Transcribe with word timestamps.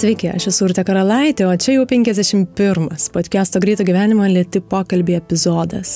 Sveiki, 0.00 0.30
aš 0.32 0.46
esu 0.48 0.64
Urte 0.64 0.80
Karalaitė, 0.80 1.44
o 1.44 1.52
čia 1.60 1.74
jau 1.74 1.82
51 1.84 2.86
podcast'o 3.12 3.60
Greito 3.60 3.84
gyvenimo 3.84 4.24
lėti 4.32 4.62
pokalbį 4.64 5.18
epizodas. 5.18 5.90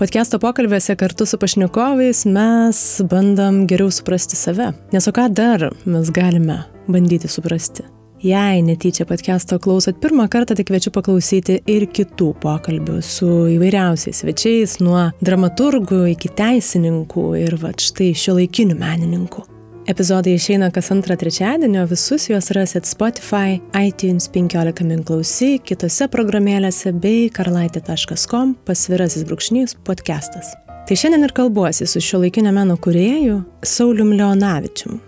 Podcast'o 0.00 0.40
pokalbėse 0.40 0.96
kartu 0.96 1.26
su 1.28 1.36
pašnekovais 1.36 2.22
mes 2.32 2.80
bandom 3.10 3.66
geriau 3.68 3.92
suprasti 3.92 4.38
save. 4.40 4.70
Nes 4.94 5.10
o 5.10 5.12
ką 5.12 5.26
dar 5.36 5.66
mes 5.84 6.08
galime 6.08 6.56
bandyti 6.88 7.28
suprasti? 7.28 7.84
Jei 8.24 8.64
netyčia 8.64 9.04
podcast'o 9.04 9.60
klausot 9.60 10.00
pirmą 10.00 10.30
kartą, 10.32 10.56
tai 10.56 10.64
kviečiu 10.64 10.96
paklausyti 10.96 11.60
ir 11.68 11.84
kitų 11.92 12.32
pokalbių 12.40 13.02
su 13.04 13.28
įvairiausiais 13.58 14.24
svečiais, 14.24 14.80
nuo 14.80 15.10
dramaturgų 15.20 16.06
iki 16.16 16.32
teisininkų 16.32 17.30
ir 17.44 17.60
va 17.60 17.76
štai 17.76 18.14
šio 18.16 18.40
laikinių 18.40 18.80
menininkų. 18.80 19.50
Epizodai 19.90 20.36
išeina 20.36 20.68
kas 20.70 20.92
antrą 20.94 21.16
trečiadienį, 21.18 21.80
o 21.82 21.88
visus 21.90 22.28
juos 22.28 22.52
rasit 22.54 22.86
Spotify, 22.86 23.56
iTunes 23.74 24.28
15 24.30 24.84
min 24.86 25.00
klausyk, 25.02 25.64
kitose 25.66 26.06
programėlėse 26.12 26.92
bei 26.94 27.24
karlaitė.com 27.34 28.52
pasvirasis 28.68 29.26
brūkšnys 29.26 29.74
podcastas. 29.88 30.52
Tai 30.86 30.98
šiandien 31.00 31.26
ir 31.26 31.34
kalbuosi 31.34 31.88
su 31.90 32.02
šio 32.06 32.22
laikinio 32.22 32.52
meno 32.54 32.78
kurėju 32.78 33.40
Saulium 33.66 34.14
Leonavičium. 34.14 35.00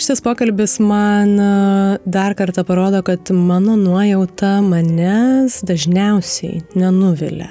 Šitas 0.00 0.24
pokalbis 0.24 0.78
man 0.80 1.36
e, 1.36 1.52
dar 2.08 2.32
kartą 2.38 2.64
parodo, 2.64 3.04
kad 3.04 3.28
mano 3.36 3.76
nuojauta 3.76 4.56
manęs 4.64 5.60
dažniausiai 5.68 6.62
nenuvilia. 6.80 7.50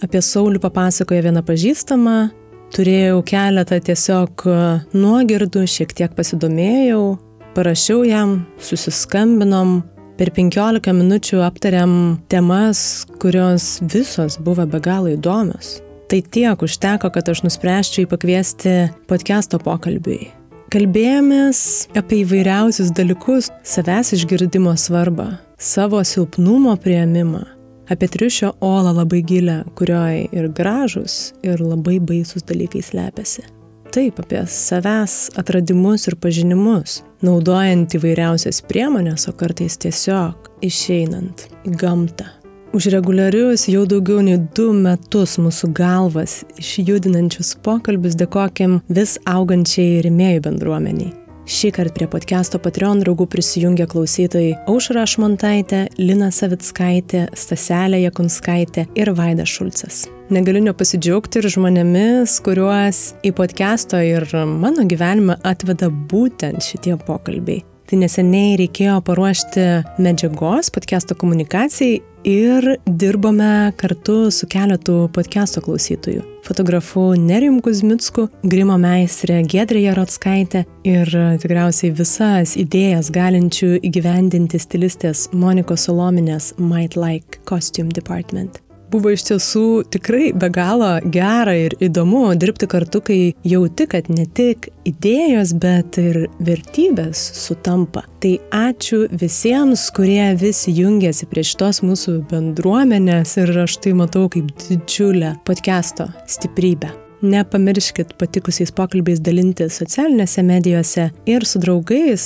Apie 0.00 0.24
Saulių 0.24 0.62
papasakoja 0.64 1.26
viena 1.28 1.44
pažįstama, 1.44 2.30
Turėjau 2.70 3.18
keletą 3.26 3.80
tiesiog 3.82 4.44
e, 4.46 4.56
nuogirdų, 4.94 5.64
šiek 5.66 5.90
tiek 5.98 6.12
pasidomėjau, 6.14 7.16
parašiau 7.56 8.04
jam, 8.06 8.36
susiskambinom, 8.62 9.80
per 10.20 10.30
15 10.36 10.94
minučių 10.94 11.40
aptariam 11.42 11.92
temas, 12.30 13.06
kurios 13.18 13.80
visos 13.90 14.38
buvo 14.38 14.68
be 14.70 14.78
galo 14.84 15.10
įdomios. 15.10 15.80
Tai 16.10 16.20
tiek 16.22 16.62
užteko, 16.62 17.10
kad 17.10 17.30
aš 17.32 17.42
nuspręsčiau 17.46 18.04
jį 18.04 18.10
pakviesti 18.10 18.74
podcast'o 19.10 19.58
pokalbiui. 19.62 20.28
Kalbėjomės 20.70 21.60
apie 21.98 22.20
įvairiausius 22.22 22.92
dalykus, 22.94 23.50
savęs 23.66 24.12
išgirdimo 24.14 24.76
svarbą, 24.78 25.32
savo 25.58 26.04
silpnumo 26.06 26.76
prieimimą, 26.78 27.42
apie 27.90 28.08
triušio 28.08 28.52
olą 28.60 28.94
labai 28.96 29.22
gilę, 29.26 29.64
kurioje 29.74 30.26
ir 30.32 30.48
gražus, 30.48 31.32
ir 31.42 31.60
labai 31.60 31.98
baisus 32.00 32.46
dalykai 32.46 32.82
slepiasi. 32.82 33.46
Taip, 33.90 34.20
apie 34.22 34.44
savęs 34.46 35.32
atradimus 35.40 36.06
ir 36.06 36.14
pažinimus, 36.22 37.00
naudojant 37.26 37.90
įvairiausias 37.98 38.62
priemonės, 38.70 39.26
o 39.26 39.34
kartais 39.34 39.80
tiesiog 39.82 40.52
išeinant 40.62 41.48
į 41.66 41.74
gamtą. 41.80 42.28
Už 42.70 42.86
reguliarius 42.94 43.64
jau 43.66 43.82
daugiau 43.90 44.20
nei 44.22 44.38
du 44.54 44.68
metus 44.70 45.40
mūsų 45.42 45.72
galvas 45.74 46.36
išjudinančius 46.62 47.56
pokalbius 47.66 48.14
dėkokim 48.20 48.78
vis 48.86 49.16
augančiai 49.26 50.04
rimėjų 50.06 50.44
bendruomeniai. 50.46 51.10
Šį 51.48 51.70
kartą 51.72 51.94
prie 51.96 52.06
podcast'o 52.10 52.58
Patreon 52.60 53.00
draugų 53.00 53.24
prisijungia 53.32 53.86
klausytojai 53.88 54.52
Aušra 54.68 55.06
Ašmontaitė, 55.06 55.86
Lina 55.96 56.28
Savitskaitė, 56.34 57.28
Staselė 57.32 58.02
Jakunskaitė 58.02 58.84
ir 58.98 59.10
Vaida 59.16 59.46
Šulcas. 59.48 60.04
Negaliu 60.30 60.60
nepasidžiaugti 60.66 61.40
ir 61.40 61.48
žmonėmis, 61.56 62.36
kuriuos 62.44 63.00
į 63.26 63.32
podcast'o 63.40 64.02
ir 64.04 64.28
mano 64.46 64.84
gyvenimą 64.86 65.40
atveda 65.48 65.88
būtent 65.88 66.60
šitie 66.66 66.98
pokalbiai. 67.06 67.64
Tai 67.90 67.98
neseniai 68.04 68.58
reikėjo 68.60 69.00
paruošti 69.08 69.64
medžiagos 69.98 70.70
podcast'o 70.76 71.16
komunikacijai 71.18 72.02
ir 72.28 72.76
dirbome 72.86 73.72
kartu 73.80 74.26
su 74.30 74.46
keletu 74.46 75.06
podcast'o 75.16 75.64
klausytojų. 75.64 76.29
Fotografu 76.46 77.12
Nerijum 77.18 77.60
Kuzmitsku, 77.64 78.28
grimo 78.42 78.78
meistrė 78.80 79.42
Gedrė 79.50 79.84
Jarotskaitė 79.88 80.64
ir 80.88 81.12
tikriausiai 81.42 81.92
visas 81.96 82.56
idėjas 82.60 83.12
galinčių 83.14 83.76
įgyvendinti 83.90 84.62
stilistės 84.62 85.28
Monikos 85.32 85.86
Solominės 85.88 86.54
Might 86.58 86.96
Like 86.96 87.44
Costume 87.48 87.92
Department 87.94 88.62
buvo 88.90 89.12
iš 89.14 89.26
tiesų 89.30 89.64
tikrai 89.94 90.30
be 90.36 90.50
galo 90.52 90.92
gera 91.12 91.54
ir 91.56 91.76
įdomu 91.82 92.26
dirbti 92.40 92.68
kartu, 92.70 93.02
kai 93.04 93.18
jauti, 93.46 93.86
kad 93.90 94.10
ne 94.12 94.26
tik 94.26 94.70
idėjos, 94.88 95.54
bet 95.60 95.98
ir 96.00 96.24
vertybės 96.42 97.20
sutampa. 97.40 98.04
Tai 98.22 98.34
ačiū 98.54 99.04
visiems, 99.10 99.86
kurie 99.96 100.32
vis 100.40 100.66
jungiasi 100.68 101.28
prie 101.30 101.44
šitos 101.46 101.82
mūsų 101.86 102.20
bendruomenės 102.30 103.36
ir 103.40 103.54
aš 103.64 103.78
tai 103.84 103.94
matau 103.98 104.26
kaip 104.32 104.50
didžiulę 104.66 105.36
podcast'o 105.48 106.10
stiprybę. 106.28 106.92
Nepamirškit 107.20 108.14
patikusiais 108.16 108.70
pokalbiais 108.72 109.20
dalintis 109.20 109.76
socialinėse 109.76 110.40
medijose 110.46 111.10
ir 111.28 111.44
su 111.44 111.60
draugais 111.60 112.24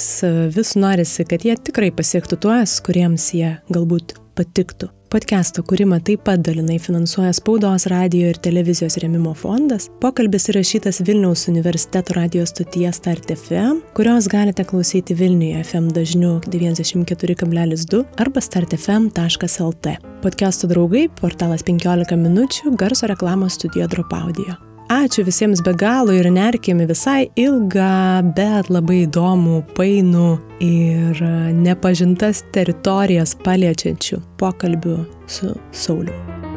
vis 0.55 0.75
norisi, 0.79 1.27
kad 1.27 1.43
jie 1.43 1.57
tikrai 1.59 1.91
pasiektų 1.95 2.39
tuos, 2.47 2.79
kuriems 2.87 3.33
jie 3.35 3.57
galbūt 3.75 4.15
patiktų. 4.39 4.93
Podcast'o 5.15 5.63
kūrimą 5.63 6.01
taip 6.03 6.25
pat 6.27 6.41
dalinai 6.43 6.81
finansuoja 6.83 7.31
Spaudos 7.39 7.85
radio 7.87 8.33
ir 8.33 8.41
televizijos 8.43 8.97
remimo 8.99 9.31
fondas. 9.39 9.87
Pokalbis 10.03 10.49
įrašytas 10.51 10.99
Vilniaus 11.07 11.45
universiteto 11.53 12.17
radio 12.19 12.43
stotyje 12.51 12.91
Start 12.99 13.31
FM, 13.37 13.79
kurios 13.95 14.27
galite 14.27 14.67
klausyti 14.67 15.15
Vilniuje 15.15 15.63
FM 15.63 15.95
dažniu 15.95 16.41
94,2 16.51 18.03
arba 18.27 18.43
startfm.lt. 18.43 19.97
Podcast'o 20.27 20.75
draugai, 20.75 21.07
portalas 21.23 21.63
15 21.63 22.19
minučių, 22.19 22.75
garso 22.75 23.07
reklamos 23.07 23.55
studijo 23.61 23.87
Dropaudio. 23.95 24.74
Ačiū 24.93 25.25
visiems 25.25 25.63
be 25.65 25.73
galo 25.73 26.13
ir 26.13 26.29
nerkime 26.31 26.85
visai 26.87 27.31
ilgą, 27.41 28.35
bet 28.37 28.69
labai 28.69 29.05
įdomų, 29.07 29.63
painų 29.79 30.29
ir 30.61 31.25
nepažintas 31.57 32.45
teritorijas 32.53 33.33
paliečiančių 33.45 34.21
pokalbių 34.41 34.99
su 35.27 35.55
Sauliu. 35.73 36.54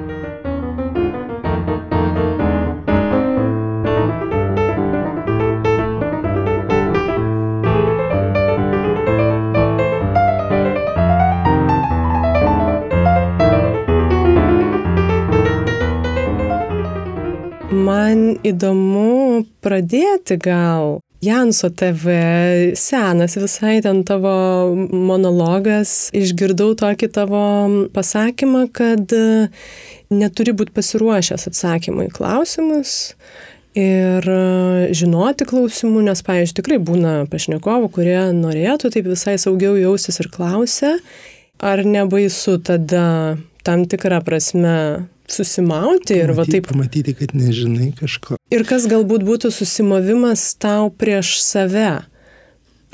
Įdomu 18.52 19.44
pradėti 19.64 20.40
gal. 20.42 20.98
Janso 21.24 21.72
TV, 21.74 22.14
senas 22.78 23.34
visai 23.42 23.80
ten 23.82 24.04
tavo 24.06 24.76
monologas, 24.94 26.12
išgirdau 26.14 26.76
tokį 26.78 27.10
tavo 27.10 27.42
pasakymą, 27.96 28.68
kad 28.70 29.16
neturi 30.14 30.54
būti 30.54 30.76
pasiruošęs 30.78 31.50
atsakymą 31.50 32.06
į 32.06 32.14
klausimus 32.20 33.00
ir 33.78 34.30
žinoti 34.98 35.46
klausimų, 35.50 36.06
nes, 36.08 36.22
pavyzdžiui, 36.26 36.58
tikrai 36.62 36.78
būna 36.82 37.16
pašnekovų, 37.32 37.90
kurie 37.94 38.20
norėtų 38.38 38.94
taip 38.94 39.10
visai 39.10 39.38
saugiau 39.42 39.76
jaustis 39.78 40.22
ir 40.22 40.32
klausia, 40.34 40.96
ar 41.62 41.82
nebaisu 41.86 42.58
tada 42.62 43.38
tam 43.68 43.86
tikrą 43.90 44.22
prasme 44.26 44.78
susimauti 45.32 46.18
ir 46.18 46.32
pamatyti, 46.32 46.38
va 46.38 46.46
taip. 46.52 46.70
Pamatyti, 46.72 47.16
kad 47.18 47.34
nežinai 47.38 47.92
kažko. 47.98 48.38
Ir 48.54 48.64
kas 48.68 48.88
galbūt 48.90 49.26
būtų 49.28 49.52
susimovimas 49.54 50.50
tau 50.62 50.90
prieš 50.94 51.38
save. 51.44 51.90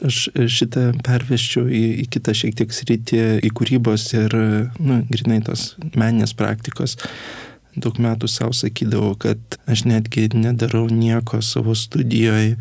Aš 0.04 0.26
šitą 0.50 0.88
perveščiau 1.06 1.68
į, 1.70 1.84
į 2.04 2.06
kitą 2.12 2.34
šiek 2.36 2.58
tiek 2.60 2.74
sritį, 2.74 3.22
į 3.46 3.52
kūrybos 3.56 4.08
ir, 4.18 4.34
nu, 4.82 5.04
grinai 5.12 5.40
tos 5.46 5.74
meninės 5.94 6.34
praktikos. 6.38 6.98
Daug 7.74 7.98
metų 8.02 8.30
savo 8.30 8.54
sakydavau, 8.58 9.14
kad 9.18 9.58
aš 9.70 9.86
netgi 9.90 10.28
nedarau 10.34 10.86
nieko 10.94 11.40
savo 11.46 11.74
studijoje 11.78 12.58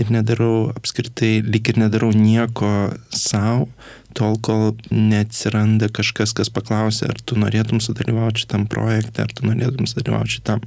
ir 0.00 0.10
nedarau 0.10 0.72
apskritai, 0.74 1.38
lik 1.46 1.70
ir 1.70 1.78
nedarau 1.84 2.10
nieko 2.16 2.70
savo, 3.14 3.68
tol, 4.16 4.38
kol 4.42 4.72
neatsiranda 4.90 5.90
kažkas, 5.94 6.34
kas 6.36 6.50
paklausia, 6.54 7.10
ar 7.12 7.20
tu 7.20 7.38
norėtum 7.40 7.82
sudalyvauti 7.82 8.44
šitam 8.44 8.66
projekte, 8.70 9.24
ar 9.24 9.34
tu 9.34 9.46
norėtum 9.48 9.88
sudalyvauti 9.90 10.38
šitam, 10.38 10.64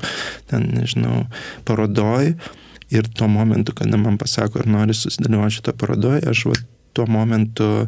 ten, 0.52 0.70
nežinau, 0.76 1.26
parodoj. 1.68 2.36
Ir 2.94 3.08
tuo 3.12 3.28
momentu, 3.28 3.74
kada 3.76 4.00
man 4.00 4.16
pasako, 4.20 4.62
ar 4.62 4.70
nori 4.72 4.96
susidalyvauti 4.96 5.60
šitą 5.60 5.74
parodoje, 5.80 6.24
aš 6.30 6.46
va, 6.48 6.60
tuo 6.98 7.06
momentu 7.12 7.88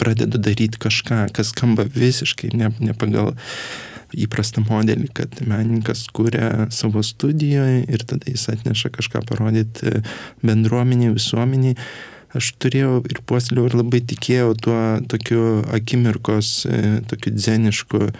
pradedu 0.00 0.40
daryti 0.42 0.80
kažką, 0.80 1.28
kas 1.32 1.54
skamba 1.54 1.86
visiškai 1.94 2.50
ne, 2.58 2.72
ne 2.82 2.96
pagal 2.98 3.32
įprastą 4.10 4.64
modelį, 4.66 5.08
kad 5.14 5.38
menininkas 5.46 6.02
kūrė 6.14 6.68
savo 6.74 7.02
studijoje 7.06 7.84
ir 7.86 8.04
tada 8.10 8.26
jis 8.30 8.48
atneša 8.52 8.90
kažką 8.96 9.22
parodyti 9.28 10.02
bendruomeniai, 10.42 11.14
visuomeniai 11.14 11.78
aš 12.36 12.52
turėjau 12.62 13.00
ir 13.10 13.22
puosliau 13.26 13.66
ir 13.68 13.76
labai 13.78 14.02
tikėjau 14.12 14.54
tuo 14.66 14.78
tokiu 15.10 15.64
akimirkos, 15.74 16.52
e, 16.66 17.00
tokiu 17.10 17.34
dzenišku 17.34 18.10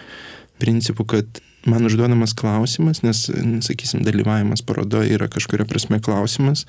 principu, 0.61 1.05
kad 1.07 1.41
man 1.65 1.85
užduodamas 1.85 2.33
klausimas, 2.37 3.03
nes, 3.05 3.27
sakysim, 3.65 4.01
dalyvavimas 4.05 4.63
parodoje 4.65 5.13
yra 5.13 5.29
kažkuria 5.31 5.67
prasme 5.69 5.99
klausimas, 6.01 6.65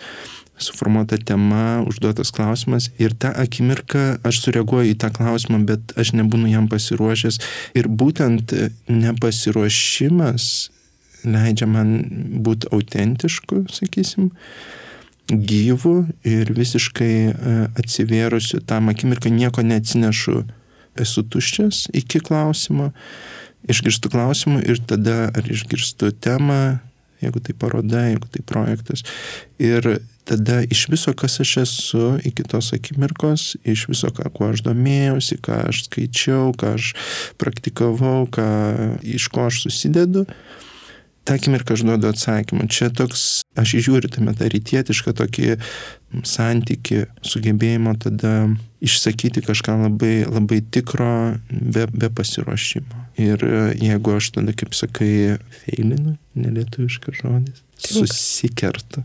suformuota 0.61 1.17
tema, 1.17 1.83
užduotas 1.89 2.31
klausimas 2.35 2.91
ir 3.01 3.17
tą 3.19 3.33
akimirką 3.45 4.21
aš 4.29 4.43
sureaguoju 4.45 4.93
į 4.93 4.99
tą 5.01 5.11
klausimą, 5.15 5.63
bet 5.69 5.95
aš 5.99 6.13
nebūnu 6.19 6.53
jam 6.53 6.69
pasiruošęs. 6.71 7.41
Ir 7.79 7.89
būtent 7.89 8.53
nepasiruošimas 8.93 10.53
leidžia 11.25 11.69
man 11.71 11.97
būti 12.45 12.71
autentišku, 12.75 13.65
sakysim, 13.73 14.31
gyvų 15.31 15.97
ir 16.27 16.53
visiškai 16.55 17.15
e, 17.31 17.57
atsivėrusiu 17.79 18.63
tam 18.67 18.91
akimirką 18.93 19.31
nieko 19.33 19.65
neatsinešu, 19.65 20.43
esu 21.01 21.25
tuščias 21.25 21.87
iki 21.97 22.21
klausimo, 22.21 22.91
išgirstu 23.71 24.11
klausimą 24.13 24.63
ir 24.67 24.81
tada 24.87 25.31
ar 25.33 25.49
išgirstu 25.49 26.13
temą, 26.13 26.81
jeigu 27.23 27.41
tai 27.41 27.55
paroda, 27.55 28.07
jeigu 28.11 28.29
tai 28.35 28.43
projektas. 28.47 29.05
Ir 29.63 30.03
tada 30.29 30.61
iš 30.71 30.87
viso, 30.91 31.15
kas 31.15 31.41
aš 31.43 31.57
esu 31.63 32.09
iki 32.27 32.45
tos 32.47 32.73
akimirkos, 32.75 33.55
iš 33.65 33.87
viso, 33.91 34.11
ką, 34.15 34.29
kuo 34.35 34.51
aš 34.53 34.65
domėjausi, 34.67 35.39
ką 35.43 35.63
aš 35.71 35.87
skaičiau, 35.87 36.51
ką 36.59 36.75
aš 36.79 36.93
praktikavau, 37.41 38.27
ką, 38.31 38.49
iš 39.03 39.31
ko 39.33 39.49
aš 39.51 39.65
susidedu, 39.67 40.27
tą 41.25 41.35
akimirką 41.35 41.75
aš 41.75 41.85
duodu 41.87 42.11
atsakymą. 42.11 42.67
Čia 42.73 42.91
toks, 42.95 43.43
aš 43.59 43.75
žiūriu 43.87 44.11
tame 44.13 44.35
tą 44.39 44.49
rytietišką 44.53 45.15
tokį 45.21 45.57
santyki, 46.29 47.07
sugebėjimo 47.25 47.95
tada 48.03 48.51
išsakyti 48.83 49.45
kažką 49.47 49.79
labai, 49.85 50.15
labai 50.27 50.61
tikro, 50.75 51.39
be, 51.51 51.87
be 51.93 52.11
pasiruošimo. 52.13 53.07
Ir 53.23 53.45
jeigu 53.79 54.17
aš 54.19 54.33
tada, 54.39 54.55
kaip 54.57 54.75
sakai, 54.77 55.39
feilinu, 55.63 56.17
nelietuviškas 56.39 57.23
žodis, 57.23 57.63
susikerta. 57.83 59.05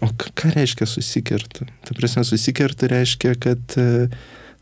O 0.00 0.08
ką 0.08 0.54
reiškia 0.54 0.88
susikerta? 0.88 1.68
Ta 1.84 1.96
prasme, 1.96 2.24
susikerta 2.24 2.88
reiškia, 2.88 3.34
kad 3.36 3.76
uh, 3.80 4.08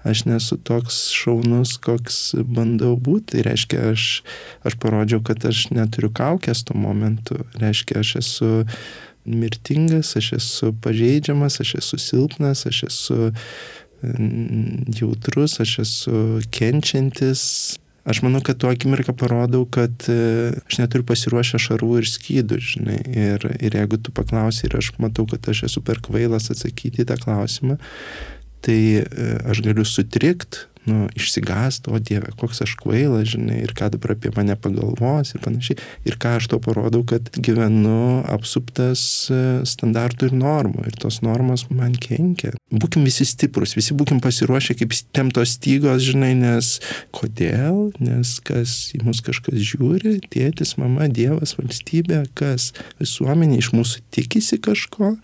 aš 0.09 0.25
nesu 0.29 0.59
toks 0.59 1.05
šaunus, 1.15 1.77
koks 1.83 2.35
bandau 2.43 2.95
būti. 2.97 3.37
Tai 3.37 3.47
reiškia, 3.51 3.83
aš, 3.93 4.07
aš 4.67 4.79
parodžiau, 4.83 5.23
kad 5.25 5.45
aš 5.49 5.69
neturiu 5.75 6.11
kaukės 6.15 6.65
tuo 6.67 6.79
momentu. 6.79 7.43
Reiškia, 7.63 8.03
aš 8.03 8.17
esu 8.23 8.51
mirtingas, 9.25 10.17
aš 10.19 10.33
esu 10.41 10.73
pažeidžiamas, 10.83 11.61
aš 11.63 11.77
esu 11.79 12.01
silpnas, 12.03 12.67
aš 12.67 12.83
esu 12.89 13.31
jautrus, 14.99 15.61
aš 15.63 15.79
esu 15.87 16.19
kenčiantis. 16.51 17.79
Aš 18.03 18.19
manau, 18.27 18.41
kad 18.43 18.59
tuo 18.59 18.67
akimirką 18.67 19.13
parodau, 19.15 19.63
kad 19.71 20.09
e, 20.11 20.51
aš 20.67 20.81
neturiu 20.81 21.05
pasiruošę 21.07 21.61
šarų 21.63 22.01
ir 22.01 22.09
skydų, 22.11 22.57
žinai. 22.59 22.97
Ir, 23.07 23.45
ir 23.63 23.77
jeigu 23.79 24.01
tu 24.03 24.11
paklausai 24.11 24.67
ir 24.67 24.75
aš 24.81 24.89
matau, 24.99 25.23
kad 25.31 25.47
aš 25.53 25.69
esu 25.69 25.85
per 25.87 26.01
kvailas 26.03 26.51
atsakyti 26.51 27.05
į 27.05 27.07
tą 27.13 27.21
klausimą, 27.23 27.77
tai 28.63 28.81
e, 29.03 29.31
aš 29.51 29.63
galiu 29.65 29.85
sutrikt, 29.89 30.67
nu, 30.85 31.07
išsigąst, 31.15 31.89
o 31.89 31.99
Dieve, 32.03 32.33
koks 32.39 32.63
aš 32.65 32.75
kvailas, 32.81 33.31
žinai, 33.33 33.61
ir 33.63 33.73
ką 33.77 33.93
dabar 33.95 34.17
apie 34.17 34.33
mane 34.35 34.57
pagalvos 34.59 35.35
ir 35.35 35.43
panašiai. 35.45 35.79
Ir 36.09 36.19
ką 36.21 36.37
aš 36.41 36.49
to 36.51 36.59
parodau, 36.63 37.05
kad 37.07 37.31
gyvenu 37.37 38.23
apsuptas 38.33 39.03
e, 39.31 39.41
standartų 39.69 40.31
ir 40.31 40.37
normų. 40.41 40.87
Ir 40.91 40.99
tos 41.03 41.21
normos 41.23 41.69
man 41.71 41.95
kenkia. 41.95 42.55
Būkim 42.73 43.07
visi 43.07 43.27
stiprus, 43.29 43.77
visi 43.79 43.95
būkim 43.95 44.23
pasiruošę 44.25 44.77
kaip 44.81 44.97
temtos 45.15 45.55
stygos, 45.59 46.03
žinai, 46.07 46.33
nes 46.39 46.75
kodėl, 47.15 47.93
nes 48.03 48.35
kas 48.43 48.91
į 48.97 49.05
mus 49.07 49.23
kažkas 49.25 49.61
žiūri, 49.63 50.19
tėtis, 50.33 50.75
mama, 50.81 51.07
Dievas, 51.13 51.55
valstybė, 51.59 52.25
kas 52.39 52.73
visuomenė 53.03 53.61
iš 53.61 53.73
mūsų 53.77 54.03
tikisi 54.15 54.59
kažko 54.63 55.15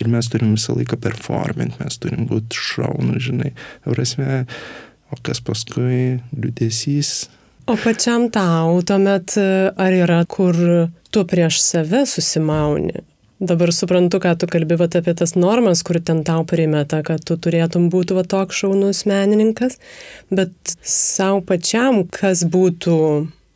ir 0.00 0.10
mes 0.10 0.30
turim 0.32 0.54
visą 0.56 0.76
laiką 0.78 0.98
performint, 1.02 1.76
mes 1.82 2.00
turim 2.00 2.28
būti 2.30 2.56
šaunu, 2.56 3.18
žinai. 3.22 3.52
Prasme, 3.84 4.44
o 5.14 5.22
kas 5.22 5.40
paskui 5.44 6.20
liūdėsys. 6.34 7.14
O 7.70 7.78
pačiam 7.80 8.28
tau 8.34 8.82
tuomet 8.84 9.38
ar 9.38 9.96
yra, 9.96 10.20
kur 10.28 10.58
tu 11.14 11.24
prieš 11.30 11.62
save 11.64 12.04
susimauni? 12.10 13.04
Dabar 13.44 13.72
suprantu, 13.74 14.20
ką 14.22 14.34
tu 14.40 14.46
kalbi 14.48 14.76
vat, 14.78 14.94
apie 14.96 15.12
tas 15.18 15.34
normas, 15.34 15.82
kur 15.84 15.98
ten 16.00 16.22
tau 16.24 16.44
primeta, 16.48 17.00
kad 17.04 17.24
tu 17.26 17.36
turėtum 17.36 17.88
būti 17.92 18.14
va 18.16 18.22
toks 18.24 18.62
šaunus 18.62 19.02
menininkas, 19.10 19.80
bet 20.30 20.54
savo 20.80 21.42
pačiam, 21.44 22.04
kas 22.06 22.44
būtų 22.46 22.94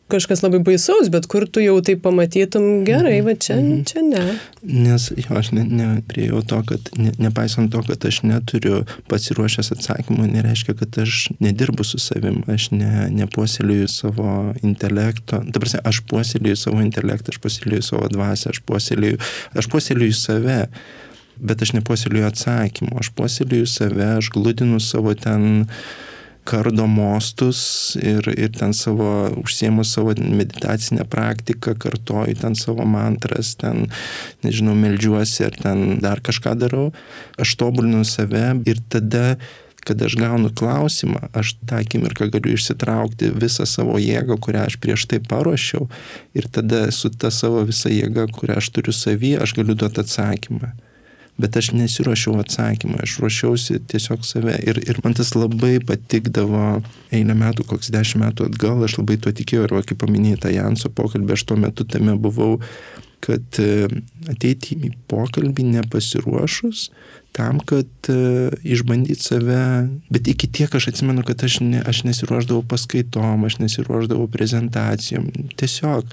kažkas 0.09 0.43
labai 0.43 0.61
baisaus, 0.65 1.11
bet 1.13 1.27
kur 1.31 1.47
tu 1.49 1.63
jau 1.63 1.77
tai 1.85 1.95
pamatytum 2.01 2.85
gerai, 2.89 3.21
va 3.27 3.35
čia, 3.35 3.57
mm 3.57 3.69
-hmm. 3.69 3.85
čia 3.85 4.03
ne. 4.03 4.39
Nes 4.63 5.09
jo, 5.17 5.37
aš 5.37 5.51
neprieėjau 5.53 6.41
ne 6.41 6.49
to, 6.51 6.63
kad 6.71 6.91
ne, 6.97 7.13
nepaisant 7.19 7.73
to, 7.73 7.83
kad 7.83 8.05
aš 8.05 8.23
neturiu 8.23 8.85
pasiruošęs 9.09 9.73
atsakymų, 9.73 10.29
nereiškia, 10.33 10.75
kad 10.75 10.99
aš 10.99 11.29
nedirbu 11.41 11.85
su 11.85 11.99
savim, 11.99 12.43
aš 12.47 12.71
ne, 12.71 13.09
nepuoselėju 13.11 13.89
savo 13.89 14.55
intelekto. 14.63 15.43
Dabar, 15.45 15.69
aš 15.85 16.01
puoselėju 16.01 16.57
savo 16.57 16.81
intelektą, 16.81 17.29
aš 17.33 17.39
puoselėju 17.39 17.83
savo 17.83 18.09
dvasę, 18.09 18.49
aš 18.51 18.61
puoselėju, 18.67 19.19
aš 19.55 19.67
puoselėju 19.69 20.13
save 20.13 20.67
bet 21.39 21.63
aš 21.63 21.73
nepuoselėju 21.77 22.27
atsakymų, 22.29 22.99
aš 22.99 23.13
puoselėju 23.15 23.67
save, 23.71 24.07
aš 24.19 24.31
gludinu 24.35 24.81
savo 24.83 25.15
ten 25.15 25.69
kardo 26.49 26.87
mostus 26.89 27.61
ir, 28.01 28.25
ir 28.33 28.53
ten 28.57 28.73
savo, 28.77 29.29
užsiemu 29.43 29.85
savo 29.85 30.15
meditacinę 30.17 31.05
praktiką, 31.05 31.75
kartoju 31.79 32.39
ten 32.41 32.57
savo 32.57 32.87
mantras, 32.89 33.55
ten, 33.61 33.87
nežinau, 34.47 34.77
melžiuosi 34.79 35.45
ar 35.49 35.57
ten 35.63 35.87
dar 36.05 36.23
kažką 36.25 36.57
darau, 36.59 36.91
aš 37.37 37.57
tobulinu 37.61 38.05
save 38.09 38.53
ir 38.69 38.81
tada 38.89 39.37
kad 39.89 40.03
aš 40.05 40.19
gaunu 40.21 40.51
klausimą, 40.53 41.31
aš 41.33 41.55
tą 41.69 41.79
akimirką 41.81 42.27
galiu 42.33 42.57
išsitraukti 42.59 43.31
visą 43.33 43.65
savo 43.65 43.97
jėgą, 44.03 44.37
kurią 44.45 44.67
aš 44.69 44.77
prieš 44.83 45.07
tai 45.09 45.21
paruošiau 45.25 45.87
ir 46.37 46.49
tada 46.53 46.83
su 46.93 47.09
ta 47.15 47.31
savo 47.33 47.63
visa 47.69 47.89
jėga, 47.93 48.27
kurią 48.35 48.59
aš 48.61 48.69
turiu 48.75 48.93
savyje, 48.93 49.41
aš 49.47 49.57
galiu 49.57 49.79
duoti 49.79 50.05
atsakymą 50.05 50.75
bet 51.39 51.57
aš 51.57 51.71
nesiruošiau 51.77 52.39
atsakymą, 52.43 52.99
aš 53.05 53.19
ruošiausi 53.23 53.79
tiesiog 53.91 54.25
save. 54.27 54.57
Ir, 54.67 54.81
ir 54.83 55.01
man 55.05 55.15
tas 55.19 55.35
labai 55.37 55.79
patikdavo 55.87 56.81
eilę 57.15 57.37
metų, 57.39 57.67
koks 57.71 57.93
dešimt 57.95 58.25
metų 58.25 58.49
atgal, 58.51 58.83
aš 58.87 58.99
labai 58.99 59.19
tuo 59.23 59.33
tikėjau 59.35 59.69
ir, 59.69 59.77
va, 59.79 59.85
kaip 59.87 60.03
paminėjai 60.03 60.43
tą 60.45 60.55
Janso 60.55 60.91
pokalbį, 60.91 61.37
aš 61.37 61.47
tuo 61.49 61.59
metu 61.61 61.87
tame 61.87 62.17
buvau, 62.19 62.59
kad 63.25 63.61
e, 63.63 63.89
ateiti 64.31 64.77
į 64.89 64.93
pokalbį 65.11 65.67
nepasiruošus 65.77 66.89
tam, 67.39 67.63
kad 67.63 68.11
uh, 68.13 68.51
išbandyti 68.67 69.23
save, 69.23 69.63
bet 70.11 70.29
iki 70.31 70.51
tiek 70.59 70.75
aš 70.75 70.91
atsimenu, 70.93 71.23
kad 71.27 71.45
aš, 71.47 71.61
ne, 71.63 71.83
aš 71.87 72.03
nesiruoždavau 72.09 72.67
paskaitom, 72.67 73.47
aš 73.47 73.61
nesiruoždavau 73.63 74.27
prezentacijom, 74.35 75.31
tiesiog 75.59 76.11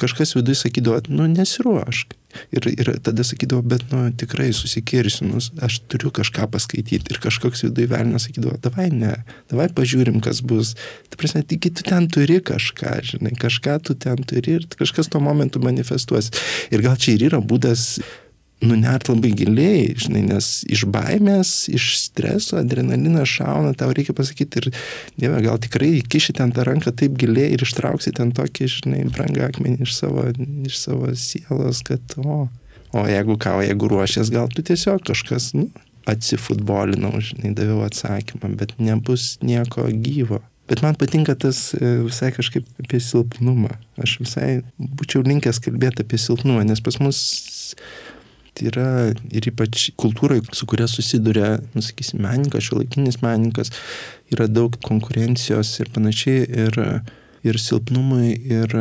kažkas 0.00 0.36
viduje 0.38 0.62
sakydavo, 0.62 1.02
nu 1.12 1.26
nesiruošk, 1.28 2.16
Ir, 2.54 2.66
ir 2.70 2.90
tada 3.02 3.24
sakydavo, 3.26 3.62
bet, 3.72 3.82
nu, 3.90 4.04
tikrai 4.14 4.50
susikirsiu, 4.54 5.26
nu, 5.26 5.40
aš 5.66 5.80
turiu 5.90 6.12
kažką 6.14 6.46
paskaityti. 6.52 7.10
Ir 7.10 7.18
kažkoks 7.22 7.64
viduje 7.66 7.90
velnas 7.90 8.28
sakydavo, 8.28 8.54
davai 8.62 8.86
ne, 8.94 9.16
davai 9.50 9.66
pažiūrim, 9.74 10.20
kas 10.22 10.42
bus. 10.46 10.76
Ta 11.10 11.18
prasme, 11.18 11.42
tik 11.46 11.66
tu 11.74 11.86
ten 11.86 12.06
turi 12.12 12.38
kažką, 12.46 12.96
žinai, 13.12 13.34
kažką 13.38 13.80
tu 13.86 13.98
ten 13.98 14.22
turi 14.22 14.60
ir 14.60 14.68
kažkas 14.78 15.10
tuo 15.10 15.22
momentu 15.24 15.62
manifestuos. 15.62 16.30
Ir 16.70 16.86
gal 16.86 16.98
čia 17.00 17.16
ir 17.16 17.26
yra 17.32 17.42
būdas 17.42 17.96
nunert 18.64 19.08
labai 19.08 19.32
giliai, 19.36 19.94
žinai, 19.98 20.22
nes 20.28 20.48
iš 20.68 20.84
baimės, 20.92 21.52
iš 21.72 21.86
streso, 22.00 22.58
adrenalinas 22.60 23.30
šauna, 23.32 23.72
tau 23.78 23.92
reikia 23.96 24.14
pasakyti 24.16 24.62
ir, 24.62 24.68
dieve, 25.16 25.40
gal 25.46 25.60
tikrai 25.62 25.92
kiši 26.04 26.36
ten 26.40 26.52
tą 26.56 26.66
ranką 26.68 26.92
taip 26.96 27.16
giliai 27.20 27.54
ir 27.54 27.64
ištrauksi 27.64 28.12
ten 28.16 28.34
tokį, 28.36 28.68
žinai, 28.76 29.04
brangą 29.12 29.48
akmenį 29.48 29.86
iš 29.86 29.96
savo, 30.02 30.26
iš 30.68 30.80
savo 30.82 31.12
sielos, 31.16 31.82
kad, 31.88 32.16
o, 32.20 32.42
o 32.92 33.06
jeigu 33.08 33.38
ką, 33.40 33.56
jeigu 33.64 33.92
ruošies, 33.94 34.32
gal 34.34 34.52
tu 34.52 34.64
tiesiog 34.66 35.02
kažkas, 35.08 35.52
nu, 35.56 35.70
atsifutbolinau, 36.10 37.16
žinai, 37.22 37.54
daviau 37.56 37.84
atsakymą, 37.86 38.54
bet 38.60 38.76
nebus 38.82 39.36
nieko 39.44 39.88
gyvo. 40.04 40.42
Bet 40.70 40.84
man 40.86 40.94
patinka 40.94 41.34
tas 41.34 41.72
e, 41.74 41.96
visai 42.06 42.28
kažkaip 42.30 42.66
apie 42.78 43.00
silpnumą. 43.02 43.72
Aš 43.98 44.20
visai 44.22 44.50
būčiau 44.78 45.24
linkęs 45.26 45.58
kalbėti 45.64 46.04
apie 46.04 46.20
silpnumą, 46.22 46.62
nes 46.68 46.82
pas 46.84 47.00
mus 47.02 47.18
yra 48.58 49.12
ir 49.30 49.48
ypač 49.50 49.90
kultūrai, 50.00 50.40
su 50.56 50.66
kuria 50.70 50.88
susiduria, 50.90 51.56
nu, 51.74 51.84
sakysim, 51.84 52.20
menininkas, 52.24 52.66
šiuolaikinis 52.66 53.20
menininkas, 53.22 53.72
yra 54.34 54.48
daug 54.50 54.76
konkurencijos 54.86 55.72
ir 55.82 55.90
panašiai. 55.94 56.44
Ir, 56.66 56.82
ir 57.40 57.56
silpnumui, 57.56 58.34
ir 58.52 58.74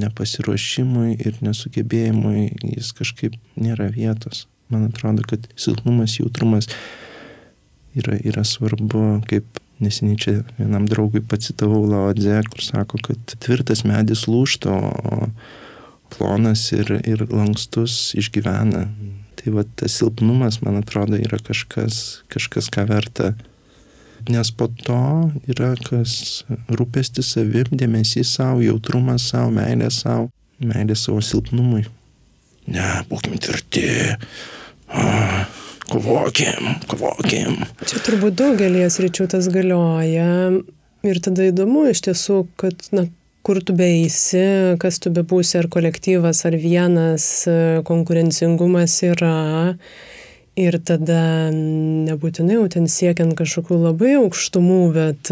nepasiruošimui, 0.00 1.18
ir 1.20 1.36
nesugebėjimui 1.44 2.46
jis 2.78 2.92
kažkaip 2.96 3.36
nėra 3.60 3.90
vietos. 3.92 4.46
man 4.72 4.86
atrodo, 4.88 5.20
kad 5.28 5.44
silpnumas, 5.60 6.14
jautrumas 6.16 6.70
yra, 7.92 8.16
yra 8.24 8.40
svarbu, 8.40 9.20
kaip 9.28 9.60
neseniai 9.82 10.16
čia 10.16 10.32
vienam 10.56 10.86
draugui 10.88 11.20
pacitavau 11.20 11.82
Laodze, 11.90 12.38
kur 12.48 12.64
sako, 12.64 13.00
kad 13.04 13.34
tvirtas 13.42 13.84
medis 13.84 14.24
lūšta, 14.30 14.72
o 14.72 15.28
plonas 16.12 16.64
ir, 16.74 16.92
ir 17.08 17.24
lankstus 17.30 18.12
išgyvena. 18.18 18.86
Tai 19.38 19.54
va 19.56 19.64
tas 19.78 19.96
silpnumas, 19.98 20.60
man 20.62 20.78
atrodo, 20.82 21.18
yra 21.18 21.40
kažkas, 21.42 22.22
kažkas 22.32 22.70
ką 22.72 22.86
verta. 22.90 23.32
Nes 24.30 24.52
po 24.54 24.68
to 24.84 25.32
yra 25.50 25.72
kas 25.82 26.44
rūpestis 26.70 27.32
savim, 27.34 27.72
dėmesys 27.74 28.36
savo, 28.36 28.62
jautrumas 28.62 29.32
savo, 29.32 29.50
meilė 29.56 29.90
savo, 29.90 30.28
meilė 30.62 30.94
savo 30.98 31.18
silpnumui. 31.24 31.82
Ne, 32.70 32.86
būkim 33.10 33.40
tvirti. 33.42 33.88
Ah 34.92 35.48
kovokim, 35.92 36.76
kovokim. 36.88 37.58
Čia 37.84 38.00
turbūt 38.06 38.36
daugelės 38.38 38.98
ryčių 39.02 39.28
tas 39.34 39.48
galioja. 39.52 40.28
Ir 41.02 41.18
tada 41.24 41.48
įdomu 41.50 41.88
iš 41.90 42.04
tiesų, 42.06 42.44
kad, 42.60 42.86
na, 42.94 43.08
kur 43.42 43.60
tu 43.62 43.74
beisi, 43.76 44.76
kas 44.82 45.00
tu 45.02 45.12
bebūsi, 45.14 45.58
ar 45.60 45.68
kolektyvas, 45.72 46.44
ar 46.48 46.56
vienas, 46.60 47.26
konkurencingumas 47.88 48.98
yra. 49.10 49.36
Ir 50.52 50.76
tada 50.84 51.48
nebūtinai 51.50 52.58
jau 52.58 52.66
ten 52.74 52.88
siekiant 52.90 53.32
kažkokių 53.38 53.78
labai 53.86 54.18
aukštumų, 54.20 54.80
bet 54.92 55.30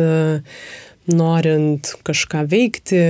norint 1.11 1.91
kažką 2.07 2.45
veikti, 2.49 3.01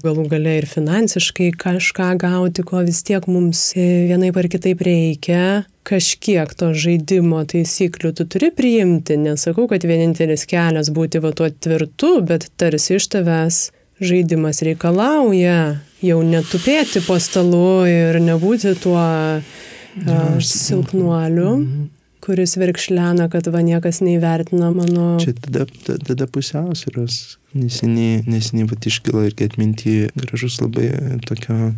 galų 0.00 0.26
gale 0.30 0.54
ir 0.60 0.66
finansiškai 0.70 1.50
kažką 1.60 2.14
gauti, 2.20 2.64
ko 2.64 2.80
vis 2.86 3.02
tiek 3.06 3.26
mums 3.28 3.72
vienaip 3.76 4.38
ar 4.40 4.48
kitaip 4.52 4.84
reikia, 4.86 5.42
kažkiek 5.88 6.52
to 6.56 6.70
žaidimo 6.76 7.42
taisyklių 7.48 8.14
tu 8.16 8.26
turi 8.30 8.52
priimti. 8.54 9.18
Nesakau, 9.20 9.66
kad 9.70 9.84
vienintelis 9.84 10.46
kelias 10.48 10.92
būti 10.94 11.20
va 11.20 11.34
tuo 11.36 11.50
tvirtu, 11.50 12.18
bet 12.24 12.48
tarsi 12.60 12.96
iš 13.00 13.10
tavęs 13.16 13.60
žaidimas 14.00 14.62
reikalauja 14.66 15.80
jau 16.00 16.20
netupėti 16.24 17.02
po 17.04 17.18
stalu 17.20 17.86
ir 17.88 18.20
nebūti 18.24 18.74
tuo 18.80 19.06
uh, 19.40 20.36
silpnuoliu. 20.40 21.54
-hmm 21.56 21.88
kuris 22.20 22.56
verkšlena, 22.60 23.28
kad 23.32 23.48
va 23.50 23.62
niekas 23.64 24.00
neįvertina 24.04 24.70
mano. 24.74 25.14
Čia 25.22 25.34
tada, 25.40 25.64
tada, 25.86 26.26
pusiausvėros. 26.30 27.38
Neseniai, 27.56 28.20
neseniai 28.28 28.68
pat 28.70 28.86
iškilo 28.86 29.24
irgi 29.26 29.48
atminti 29.48 29.94
gražus 30.14 30.60
labai 30.62 30.92
tokio 31.26 31.72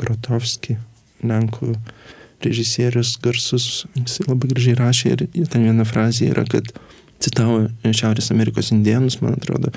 Grotovski, 0.00 0.76
Lenkų 1.24 1.72
režisierius 2.44 3.14
garsus, 3.24 3.86
jis 3.96 4.18
labai 4.26 4.50
gražiai 4.50 4.76
rašė 4.76 5.14
ir 5.14 5.48
ten 5.48 5.64
viena 5.64 5.86
frazė 5.88 6.28
yra, 6.34 6.44
kad 6.50 6.68
citavo 7.24 7.64
Šiaurės 7.86 8.28
Amerikos 8.34 8.68
indienus, 8.74 9.22
man 9.24 9.38
atrodo, 9.38 9.72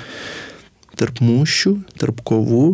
tarp 0.99 1.21
mūšių, 1.23 1.73
tarp 2.01 2.21
kovų, 2.27 2.67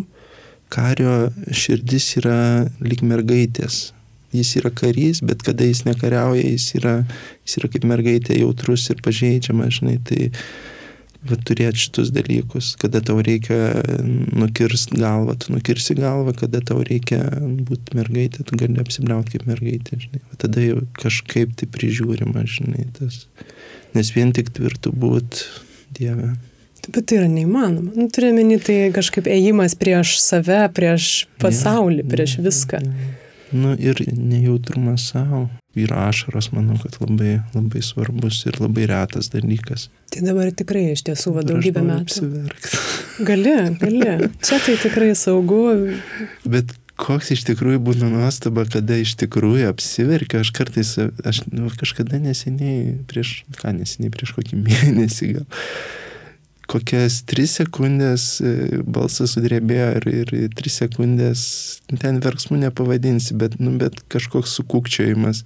kario 0.74 1.30
širdis 1.54 2.16
yra 2.18 2.38
lyg 2.82 3.04
mergaitės, 3.06 3.92
jis 4.34 4.56
yra 4.58 4.72
karys, 4.74 5.22
bet 5.22 5.44
kada 5.46 5.66
jis 5.68 5.84
nekariauja, 5.86 6.42
jis 6.42 6.70
yra, 6.80 6.94
jis 7.46 7.58
yra 7.60 7.70
kaip 7.70 7.88
mergaitė 7.88 8.38
jautrus 8.40 8.88
ir 8.90 9.02
pažeidžiamas, 9.04 9.78
žinai, 9.78 9.98
tai 10.08 10.30
va, 11.28 11.38
turėti 11.38 11.84
šitus 11.84 12.10
dalykus, 12.14 12.72
kada 12.80 13.02
tau 13.04 13.20
reikia 13.24 13.58
nukirsti 14.34 14.98
galvą, 14.98 15.36
tu 15.40 15.54
nukirsi 15.54 15.96
galvą, 15.98 16.34
kada 16.40 16.62
tau 16.66 16.82
reikia 16.86 17.20
būti 17.68 17.98
mergaitė, 17.98 18.46
tu 18.48 18.58
gali 18.60 18.80
apsibliauti 18.82 19.36
kaip 19.36 19.46
mergaitė, 19.50 20.00
žinai, 20.06 20.24
va, 20.26 20.40
tada 20.46 20.64
jau 20.64 20.80
kažkaip 20.98 21.54
tai 21.60 21.70
prižiūrima, 21.76 22.46
žinai, 22.56 22.88
tas, 22.98 23.24
nes 23.94 24.10
vien 24.16 24.34
tik 24.34 24.50
tvirtų 24.56 24.96
būti 24.98 25.46
Dieve. 25.94 26.32
Bet 26.88 27.06
tai 27.08 27.20
yra 27.22 27.28
neįmanoma. 27.30 27.94
Nu, 27.96 28.08
Turime 28.12 28.42
minį 28.42 28.60
tai 28.64 28.78
kažkaip 28.94 29.28
ėjimas 29.30 29.76
prieš 29.78 30.18
save, 30.20 30.64
prieš 30.76 31.26
pasaulį, 31.40 32.04
prieš 32.10 32.38
viską. 32.44 32.82
Nu 33.54 33.74
ir 33.78 34.00
nejautrumas 34.10 35.10
savo. 35.12 35.46
Ir 35.78 35.90
ašaros, 35.90 36.52
manau, 36.54 36.76
kad 36.78 36.96
labai, 37.02 37.40
labai 37.54 37.80
svarbus 37.82 38.44
ir 38.46 38.60
labai 38.62 38.86
retas 38.90 39.30
dalykas. 39.32 39.88
Tai 40.10 40.22
dabar 40.26 40.52
tikrai 40.54 40.92
iš 40.92 41.02
tiesų 41.08 41.34
va 41.34 41.42
daugybę 41.46 41.82
metų. 41.82 42.28
Gali, 43.28 43.54
gali. 43.78 44.30
Čia 44.42 44.58
tai 44.62 44.74
tikrai 44.82 45.12
saugu. 45.18 45.60
Bet 46.46 46.72
koks 46.98 47.30
iš 47.34 47.44
tikrųjų 47.46 47.82
būna 47.88 48.10
nuostaba, 48.10 48.64
kada 48.70 48.98
iš 49.02 49.16
tikrųjų 49.22 49.68
apsiverkia. 49.70 50.42
Aš 50.42 50.50
kartais, 50.54 50.94
aš 50.98 51.42
nu, 51.50 51.70
kažkada 51.78 52.18
neseniai, 52.22 52.96
prieš, 53.10 53.40
ką 53.58 53.74
neseniai, 53.78 54.14
prieš 54.14 54.34
kokį 54.38 54.58
mėnesį 54.66 55.30
gal 55.38 55.46
kokias 56.70 57.20
tris 57.28 57.56
sekundės 57.60 58.38
e, 58.40 58.80
balsas 58.82 59.36
sudrebėjo 59.36 59.88
ir, 60.00 60.32
ir 60.44 60.52
tris 60.56 60.80
sekundės, 60.82 61.44
ten 62.00 62.20
verksmų 62.24 62.62
nepavadinsi, 62.66 63.36
bet, 63.40 63.58
nu, 63.62 63.74
bet 63.80 64.00
kažkoks 64.12 64.56
sukūkčiojimas. 64.60 65.44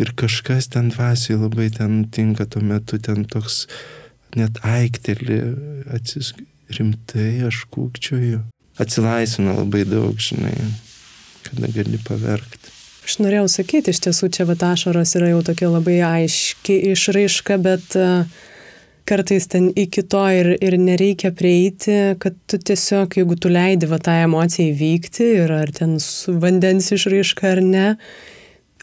Ir 0.00 0.14
kažkas 0.16 0.70
ten 0.72 0.88
dvasiai 0.92 1.36
labai 1.36 1.68
ten 1.72 2.06
tinka 2.08 2.46
tuo 2.48 2.62
metu, 2.64 2.96
ten 2.96 3.26
toks 3.28 3.66
net 4.38 4.56
aikteli, 4.64 5.42
atsis, 5.92 6.32
rimtai 6.72 7.42
aš 7.48 7.66
kūkčioju. 7.72 8.40
Atsilaisvina 8.80 9.58
labai 9.58 9.84
daug, 9.84 10.16
žinai, 10.16 10.54
kada 11.44 11.68
gali 11.74 12.00
paverkti. 12.06 12.72
Aš 13.02 13.18
norėjau 13.18 13.48
sakyti, 13.50 13.92
iš 13.92 14.00
tiesų 14.04 14.30
čia 14.32 14.46
vatašaros 14.48 15.12
yra 15.18 15.32
jau 15.32 15.42
tokia 15.44 15.68
labai 15.68 15.98
aiški 16.06 16.78
išraiška, 16.94 17.58
bet 17.60 17.96
uh, 17.98 18.22
kartais 19.08 19.48
ten 19.50 19.70
iki 19.76 20.04
to 20.08 20.22
ir, 20.32 20.52
ir 20.62 20.76
nereikia 20.78 21.32
prieiti, 21.34 21.96
kad 22.22 22.36
tu 22.46 22.58
tiesiog, 22.58 23.16
jeigu 23.18 23.36
tu 23.40 23.50
leidi 23.52 23.88
va 23.90 23.98
tą 24.02 24.14
emociją 24.26 24.72
įvykti 24.72 25.28
ir 25.42 25.52
ar 25.56 25.72
ten 25.74 25.98
su 26.02 26.36
vandens 26.42 26.92
išraiška 26.94 27.50
ar 27.56 27.62
ne, 27.64 27.88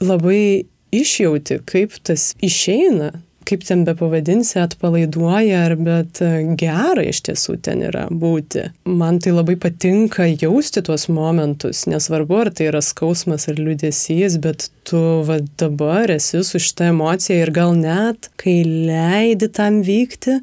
labai 0.03 0.65
išjauti, 0.95 1.61
kaip 1.69 1.95
tas 2.03 2.33
išeina, 2.45 3.13
kaip 3.49 3.65
ten 3.67 3.83
be 3.87 3.95
pavadinsi, 3.97 4.59
atpalaiduoja, 4.61 5.63
ar 5.67 5.75
bet 5.79 6.21
e, 6.25 6.29
gera 6.59 7.03
iš 7.09 7.23
tiesų 7.27 7.57
ten 7.65 7.83
yra 7.87 8.05
būti. 8.11 8.67
Man 8.89 9.19
tai 9.23 9.33
labai 9.35 9.57
patinka 9.61 10.27
jausti 10.29 10.83
tuos 10.85 11.07
momentus, 11.11 11.85
nesvarbu, 11.89 12.39
ar 12.43 12.53
tai 12.55 12.69
yra 12.69 12.83
skausmas 12.85 13.49
ar 13.51 13.59
liūdėsys, 13.59 14.39
bet 14.43 14.69
tu 14.89 15.01
va 15.27 15.39
dabar 15.61 16.13
esi 16.13 16.43
su 16.45 16.61
šitą 16.61 16.91
emociją 16.93 17.41
ir 17.43 17.53
gal 17.55 17.75
net, 17.77 18.31
kai 18.41 18.61
leidi 18.67 19.49
tam 19.53 19.81
vykti, 19.85 20.39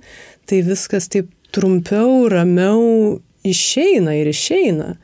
tai 0.47 0.63
viskas 0.67 1.11
taip 1.13 1.31
trumpiau, 1.55 2.27
ramiau 2.33 3.21
išeina 3.47 4.17
ir 4.19 4.31
išeina 4.33 4.97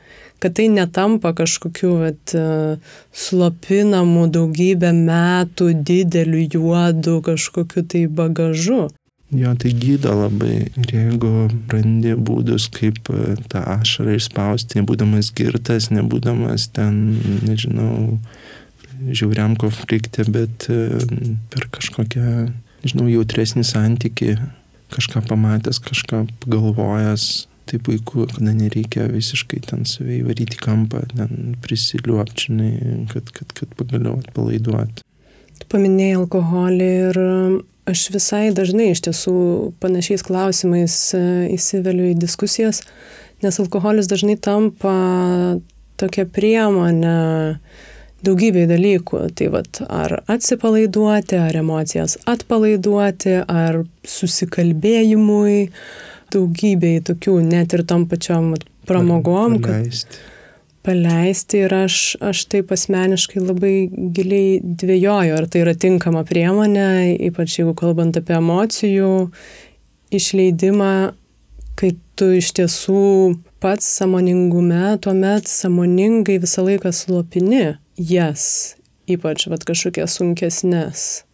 kad 0.42 0.56
tai 0.58 0.66
netampa 0.72 1.30
kažkokiu 1.38 1.92
vat, 2.00 2.34
e, 2.34 2.78
slopinamu 3.14 4.26
daugybę 4.34 4.90
metų 4.96 5.68
dideliu 5.86 6.42
juodu 6.50 7.20
kažkokiu 7.22 7.84
tai 7.86 8.08
bagažu. 8.10 8.88
Jo, 9.32 9.54
tai 9.56 9.70
gydo 9.72 10.12
labai. 10.12 10.66
Ir 10.76 10.90
jeigu 10.92 11.46
randi 11.72 12.16
būdus, 12.18 12.66
kaip 12.74 13.06
e, 13.14 13.36
tą 13.52 13.62
ašarą 13.78 14.18
išspausti, 14.18 14.80
nebūdamas 14.80 15.30
girtas, 15.38 15.88
nebūdamas 15.94 16.66
ten, 16.74 16.98
nežinau, 17.46 18.18
žiauriam 19.08 19.54
konflikte, 19.60 20.26
bet 20.28 20.66
e, 20.68 20.98
per 21.54 21.70
kažkokią, 21.78 22.50
nežinau, 22.82 23.06
jautresnį 23.14 23.64
santyki, 23.64 24.34
kažką 24.92 25.24
pamatęs, 25.30 25.80
kažką 25.86 26.26
pagalvojęs, 26.42 27.30
tai 27.72 27.80
puiku, 27.80 28.26
kada 28.28 28.52
nereikia 28.52 29.08
visiškai 29.08 29.62
ten 29.70 29.86
save 29.88 30.18
įvaryti 30.20 30.60
kampą, 30.60 31.06
ten 31.16 31.56
prisiliuopčinai, 31.64 33.06
kad, 33.12 33.32
kad, 33.32 33.54
kad 33.56 33.72
pagaliau 33.78 34.18
atpalaiduoti. 34.20 35.06
Tu 35.56 35.68
paminėjai 35.72 36.18
alkoholį 36.20 36.90
ir 37.08 37.20
aš 37.88 38.04
visai 38.14 38.44
dažnai 38.54 38.90
iš 38.92 39.02
tiesų 39.08 39.36
panašiais 39.82 40.24
klausimais 40.26 40.96
e, 41.16 41.22
įsiveliu 41.56 42.12
į 42.12 42.18
diskusijas, 42.20 42.82
nes 43.42 43.58
alkoholis 43.62 44.10
dažnai 44.10 44.36
tampa 44.36 44.92
tokia 46.00 46.26
priemonė 46.28 47.16
daugybė 48.22 48.68
dalykų. 48.70 49.24
Tai 49.38 49.48
vad, 49.56 49.82
ar 49.88 50.20
atsipalaiduoti, 50.30 51.40
ar 51.40 51.58
emocijas 51.58 52.18
atpalaiduoti, 52.28 53.40
ar 53.48 53.82
susikalbėjimui, 54.06 55.70
daugybė 56.32 56.96
tokių, 57.08 57.38
net 57.46 57.74
ir 57.76 57.84
tom 57.88 58.06
pačiom 58.10 58.52
pramogom, 58.88 59.58
paleisti. 59.62 60.20
paleisti 60.86 61.62
ir 61.66 61.74
aš, 61.82 61.98
aš 62.20 62.44
taip 62.52 62.74
asmeniškai 62.74 63.42
labai 63.42 63.76
giliai 64.16 64.58
dvėjoju, 64.62 65.38
ar 65.38 65.48
tai 65.48 65.64
yra 65.64 65.76
tinkama 65.78 66.24
priemonė, 66.28 67.16
ypač 67.30 67.60
jeigu 67.60 67.76
kalbant 67.78 68.18
apie 68.18 68.36
emocijų 68.38 69.12
išleidimą, 70.12 70.92
kai 71.78 71.94
tu 72.18 72.34
iš 72.36 72.52
tiesų 72.58 73.02
pats 73.62 73.86
samoningume, 74.00 74.98
tuomet 75.00 75.48
samoningai 75.48 76.40
visą 76.42 76.66
laiką 76.66 76.92
slopini 76.94 77.76
jas 77.96 78.76
ypač 79.10 79.46
vat, 79.50 79.64
kažkokias 79.66 80.18
sunkesnes. 80.18 81.24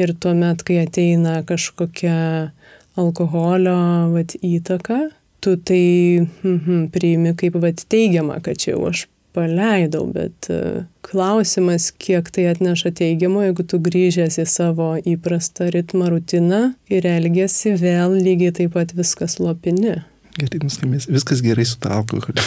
Ir 0.00 0.14
tuomet, 0.16 0.62
kai 0.64 0.80
ateina 0.86 1.42
kažkokia 1.44 2.52
alkoholio 3.00 3.76
vat, 4.12 4.36
įtaka, 4.42 5.08
tu 5.42 5.56
tai 5.56 5.84
mhm, 6.22 6.86
priimi 6.94 7.34
kaip 7.38 7.58
vat, 7.62 7.82
teigiamą, 7.92 8.40
kad 8.44 8.60
čia 8.62 8.74
jau 8.74 8.86
aš 8.90 9.06
paleidau, 9.32 10.04
bet 10.12 10.48
e, 10.52 10.84
klausimas, 11.06 11.88
kiek 11.96 12.28
tai 12.34 12.46
atneša 12.50 12.92
teigiamo, 13.00 13.42
jeigu 13.46 13.64
tu 13.68 13.80
grįžęs 13.82 14.38
į 14.42 14.46
savo 14.48 14.92
įprastą 15.08 15.70
ritmą, 15.72 16.10
rutiną 16.12 16.62
ir 16.92 17.08
elgesi 17.08 17.74
vėl 17.80 18.18
lygiai 18.20 18.52
taip 18.60 18.76
pat 18.76 18.92
viskas 18.96 19.38
lopini. 19.40 20.02
Gerai 20.36 20.62
nuskambės, 20.64 21.08
viskas 21.12 21.44
gerai 21.44 21.64
su 21.68 21.80
alkoholiu. 21.88 22.44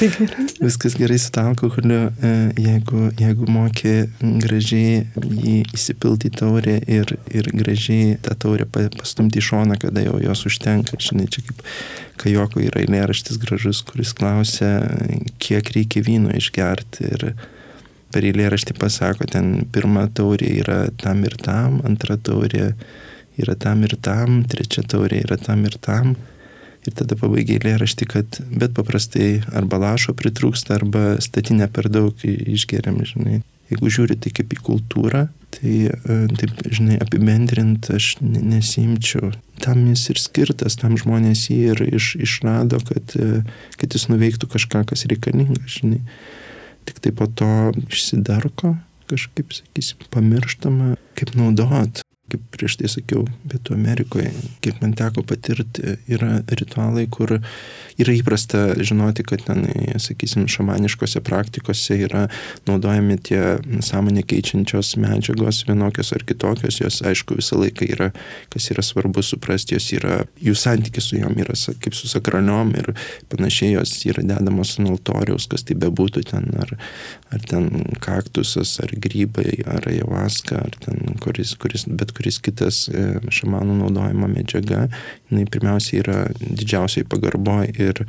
Tai 0.00 0.08
gerai. 0.08 0.44
Viskas 0.64 0.94
gerai 0.96 1.18
su 1.20 1.28
tą 1.30 1.42
alkoholiu, 1.50 2.08
e, 2.24 2.28
jeigu, 2.56 3.10
jeigu 3.20 3.48
moki 3.52 3.90
gražiai 4.40 5.02
jį 5.20 5.56
įsipilti 5.76 6.30
į 6.30 6.38
taurę 6.40 6.76
ir, 6.88 7.12
ir 7.28 7.50
gražiai 7.52 8.14
tą 8.24 8.32
taurę 8.40 8.64
pastumti 8.72 9.42
į 9.42 9.44
šoną, 9.50 9.76
kada 9.82 10.06
jau 10.06 10.16
jos 10.24 10.46
užtenka. 10.48 10.96
Žinai, 10.96 11.26
čia 11.28 11.44
kaip 11.44 11.60
Kajoko 12.22 12.64
yra 12.64 12.80
eilėraštis 12.80 13.36
gražus, 13.44 13.82
kuris 13.84 14.14
klausia, 14.16 14.72
kiek 15.36 15.68
reikia 15.76 16.00
vyno 16.08 16.32
išgerti. 16.32 17.12
Ir 17.12 17.28
per 18.08 18.24
eilėraštį 18.24 18.80
pasako, 18.80 19.28
ten 19.28 19.66
pirma 19.68 20.08
taurė 20.16 20.48
yra 20.64 20.80
tam 21.04 21.26
ir 21.28 21.36
tam, 21.44 21.82
antra 21.84 22.16
taurė 22.16 22.72
yra 23.36 23.52
tam 23.52 23.84
ir 23.84 24.00
tam, 24.00 24.46
trečia 24.48 24.80
taurė 24.80 25.20
yra 25.26 25.36
tam 25.44 25.68
ir 25.68 25.76
tam. 25.84 26.16
Ir 26.88 26.96
tada 26.96 27.16
pabaigia 27.18 27.58
eilėraštį, 27.58 28.06
kad 28.08 28.40
bet 28.56 28.72
paprastai 28.76 29.42
arba 29.56 29.80
lašo 29.82 30.14
pritrūksta, 30.16 30.78
arba 30.78 31.18
statinę 31.20 31.68
per 31.72 31.90
daug 31.92 32.16
išgeriam, 32.24 33.02
žinai. 33.04 33.42
Jeigu 33.70 33.90
žiūri 33.92 34.16
tai 34.18 34.32
kaip 34.34 34.50
į 34.50 34.58
kultūrą, 34.66 35.26
tai 35.54 35.74
e, 35.92 36.16
taip, 36.40 36.64
žinai, 36.74 36.96
apibendrint 37.04 37.86
aš 37.94 38.16
nesimčiau. 38.24 39.30
Tam 39.62 39.84
jis 39.92 40.08
ir 40.10 40.18
skirtas, 40.18 40.78
tam 40.80 40.96
žmonės 40.98 41.44
jį 41.52 41.60
ir 41.74 41.84
iš, 42.00 42.14
išrado, 42.18 42.80
kad, 42.88 43.14
e, 43.14 43.44
kad 43.78 43.94
jis 43.94 44.08
nuveiktų 44.10 44.50
kažką, 44.56 44.82
kas 44.90 45.06
reikalinga, 45.10 45.62
žinai. 45.70 46.00
Tik 46.88 46.98
tai 47.04 47.14
po 47.14 47.28
to 47.30 47.70
išsidarko, 47.86 48.74
kažkaip, 49.12 49.54
sakysim, 49.54 50.02
pamirštama, 50.10 50.96
kaip 51.20 51.36
naudot 51.38 52.02
kaip 52.30 52.42
prieš 52.54 52.78
tai 52.80 52.90
sakiau, 52.92 53.24
Pietų 53.50 53.74
Amerikoje, 53.76 54.30
kiek 54.64 54.80
man 54.82 54.94
teko 54.98 55.24
patirti, 55.26 55.96
yra 56.10 56.40
ritualai, 56.48 57.06
kur 57.10 57.36
yra 58.00 58.14
įprasta 58.16 58.62
žinoti, 58.80 59.24
kad 59.26 59.42
ten, 59.46 59.64
sakysim, 60.00 60.46
šamaniškose 60.50 61.22
praktikose 61.24 61.98
yra 62.06 62.26
naudojami 62.68 63.18
tie 63.26 63.42
sąmonė 63.84 64.24
keičiančios 64.30 64.94
medžiagos, 65.00 65.64
vienokios 65.68 66.12
ar 66.16 66.24
kitokios, 66.28 66.80
jos 66.80 67.00
aišku 67.06 67.38
visą 67.40 67.60
laiką 67.60 67.88
yra, 67.90 68.10
kas 68.52 68.70
yra 68.72 68.84
svarbu 68.86 69.24
suprasti, 69.26 69.76
jos 69.76 69.90
yra, 69.96 70.22
jų 70.40 70.54
santykis 70.58 71.10
su 71.10 71.20
jom 71.20 71.36
yra 71.40 71.56
kaip 71.82 71.96
su 71.96 72.08
sakraliom 72.10 72.72
ir 72.78 72.92
panašiai 73.32 73.74
jos 73.74 73.94
yra 74.08 74.24
dedamos 74.26 74.76
ant 74.78 74.92
altoriaus, 74.92 75.48
kas 75.50 75.66
tai 75.66 75.76
bebūtų 75.80 76.24
ten, 76.30 76.48
ar, 76.60 76.74
ar 77.34 77.44
ten 77.50 77.68
kaktusas, 78.02 78.76
ar 78.84 78.94
grybai, 79.02 79.60
ar 79.68 79.88
javaska, 79.92 80.62
ar 80.64 80.76
ten 80.84 81.18
kuris, 81.22 81.56
kuris 81.60 81.86
bet 81.88 82.14
kuris 82.16 82.19
kitas 82.44 82.84
e, 82.88 83.06
šamanų 83.32 83.78
naudojama 83.80 84.28
medžiaga, 84.30 84.86
jinai 85.30 85.46
pirmiausia 85.50 86.02
yra 86.02 86.18
didžiausiai 86.40 87.06
pagarboje 87.08 87.72
ir, 87.80 88.04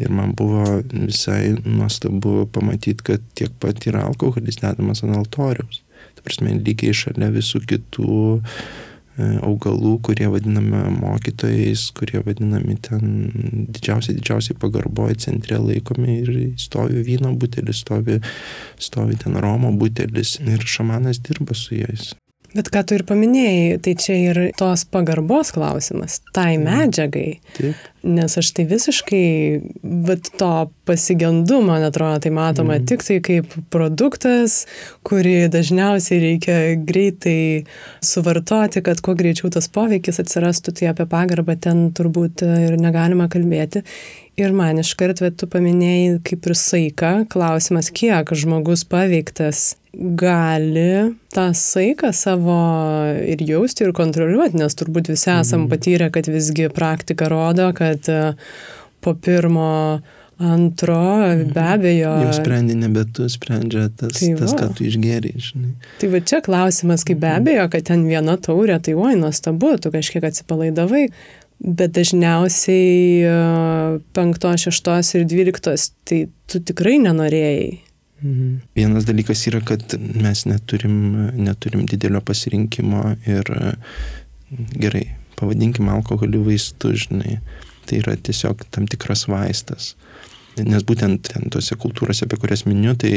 ir 0.00 0.12
man 0.14 0.34
buvo 0.38 0.80
visai 0.92 1.54
nuostabu 1.64 2.46
pamatyti, 2.52 3.04
kad 3.12 3.24
tiek 3.38 3.52
pat 3.60 3.84
yra 3.90 4.06
alkoholis 4.08 4.62
dedamas 4.62 5.04
ant 5.04 5.16
altoriaus. 5.18 5.82
Tai 6.16 6.24
prasme, 6.26 6.56
lygiai 6.60 6.94
šalia 6.96 7.30
visų 7.34 7.62
kitų 7.68 8.16
e, 8.38 8.42
augalų, 9.44 9.96
kurie 10.06 10.28
vadinami 10.32 10.84
mokytojais, 10.96 11.88
kurie 11.96 12.22
vadinami 12.24 12.78
ten 12.84 13.66
didžiausiai, 13.74 14.16
didžiausiai 14.18 14.58
pagarboje 14.62 15.20
centre 15.26 15.60
laikomi 15.60 16.18
ir 16.22 16.32
stovi 16.60 17.04
vyno 17.06 17.34
butelis, 17.38 17.82
stovi, 17.84 18.20
stovi 18.80 19.18
ten 19.20 19.38
Romo 19.42 19.72
butelis 19.76 20.38
ir 20.42 20.66
šamanas 20.76 21.22
dirba 21.24 21.56
su 21.58 21.80
jais. 21.80 22.12
Bet 22.52 22.68
ką 22.72 22.82
tu 22.84 22.96
ir 22.98 23.04
paminėjai, 23.08 23.78
tai 23.80 23.94
čia 23.96 24.18
ir 24.18 24.40
tos 24.60 24.84
pagarbos 24.92 25.54
klausimas, 25.54 26.20
tai 26.36 26.58
mhm. 26.58 26.66
medžiagai. 26.68 27.30
Taip. 27.56 27.88
Nes 28.02 28.34
aš 28.34 28.48
tai 28.56 28.64
visiškai, 28.66 29.26
bet 30.04 30.32
to 30.40 30.50
pasigendu, 30.88 31.60
man 31.62 31.84
atrodo, 31.86 32.18
tai 32.24 32.32
matoma 32.34 32.74
mm. 32.80 32.86
tik 32.90 33.04
tai 33.06 33.18
kaip 33.22 33.52
produktas, 33.70 34.64
kurį 35.06 35.46
dažniausiai 35.54 36.18
reikia 36.24 36.56
greitai 36.82 37.62
suvartoti, 38.02 38.82
kad 38.82 38.98
kuo 39.06 39.14
greičiau 39.14 39.52
tas 39.54 39.70
poveikis 39.70 40.18
atsirastų, 40.18 40.74
tai 40.80 40.90
apie 40.90 41.06
pagarbą 41.14 41.54
ten 41.62 41.84
turbūt 41.94 42.42
ir 42.42 42.74
negalima 42.82 43.28
kalbėti. 43.30 43.84
Ir 44.40 44.50
man 44.56 44.82
iškart, 44.82 45.22
bet 45.22 45.38
tu 45.38 45.46
paminėjai 45.46 46.18
kaip 46.26 46.50
ir 46.50 46.58
saiką, 46.58 47.12
klausimas, 47.30 47.92
kiek 47.94 48.34
žmogus 48.34 48.82
paveiktas 48.82 49.76
gali 49.94 51.14
tą 51.32 51.50
saiką 51.54 52.12
savo 52.16 52.56
ir 53.28 53.42
jausti, 53.44 53.84
ir 53.84 53.92
kontroliuoti, 53.96 54.56
nes 54.62 54.76
turbūt 54.78 55.12
visi 55.12 55.30
esam 55.34 55.66
mhm. 55.66 55.70
patyrę, 55.72 56.08
kad 56.14 56.28
visgi 56.32 56.70
praktika 56.72 57.28
rodo, 57.32 57.68
kad 57.76 58.08
e, 58.08 58.32
po 59.04 59.14
pirmo 59.14 60.00
antro, 60.42 61.04
be 61.44 61.44
mhm. 61.44 61.68
abejo. 61.74 62.14
Jau 62.24 62.32
sprendi 62.40 62.76
nebe 62.78 63.04
tu, 63.14 63.28
sprendžia 63.30 63.90
tas, 63.96 64.16
tai 64.16 64.32
tas 64.40 64.56
ką 64.56 64.72
tu 64.78 64.88
išgeriai, 64.88 65.44
žinai. 65.50 65.76
Tai 66.00 66.10
va 66.16 66.24
čia 66.24 66.42
klausimas, 66.44 67.04
kaip 67.04 67.20
be 67.20 67.28
mhm. 67.28 67.44
abejo, 67.44 67.68
kad 67.76 67.86
ten 67.92 68.08
viena 68.08 68.38
taurė, 68.40 68.80
tai 68.82 68.96
oi, 68.96 69.14
nuostabu, 69.20 69.76
tu 69.82 69.92
kažkiek 69.92 70.24
atsipalaidavai, 70.32 71.06
bet 71.62 71.92
dažniausiai 71.94 73.22
e, 73.28 73.38
penktos, 74.16 74.64
šeštos 74.64 75.14
ir 75.18 75.28
dvyliktos, 75.28 75.90
tai 76.08 76.24
tu 76.50 76.64
tikrai 76.64 76.96
nenorėjai. 77.04 77.91
Mhm. 78.22 78.60
Vienas 78.78 79.06
dalykas 79.08 79.46
yra, 79.50 79.60
kad 79.66 79.96
mes 79.98 80.44
neturim, 80.46 80.98
neturim 81.36 81.86
didelio 81.90 82.20
pasirinkimo 82.22 83.02
ir 83.26 83.50
gerai, 84.78 85.06
pavadinkim 85.40 85.90
alkoholį 85.90 86.44
vaistu, 86.46 86.92
žinai, 87.04 87.40
tai 87.88 87.98
yra 88.02 88.14
tiesiog 88.16 88.62
tam 88.70 88.86
tikras 88.90 89.26
vaistas. 89.30 89.94
Nes 90.60 90.84
būtent 90.84 91.30
ten 91.32 91.48
tose 91.50 91.74
kultūrose, 91.80 92.26
apie 92.26 92.36
kurias 92.38 92.66
miniu, 92.68 92.92
tai 93.00 93.10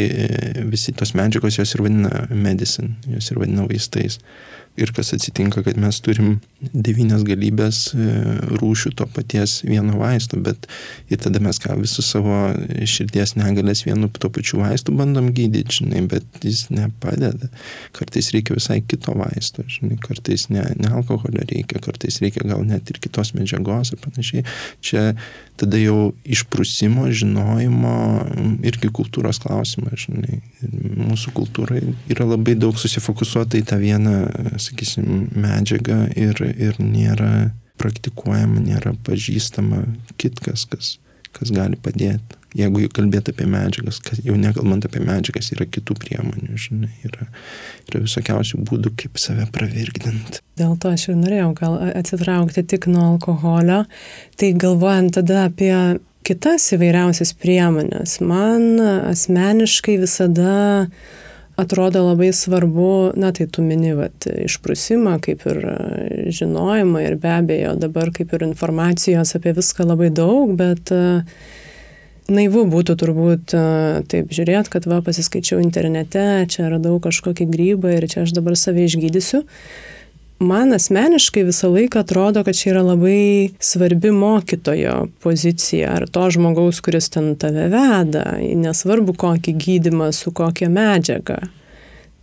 visi 0.72 0.94
tos 0.96 1.12
medžiagos 1.20 1.60
jos 1.60 1.76
ir 1.76 1.84
vadina 1.84 2.26
medicine, 2.32 2.96
jos 3.12 3.28
ir 3.32 3.42
vadina 3.42 3.68
vaistais 3.68 4.22
ir 4.78 4.92
kas 4.96 5.14
atsitinka, 5.16 5.64
kad 5.64 5.78
mes 5.80 5.98
turim 6.04 6.40
devynias 6.74 7.24
galybės 7.28 7.80
e, 7.94 8.08
rūšių 8.60 8.92
to 9.00 9.08
paties 9.16 9.58
vieno 9.68 9.98
vaisto, 10.00 10.40
bet 10.42 10.68
ir 11.12 11.22
tada 11.24 11.40
mes 11.44 11.60
ką 11.62 11.78
visus 11.80 12.10
savo 12.12 12.36
širdies 12.84 13.36
negalės 13.40 13.86
vienu 13.88 14.10
to 14.12 14.32
pačiu 14.34 14.60
vaistu 14.64 14.96
bandom 14.96 15.32
gydyti, 15.36 15.80
žinai, 15.80 16.04
bet 16.12 16.44
jis 16.44 16.66
nepadeda. 16.74 17.50
Kartais 17.96 18.32
reikia 18.36 18.58
visai 18.58 18.82
kito 18.84 19.16
vaisto, 19.16 19.64
žinai, 19.72 20.00
kartais 20.04 20.50
ne, 20.52 20.66
ne 20.82 20.92
alkoholio 20.92 21.46
reikia, 21.48 21.82
kartais 21.86 22.20
reikia 22.24 22.48
gal 22.48 22.66
net 22.68 22.92
ir 22.92 23.00
kitos 23.04 23.36
medžiagos 23.38 23.94
ir 23.96 24.04
panašiai. 24.04 24.46
Čia 24.86 25.08
tada 25.60 25.80
jau 25.80 26.14
išprusimo, 26.28 27.08
žinojimo 27.16 27.96
irgi 28.68 28.92
kultūros 28.94 29.40
klausimas, 29.44 30.06
žinai. 30.06 30.42
Mūsų 31.06 31.34
kultūrai 31.36 31.82
yra 32.12 32.28
labai 32.28 32.58
daug 32.60 32.78
susifokusuota 32.80 33.60
į 33.60 33.66
tą 33.72 33.80
vieną 33.82 34.16
sakysim, 34.62 35.30
medžiaga 35.36 36.06
ir, 36.16 36.42
ir 36.44 36.80
nėra 36.82 37.52
praktikuojama, 37.80 38.64
nėra 38.64 38.96
pažįstama 39.08 39.84
kitkas, 40.22 40.68
kas, 40.72 40.96
kas 41.36 41.54
gali 41.56 41.80
padėti. 41.80 42.45
Jeigu 42.56 42.86
kalbėt 42.96 43.28
apie 43.34 43.48
medžiagas, 43.52 44.00
jau 44.24 44.38
nekalbant 44.40 44.86
apie 44.88 45.02
medžiagas, 45.04 45.52
yra 45.52 45.68
kitų 45.68 45.98
priemonių, 46.00 46.56
žinai, 46.56 46.92
yra, 47.04 47.28
yra 47.90 48.04
visokiausių 48.06 48.62
būdų, 48.70 48.94
kaip 49.02 49.20
save 49.20 49.50
pravirkdinti. 49.56 50.40
Dėl 50.56 50.78
to 50.80 50.94
aš 50.96 51.10
ir 51.10 51.20
norėjau 51.20 51.50
gal 51.58 51.76
atsitraukti 52.00 52.64
tik 52.64 52.88
nuo 52.92 53.10
alkoholio, 53.16 53.82
tai 54.40 54.54
galvojant 54.56 55.18
tada 55.18 55.50
apie 55.50 55.74
kitas 56.26 56.70
įvairiausias 56.78 57.36
priemonės, 57.44 58.22
man 58.24 58.80
asmeniškai 59.12 59.98
visada 60.06 60.56
atrodo 61.60 62.06
labai 62.08 62.32
svarbu, 62.36 63.18
na 63.20 63.34
tai 63.36 63.50
tu 63.52 63.64
mini, 63.68 63.92
vat, 64.00 64.30
išprusimą, 64.32 65.18
kaip 65.24 65.44
ir 65.52 65.60
e, 65.60 65.76
žinojimą 66.36 67.04
ir 67.04 67.20
be 67.20 67.36
abejo 67.36 67.76
dabar 67.84 68.12
kaip 68.16 68.32
ir 68.36 68.48
informacijos 68.48 69.36
apie 69.38 69.56
viską 69.56 69.88
labai 69.88 70.10
daug, 70.16 70.52
bet 70.60 70.92
uh, 70.96 71.24
naivu 72.32 72.66
būtų 72.70 72.96
turbūt 73.02 73.56
uh, 73.58 74.04
taip 74.10 74.32
žiūrėti, 74.34 74.72
kad 74.74 74.88
va 74.90 75.02
pasiskaičiau 75.06 75.60
internete, 75.64 76.46
čia 76.52 76.70
radau 76.72 76.98
kažkokį 77.04 77.50
grybą 77.52 77.98
ir 77.98 78.08
čia 78.12 78.24
aš 78.26 78.36
dabar 78.38 78.58
save 78.60 78.88
išgydysiu. 78.90 79.44
Man 80.44 80.76
asmeniškai 80.76 81.46
visą 81.48 81.70
laiką 81.72 82.02
atrodo, 82.04 82.44
kad 82.44 82.58
čia 82.60 82.74
yra 82.74 82.82
labai 82.84 83.54
svarbi 83.64 84.12
mokytojo 84.12 85.06
pozicija 85.24 85.94
ar 85.96 86.10
to 86.12 86.26
žmogaus, 86.36 86.82
kuris 86.84 87.08
ten 87.14 87.38
tave 87.40 87.70
veda, 87.72 88.26
nesvarbu 88.44 89.16
kokį 89.16 89.54
gydimą, 89.56 90.12
su 90.12 90.36
kokia 90.36 90.68
medžiaga. 90.68 91.40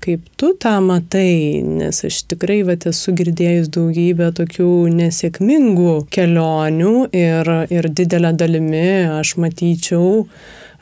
Kaip 0.03 0.25
tu 0.41 0.53
tą 0.59 0.77
matai, 0.85 1.63
nes 1.63 2.03
aš 2.09 2.23
tikrai 2.33 2.63
va, 2.67 2.77
esu 2.91 3.15
girdėjus 3.19 3.71
daugybę 3.75 4.33
tokių 4.39 4.73
nesėkmingų 4.99 5.95
kelionių 6.13 6.97
ir, 7.15 7.55
ir 7.71 7.89
didelę 8.01 8.35
dalimi 8.39 8.89
aš 9.21 9.37
matyčiau, 9.43 10.27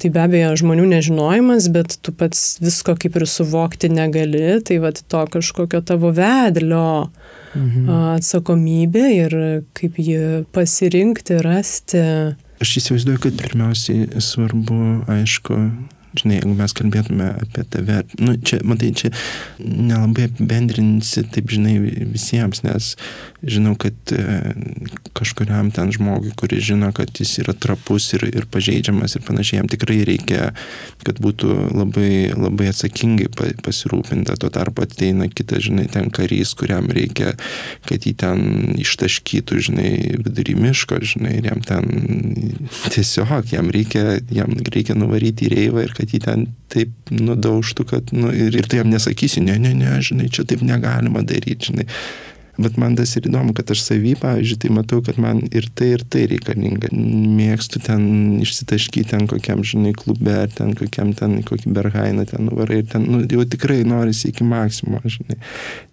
Tai 0.00 0.08
be 0.14 0.20
abejo 0.22 0.54
žmonių 0.56 0.86
nežinojimas, 0.94 1.66
bet 1.74 1.98
tu 2.00 2.12
pats 2.16 2.56
visko 2.62 2.94
kaip 2.96 3.18
ir 3.20 3.26
suvokti 3.28 3.90
negali, 3.92 4.56
tai 4.64 4.78
va 4.80 4.94
to 4.96 5.24
kažkokio 5.34 5.82
tavo 5.84 6.08
vedlio 6.16 7.10
mhm. 7.52 7.90
atsakomybė 8.16 9.04
ir 9.18 9.36
kaip 9.76 10.00
jį 10.00 10.46
pasirinkti, 10.56 11.36
rasti. 11.44 12.04
Aš 12.64 12.76
įsivaizduoju, 12.80 13.20
kad 13.26 13.36
pirmiausiai 13.44 14.22
svarbu, 14.24 14.80
aišku, 15.12 15.58
žinai, 16.18 16.40
jeigu 16.40 16.54
mes 16.58 16.74
kalbėtume 16.76 17.28
apie 17.44 17.64
tave, 17.70 18.00
nu, 18.18 18.34
čia, 18.42 18.60
matai, 18.66 18.90
čia 18.96 19.12
nelabai 19.62 20.26
apibendrinsi, 20.28 21.24
taip, 21.30 21.52
žinai, 21.54 21.76
visiems, 22.10 22.64
nes 22.66 22.94
žinau, 23.46 23.74
kad 23.80 23.94
e, 24.12 24.52
kažkuriam 25.16 25.70
ten 25.72 25.92
žmogui, 25.94 26.32
kuris 26.36 26.64
žino, 26.66 26.90
kad 26.96 27.12
jis 27.16 27.38
yra 27.44 27.54
trapus 27.56 28.10
ir, 28.18 28.26
ir 28.28 28.46
pažeidžiamas 28.52 29.16
ir 29.16 29.24
panašiai, 29.24 29.60
jam 29.62 29.70
tikrai 29.70 30.00
reikia, 30.08 30.50
kad 31.06 31.20
būtų 31.22 31.54
labai, 31.72 32.32
labai 32.36 32.68
atsakingai 32.72 33.30
pasirūpinta. 33.64 34.36
Tuo 34.40 34.50
tarpu 34.52 34.84
ateina 34.84 35.30
kitas, 35.32 35.64
žinai, 35.68 35.86
ten 35.92 36.10
karys, 36.14 36.52
kuriam 36.58 36.90
reikia, 36.92 37.32
kad 37.88 38.04
jį 38.08 38.14
ten 38.20 38.44
ištaškytų, 38.80 39.62
žinai, 39.70 39.92
vidury 40.26 40.58
miško, 40.58 41.00
žinai, 41.14 41.38
ir 41.40 41.50
jam 41.52 41.64
ten 41.64 41.88
tiesiog, 42.92 43.48
jam 43.54 43.72
reikia, 43.72 44.18
jam 44.34 44.52
reikia 44.68 44.98
nuvaryti 44.98 45.48
į 45.48 45.54
reivą 45.54 45.86
ir 45.86 45.96
kad 46.00 46.14
jį 46.14 46.22
ten 46.24 46.48
taip 46.72 47.12
nudaužtų, 47.12 47.86
kad, 47.92 48.10
nu, 48.16 48.32
ir, 48.32 48.56
ir 48.56 48.68
tai 48.70 48.80
jam 48.80 48.90
nesakysi, 48.92 49.44
ne, 49.44 49.58
ne, 49.60 49.74
ne, 49.76 49.94
žinai, 50.04 50.30
čia 50.32 50.46
taip 50.48 50.64
negalima 50.66 51.22
daryti, 51.26 51.70
žinai. 51.70 51.86
Bet 52.60 52.76
man 52.80 52.96
tas 52.98 53.14
ir 53.16 53.24
įdomu, 53.30 53.54
kad 53.56 53.70
aš 53.72 53.82
savy, 53.86 54.12
pavyzdžiui, 54.20 54.58
tai 54.60 54.70
matau, 54.76 55.00
kad 55.04 55.16
man 55.22 55.40
ir 55.48 55.68
tai, 55.76 55.94
ir 55.96 56.02
tai 56.12 56.26
reikalinga. 56.28 56.90
Mėgstu 56.92 57.80
ten 57.84 58.02
išsitaškyti 58.44 59.10
ten 59.14 59.26
kokiam, 59.30 59.62
žinai, 59.66 59.94
klube, 59.96 60.34
ar 60.42 60.50
ten 60.52 60.74
kokiam 60.76 61.14
ten, 61.16 61.38
kokį 61.46 61.72
berhainą 61.76 62.26
ten 62.28 62.44
nuvarai, 62.48 62.82
ten, 62.90 63.06
nu, 63.08 63.22
jau 63.24 63.46
tikrai 63.48 63.80
norisi 63.88 64.28
iki 64.32 64.44
maksimo, 64.44 65.00
žinai. 65.04 65.38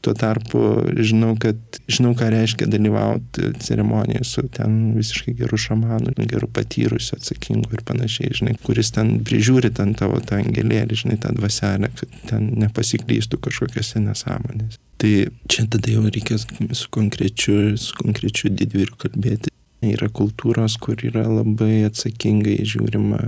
Tuo 0.04 0.16
tarpu 0.18 0.64
žinau, 0.98 1.36
kad, 1.40 1.60
žinau, 1.88 2.12
ką 2.18 2.32
reiškia 2.34 2.68
dalyvauti 2.72 3.54
ceremonijoje 3.64 4.28
su 4.28 4.44
ten 4.58 4.80
visiškai 4.98 5.38
geru 5.40 5.60
šamanu, 5.62 6.16
geru 6.28 6.50
patyrusiu, 6.52 7.16
atsakingu 7.20 7.78
ir 7.78 7.86
panašiai, 7.88 8.34
žinai, 8.42 8.58
kuris 8.66 8.92
ten 8.96 9.18
prižiūri 9.28 9.72
ten 9.78 9.96
tavo 9.98 10.20
tą 10.20 10.42
angelėlį, 10.42 11.00
žinai, 11.06 11.22
tą 11.24 11.32
dvaselę, 11.38 11.94
kad 11.96 12.20
ten 12.34 12.52
nepasiklystų 12.66 13.40
kažkokiose 13.48 14.04
nesąmonėse. 14.04 14.87
Tai 14.98 15.12
čia 15.46 15.68
tada 15.70 15.92
jau 15.94 16.08
reikės 16.10 16.48
su 16.74 16.88
konkrečiu, 16.94 17.76
su 17.78 17.94
konkrečiu 18.00 18.50
didvyriu 18.50 18.98
kalbėti. 18.98 19.54
Yra 19.86 20.10
kultūros, 20.10 20.80
kur 20.82 20.98
yra 21.06 21.28
labai 21.30 21.86
atsakingai 21.86 22.64
žiūrima, 22.66 23.20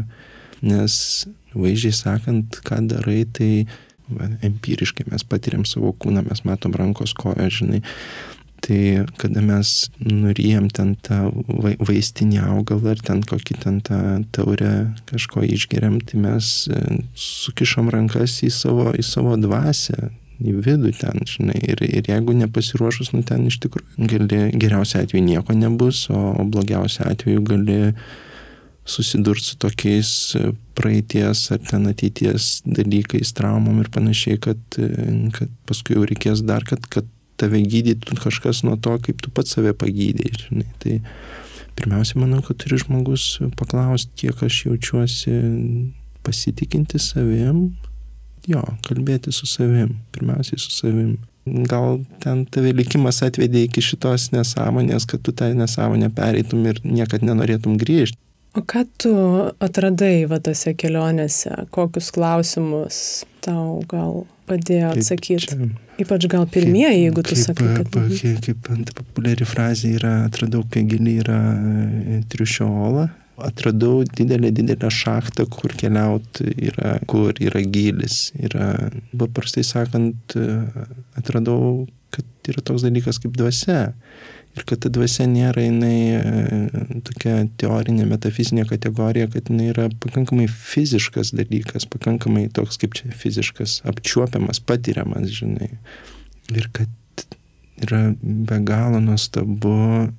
nes 0.66 0.96
vaizdžiai 1.54 1.94
sakant, 1.94 2.58
ką 2.66 2.82
darai, 2.90 3.22
tai 3.30 3.68
va, 4.10 4.32
empiriškai 4.46 5.06
mes 5.12 5.26
patiriam 5.30 5.66
savo 5.70 5.94
kūną, 5.94 6.26
mes 6.26 6.42
matom 6.48 6.74
rankos 6.78 7.14
koją, 7.18 7.48
žinai. 7.54 7.84
Tai 8.66 9.06
kada 9.22 9.40
mes 9.46 9.70
nurijam 10.04 10.68
ten 10.74 10.96
tą 11.06 11.30
vaistinį 11.86 12.42
augalą 12.44 12.92
ar 12.92 13.04
ten 13.08 13.22
kokį 13.24 13.56
ten 13.64 13.78
tą 13.86 14.00
taurę 14.36 14.74
kažko 15.08 15.46
išgeriam, 15.48 16.02
tai 16.04 16.20
mes 16.26 16.50
e, 16.68 16.82
sukišom 17.16 17.88
rankas 17.94 18.42
į 18.44 18.50
savo, 18.52 18.90
į 18.92 19.06
savo 19.06 19.38
dvasę, 19.40 20.10
į 20.40 20.56
vidų 20.64 20.94
ten, 21.00 21.22
žinai, 21.28 21.58
ir, 21.74 21.84
ir 21.84 22.10
jeigu 22.10 22.36
nepasiruošus, 22.38 23.12
nu 23.16 23.24
ten 23.28 23.48
iš 23.50 23.60
tikrųjų 23.66 24.08
gali, 24.10 24.42
geriausia 24.60 25.04
atveju 25.04 25.26
nieko 25.26 25.56
nebus, 25.58 26.06
o, 26.14 26.20
o 26.40 26.48
blogiausia 26.48 27.10
atveju 27.12 27.44
gali 27.48 27.80
susidurti 28.90 29.52
su 29.52 29.58
tokiais 29.62 30.12
praeities 30.78 31.44
ar 31.54 31.62
ten 31.70 31.86
ateities 31.92 32.50
dalykais, 32.66 33.36
traumom 33.38 33.84
ir 33.84 33.92
panašiai, 33.94 34.40
kad, 34.42 34.62
kad 35.36 35.52
paskui 35.70 35.98
jau 35.98 36.08
reikės 36.10 36.42
dar, 36.48 36.66
kad, 36.66 36.88
kad 36.90 37.08
tave 37.40 37.62
gydytų 37.64 38.18
kažkas 38.20 38.64
nuo 38.68 38.76
to, 38.82 38.96
kaip 39.04 39.22
tu 39.24 39.32
pats 39.36 39.56
save 39.56 39.76
pagydai, 39.78 40.32
žinai. 40.42 40.68
Tai 40.82 40.98
pirmiausia, 41.80 42.18
manau, 42.20 42.42
kad 42.46 42.60
turi 42.60 42.80
žmogus 42.82 43.38
paklausti, 43.60 44.12
kiek 44.26 44.44
aš 44.48 44.64
jaučiuosi 44.68 45.36
pasitikinti 46.26 47.00
savim, 47.00 47.70
jo, 48.50 48.64
kalbėti 48.88 49.34
su 49.36 49.50
savim, 49.50 49.98
pirmiausiai 50.16 50.62
su 50.62 50.72
savim. 50.76 51.18
Gal 51.70 52.02
ten 52.22 52.44
tave 52.52 52.74
likimas 52.78 53.24
atvedė 53.26 53.64
iki 53.66 53.82
šitos 53.82 54.30
nesąmonės, 54.36 55.08
kad 55.10 55.24
tu 55.26 55.34
tą 55.34 55.50
nesąmonę 55.58 56.12
pereitum 56.14 56.66
ir 56.70 56.82
niekad 56.84 57.26
nenorėtum 57.26 57.80
grįžti. 57.82 58.20
O 58.58 58.62
ką 58.66 58.84
tu 58.98 59.14
atradai 59.62 60.26
va 60.30 60.40
tose 60.42 60.74
kelionėse, 60.74 61.52
kokius 61.74 62.10
klausimus 62.16 63.02
tau 63.46 63.80
gal 63.90 64.24
padėjo 64.50 64.90
atsakyti? 64.96 65.70
Ypač 66.02 66.26
gal 66.32 66.48
pirmieji, 66.50 67.06
jeigu 67.06 67.22
tu 67.22 67.36
kaip, 67.36 67.44
sakai, 67.44 67.68
kad... 67.78 67.92
Kaip, 67.94 68.42
kaip, 68.46 68.62
kaip 68.66 68.94
populiari 68.98 69.46
frazė 69.46 69.94
yra, 70.00 70.14
atradau, 70.30 70.64
kai 70.72 70.86
gili 70.90 71.18
yra 71.22 71.38
e, 71.54 72.22
triušiola, 72.32 73.06
atradau 73.46 74.04
didelę, 74.04 74.52
didelę 74.56 74.90
šachtą, 74.94 75.46
kur 75.52 75.74
keliauti 75.78 76.50
yra, 76.72 76.98
kur 77.10 77.38
yra 77.40 77.62
gilis. 77.66 78.30
Yra, 78.40 78.74
paprastai 79.18 79.66
sakant, 79.68 80.36
atradau, 81.20 81.88
kad 82.14 82.52
yra 82.52 82.64
toks 82.66 82.86
dalykas 82.88 83.22
kaip 83.22 83.38
dvasia. 83.38 83.94
Ir 84.58 84.66
kad 84.66 84.82
ta 84.82 84.90
dvasia 84.90 85.28
nėra 85.30 85.62
jinai 85.62 85.98
e, 86.18 87.02
tokia 87.06 87.36
teorinė, 87.62 88.08
metafizinė 88.10 88.66
kategorija, 88.68 89.28
kad 89.30 89.52
jinai 89.52 89.68
yra 89.70 89.86
pakankamai 90.02 90.48
fiziškas 90.50 91.36
dalykas, 91.38 91.86
pakankamai 91.94 92.48
toks 92.58 92.82
kaip 92.82 92.98
čia 92.98 93.14
fiziškas, 93.14 93.80
apčiuopiamas, 93.88 94.60
patiriamas, 94.66 95.30
žinai. 95.38 95.70
Ir 96.50 96.66
kad 96.74 97.28
yra 97.86 98.10
be 98.22 98.58
galo 98.66 99.00
nuostabu 99.04 100.10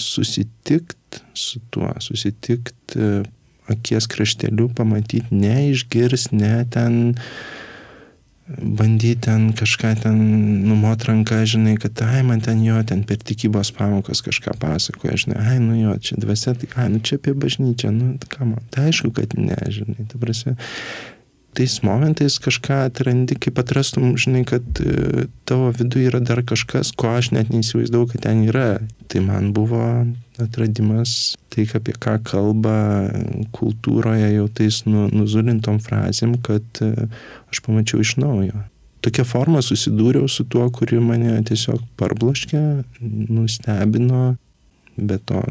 susitikt 0.00 1.22
su 1.34 1.60
tuo, 1.70 1.92
susitikt 2.02 2.96
e, 2.96 3.22
akies 3.68 4.08
krašteliu, 4.10 4.68
pamatyti, 4.74 5.34
ne 5.34 5.70
išgirs, 5.70 6.30
ne 6.32 6.64
ten 6.72 7.14
bandyti 8.48 9.20
ten 9.20 9.50
kažką 9.52 9.92
ten 10.02 10.16
numot 10.64 11.04
ranką, 11.04 11.42
žinai, 11.44 11.76
kad 11.76 12.00
ai 12.02 12.22
man 12.24 12.40
ten 12.40 12.62
jo, 12.64 12.80
ten 12.82 13.04
per 13.04 13.20
tikybos 13.20 13.70
pamokas 13.76 14.22
kažką 14.24 14.56
pasakoja, 14.60 15.18
žinai, 15.20 15.36
ai 15.52 15.58
nu 15.60 15.76
jo, 15.76 15.92
čia 16.00 16.16
dvasia, 16.16 16.54
tai 16.56 16.70
ai 16.76 16.88
nu 16.94 17.02
čia 17.04 17.18
apie 17.20 17.36
bažnyčią, 17.36 17.92
nu 17.92 18.16
ką 18.24 18.48
man, 18.48 18.64
tai 18.72 18.88
aišku, 18.88 19.12
kad 19.12 19.36
ne, 19.36 19.58
žinai, 19.68 20.08
ta 20.08 20.20
prasme, 20.20 20.56
tais 21.56 21.80
momentais 21.82 22.38
kažką 22.42 22.84
atrandi, 22.86 23.36
kaip 23.40 23.58
atrastum, 23.58 24.14
žinai, 24.20 24.44
kad 24.46 24.62
e, 24.82 25.26
tavo 25.48 25.72
viduje 25.74 26.10
yra 26.10 26.20
dar 26.22 26.42
kažkas, 26.46 26.92
ko 26.96 27.14
aš 27.18 27.32
net 27.34 27.52
neįsivaizdavau, 27.52 28.08
kad 28.12 28.26
ten 28.28 28.44
yra. 28.46 28.78
Tai 29.08 29.24
man 29.24 29.52
buvo 29.56 29.82
atradimas 30.38 31.34
tai, 31.52 31.66
apie 31.74 31.96
ką 31.98 32.18
kalba 32.28 32.76
kultūroje 33.56 34.32
jau 34.36 34.48
tais 34.60 34.82
nu, 34.86 35.08
nuzulintom 35.10 35.80
frazėm, 35.82 36.36
kad 36.44 36.82
e, 36.84 37.08
aš 37.50 37.62
pamačiau 37.66 38.04
iš 38.04 38.18
naujo. 38.22 38.66
Tokia 39.04 39.24
forma 39.26 39.62
susidūriau 39.62 40.26
su 40.30 40.44
tuo, 40.50 40.66
kuri 40.74 40.98
mane 41.02 41.36
tiesiog 41.46 41.80
parbloškė, 42.00 42.62
nustebino, 43.30 44.32
bet 44.98 45.22
to, 45.30 45.42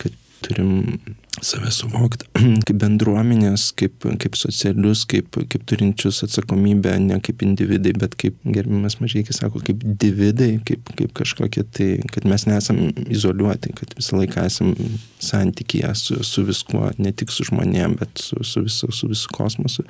kad 0.00 0.16
turim 0.44 0.98
save 1.38 1.70
suvokti 1.70 2.26
kaip 2.66 2.76
bendruomenės, 2.82 3.70
kaip, 3.78 4.06
kaip 4.22 4.36
socialius, 4.38 5.04
kaip, 5.08 5.38
kaip 5.52 5.64
turinčius 5.68 6.22
atsakomybę, 6.26 6.96
ne 7.02 7.20
kaip 7.24 7.44
individai, 7.46 7.94
bet 7.98 8.16
kaip 8.20 8.36
gerbimas 8.44 8.98
mažykis 9.02 9.40
sako, 9.42 9.62
kaip 9.64 9.84
dividai, 10.02 10.52
kaip, 10.66 10.90
kaip 10.98 11.14
kažkokie 11.16 11.64
tai, 11.76 11.88
kad 12.12 12.26
mes 12.28 12.46
nesam 12.50 12.82
izoliuoti, 13.06 13.74
kad 13.78 13.94
visą 13.98 14.20
laiką 14.20 14.46
esam 14.50 14.74
santykėje 15.22 15.94
su, 16.02 16.20
su 16.26 16.44
viskuo, 16.48 16.88
ne 16.98 17.14
tik 17.14 17.32
su 17.34 17.46
žmonėm, 17.48 17.98
bet 18.00 18.22
su, 18.22 18.42
su, 18.44 18.64
visu, 18.66 18.90
su 18.94 19.10
visu 19.10 19.32
kosmosu. 19.34 19.86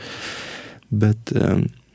Bet 0.90 1.32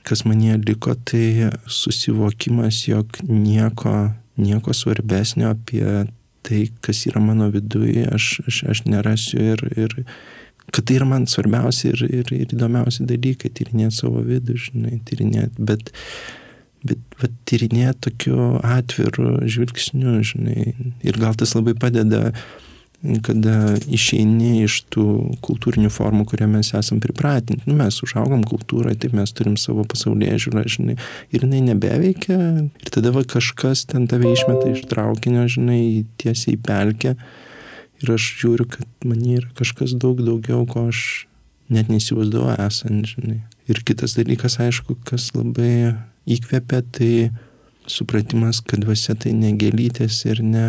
kas 0.05 0.25
manie 0.25 0.57
liko, 0.61 0.93
tai 0.95 1.51
susivokimas, 1.67 2.85
jog 2.87 3.17
nieko, 3.27 4.11
nieko 4.37 4.73
svarbesnio 4.73 5.49
apie 5.53 6.05
tai, 6.45 6.65
kas 6.85 7.05
yra 7.09 7.21
mano 7.23 7.49
viduje, 7.53 8.05
aš, 8.13 8.39
aš, 8.47 8.63
aš 8.73 8.83
nerasiu 8.89 9.41
ir, 9.53 9.63
ir 9.75 9.95
kad 10.71 10.85
tai 10.85 10.99
yra 10.99 11.07
man 11.09 11.27
svarbiausi 11.29 11.91
ir, 11.91 12.03
ir, 12.09 12.33
ir 12.33 12.55
įdomiausi 12.55 13.05
dalykai, 13.09 13.51
tyrinėti 13.55 14.01
savo 14.01 14.23
vidų, 14.25 14.57
žinai, 14.67 14.99
tyrinėti, 15.07 15.65
bet, 15.69 15.91
bet, 16.85 17.01
bet 17.21 17.39
tyrinėti 17.49 18.09
tokiu 18.09 18.51
atviru 18.65 19.39
žvilgsniu, 19.45 20.19
žinai, 20.25 20.73
ir 21.05 21.21
gal 21.21 21.37
tas 21.39 21.55
labai 21.57 21.75
padeda 21.79 22.31
kada 23.25 23.75
išeini 23.91 24.63
iš 24.65 24.81
tų 24.93 25.05
kultūrinių 25.45 25.91
formų, 25.93 26.25
kurie 26.29 26.47
mes 26.49 26.71
esam 26.77 27.01
pripratinti. 27.03 27.63
Nu, 27.69 27.77
mes 27.79 27.97
užaugom 28.05 28.43
kultūrą, 28.47 28.95
taip 28.99 29.15
mes 29.17 29.33
turim 29.35 29.57
savo 29.61 29.85
pasaulyje 29.89 30.39
žiūrą, 30.45 30.65
žinai, 30.75 30.97
ir 31.35 31.45
jinai 31.45 31.61
nebeveikia, 31.69 32.39
ir 32.65 32.93
tada 32.93 33.13
va 33.15 33.25
kažkas 33.35 33.85
ten 33.91 34.09
tave 34.11 34.31
išmeta 34.33 34.73
iš 34.73 34.85
traukinio, 34.91 35.45
žinai, 35.51 36.05
tiesiai 36.21 36.57
į 36.57 36.61
pelkę, 36.65 37.15
ir 38.03 38.13
aš 38.15 38.27
žiūriu, 38.41 38.67
kad 38.77 39.07
man 39.07 39.23
yra 39.23 39.49
kažkas 39.57 39.95
daug 39.99 40.21
daugiau, 40.23 40.65
ko 40.69 40.89
aš 40.91 41.25
net 41.73 41.89
neįsivaizduoju 41.89 42.59
esant, 42.67 43.09
žinai. 43.15 43.39
Ir 43.71 43.81
kitas 43.85 44.13
dalykas, 44.17 44.59
aišku, 44.61 44.99
kas 45.07 45.31
labai 45.33 45.95
įkvepia, 46.29 46.83
tai 46.93 47.13
supratimas, 47.89 48.61
kad 48.65 48.83
dvasia 48.83 49.15
tai 49.17 49.33
ne 49.37 49.53
gėlytės 49.57 50.23
ir 50.29 50.41
ne 50.45 50.67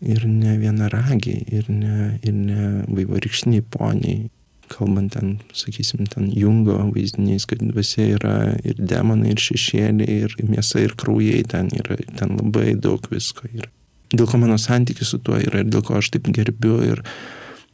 ir 0.00 0.26
ne 0.26 0.56
vienaragiai, 0.60 1.42
ir 1.52 1.70
ne, 1.72 2.18
ir 2.24 2.36
ne 2.36 2.68
vaivorykštiniai 2.88 3.64
poniai. 3.72 4.28
Kalbant 4.70 5.10
ten, 5.16 5.32
sakysim, 5.56 6.04
ten 6.06 6.28
jungo 6.30 6.76
vaizdiniais, 6.92 7.42
kad 7.50 7.58
dvasia 7.58 8.06
yra 8.14 8.34
ir 8.62 8.78
demonai, 8.78 9.32
ir 9.34 9.42
šešėliai, 9.42 10.20
ir 10.28 10.36
mėsa, 10.46 10.84
ir 10.84 10.94
kraujai, 11.00 11.42
ten 11.50 11.72
yra, 11.74 11.98
ten 12.20 12.36
labai 12.38 12.76
daug 12.78 13.02
visko 13.10 13.50
yra. 13.50 13.66
Dėl 14.14 14.28
ko 14.30 14.38
mano 14.42 14.58
santykis 14.58 15.10
su 15.10 15.18
tuo 15.22 15.38
yra 15.42 15.64
ir 15.64 15.70
dėl 15.70 15.82
ko 15.86 15.98
aš 15.98 16.12
taip 16.14 16.30
gerbiu 16.34 16.78
ir 16.86 17.02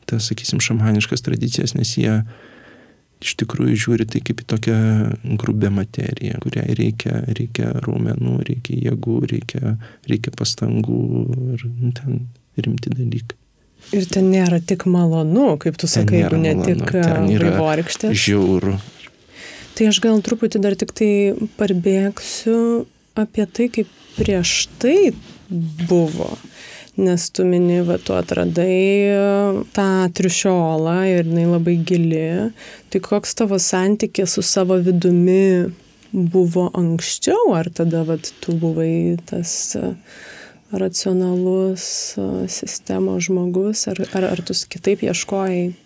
tas, 0.08 0.30
sakysim, 0.30 0.62
šamaniškas 0.62 1.24
tradicijas, 1.26 1.76
nes 1.76 1.92
jie 2.00 2.22
iš 3.24 3.36
tikrųjų 3.40 3.76
žiūri 3.84 4.06
tai 4.10 4.20
kaip 4.24 4.42
į 4.42 4.46
tokią 4.52 4.76
grubę 5.40 5.70
materiją, 5.72 6.40
kuriai 6.44 6.76
reikia, 6.78 7.22
reikia 7.38 7.72
raumenų, 7.86 8.36
reikia 8.50 8.76
jėgų, 8.88 9.18
reikia, 9.32 9.76
reikia 10.10 10.32
pastangų 10.36 11.00
ir 11.56 11.66
nu, 11.70 11.92
ten 11.96 12.26
rimti 12.60 12.92
dalykai. 12.92 13.38
Ir 13.94 14.06
ten 14.10 14.28
nėra 14.32 14.58
tik 14.64 14.86
malonu, 14.90 15.54
kaip 15.62 15.76
tu 15.78 15.88
sakai, 15.90 16.24
jeigu 16.24 16.40
ne 16.42 16.56
malonu, 16.58 16.82
tik 16.82 17.42
vaivorykštė. 17.44 18.10
Žiauru. 18.18 18.76
Tai 19.76 19.88
aš 19.92 20.00
gal 20.02 20.22
truputį 20.24 20.62
dar 20.64 20.74
tik 20.80 20.94
tai 20.96 21.10
parbėgsiu 21.58 22.58
apie 23.16 23.44
tai, 23.46 23.68
kaip 23.72 23.90
prieš 24.16 24.66
tai 24.82 25.12
buvo 25.48 26.32
nes 26.96 27.30
tu 27.30 27.44
mini, 27.44 27.80
va, 27.84 27.98
tu 28.00 28.14
atradai 28.16 28.76
e, 29.12 29.64
tą 29.76 29.88
triušiolą 30.16 30.96
ir 31.12 31.28
jinai 31.28 31.46
labai 31.50 31.76
gili. 31.88 32.52
Tai 32.90 33.02
koks 33.04 33.36
tavo 33.36 33.58
santykis 33.60 34.36
su 34.36 34.44
savo 34.46 34.78
vidumi 34.80 35.68
buvo 36.12 36.70
anksčiau, 36.72 37.52
ar 37.56 37.68
tada, 37.68 38.04
va, 38.08 38.16
tu 38.40 38.56
buvai 38.56 39.16
tas 39.28 39.50
e, 39.76 39.94
racionalus 40.72 41.88
e, 42.16 42.28
sistemos 42.48 43.28
žmogus, 43.28 43.86
ar, 43.92 44.00
ar, 44.12 44.30
ar 44.32 44.44
tu 44.46 44.56
kitaip 44.72 45.04
ieškojai? 45.04 45.85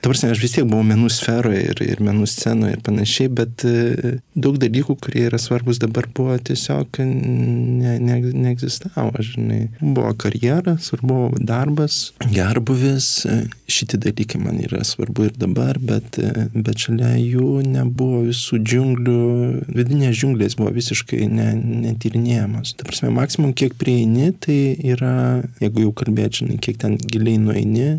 Ta 0.00 0.12
prasme, 0.12 0.30
aš 0.30 0.38
vis 0.38 0.52
tiek 0.54 0.66
buvau 0.68 0.84
menų 0.86 1.08
sferoje 1.10 1.58
ir, 1.72 1.80
ir 1.82 2.00
menų 2.06 2.26
scenoje 2.30 2.76
ir 2.76 2.82
panašiai, 2.86 3.30
bet 3.34 3.64
e, 3.66 4.12
daug 4.38 4.54
dalykų, 4.62 4.94
kurie 5.02 5.24
yra 5.26 5.40
svarbus 5.42 5.80
dabar, 5.82 6.06
buvo 6.14 6.36
tiesiog 6.38 7.00
ne, 7.02 7.96
ne, 7.98 8.18
neegzistavo, 8.44 9.10
žinai. 9.18 9.64
Buvo 9.82 10.12
karjera, 10.22 10.76
svarbu 10.82 11.40
darbas, 11.42 11.98
gerbuvis, 12.30 13.10
e, 13.26 13.40
šitie 13.66 13.98
dalykai 14.06 14.38
man 14.44 14.62
yra 14.62 14.84
svarbu 14.86 15.32
ir 15.32 15.34
dabar, 15.34 15.82
bet, 15.82 16.22
e, 16.22 16.46
bet 16.54 16.86
šalia 16.86 17.16
jų 17.18 17.58
nebuvo 17.66 18.22
visų 18.30 18.62
džiunglių, 18.62 19.20
vidinės 19.66 20.14
džiunglės 20.14 20.60
buvo 20.62 20.76
visiškai 20.78 21.26
ne, 21.26 21.52
netyrinėjamos. 21.88 22.76
Ta 22.78 22.86
prasme, 22.86 23.10
maksimum 23.18 23.50
kiek 23.50 23.74
prieini, 23.80 24.30
tai 24.46 24.60
yra, 24.94 25.16
jeigu 25.58 25.88
jau 25.88 25.96
kalbėt, 26.04 26.38
žinai, 26.38 26.62
kiek 26.62 26.78
ten 26.78 27.00
giliai 27.02 27.42
nueini, 27.42 27.96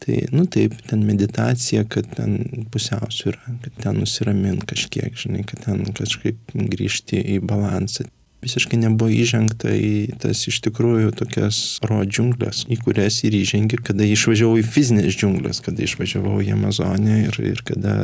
Tai, 0.00 0.16
nu 0.32 0.46
taip, 0.48 0.78
ten 0.88 1.02
meditacija, 1.04 1.84
kad 1.84 2.06
ten 2.16 2.64
pusiausvyrą, 2.72 3.58
kad 3.66 3.82
ten 3.84 3.98
nusiramint 4.00 4.64
kažkiek, 4.68 5.12
žinai, 5.12 5.44
kad 5.44 5.60
ten 5.66 5.84
kažkaip 5.92 6.54
grįžti 6.56 7.20
į 7.34 7.42
balansą. 7.44 8.06
Visiškai 8.40 8.78
nebuvo 8.80 9.12
įžengta 9.12 9.74
į 9.76 10.16
tas 10.22 10.40
iš 10.48 10.62
tikrųjų 10.64 11.12
tokias 11.18 11.58
ro 11.84 11.98
džiunglės, 12.08 12.62
į 12.72 12.78
kurias 12.80 13.20
ir 13.28 13.36
įžengi, 13.36 13.82
kada 13.84 14.08
išvažiavau 14.08 14.56
į 14.62 14.64
fizinės 14.64 15.20
džiunglės, 15.20 15.60
kada 15.68 15.84
išvažiavau 15.84 16.38
į 16.40 16.54
Amazonę 16.56 17.20
ir, 17.26 17.36
ir 17.44 17.60
kada 17.68 17.98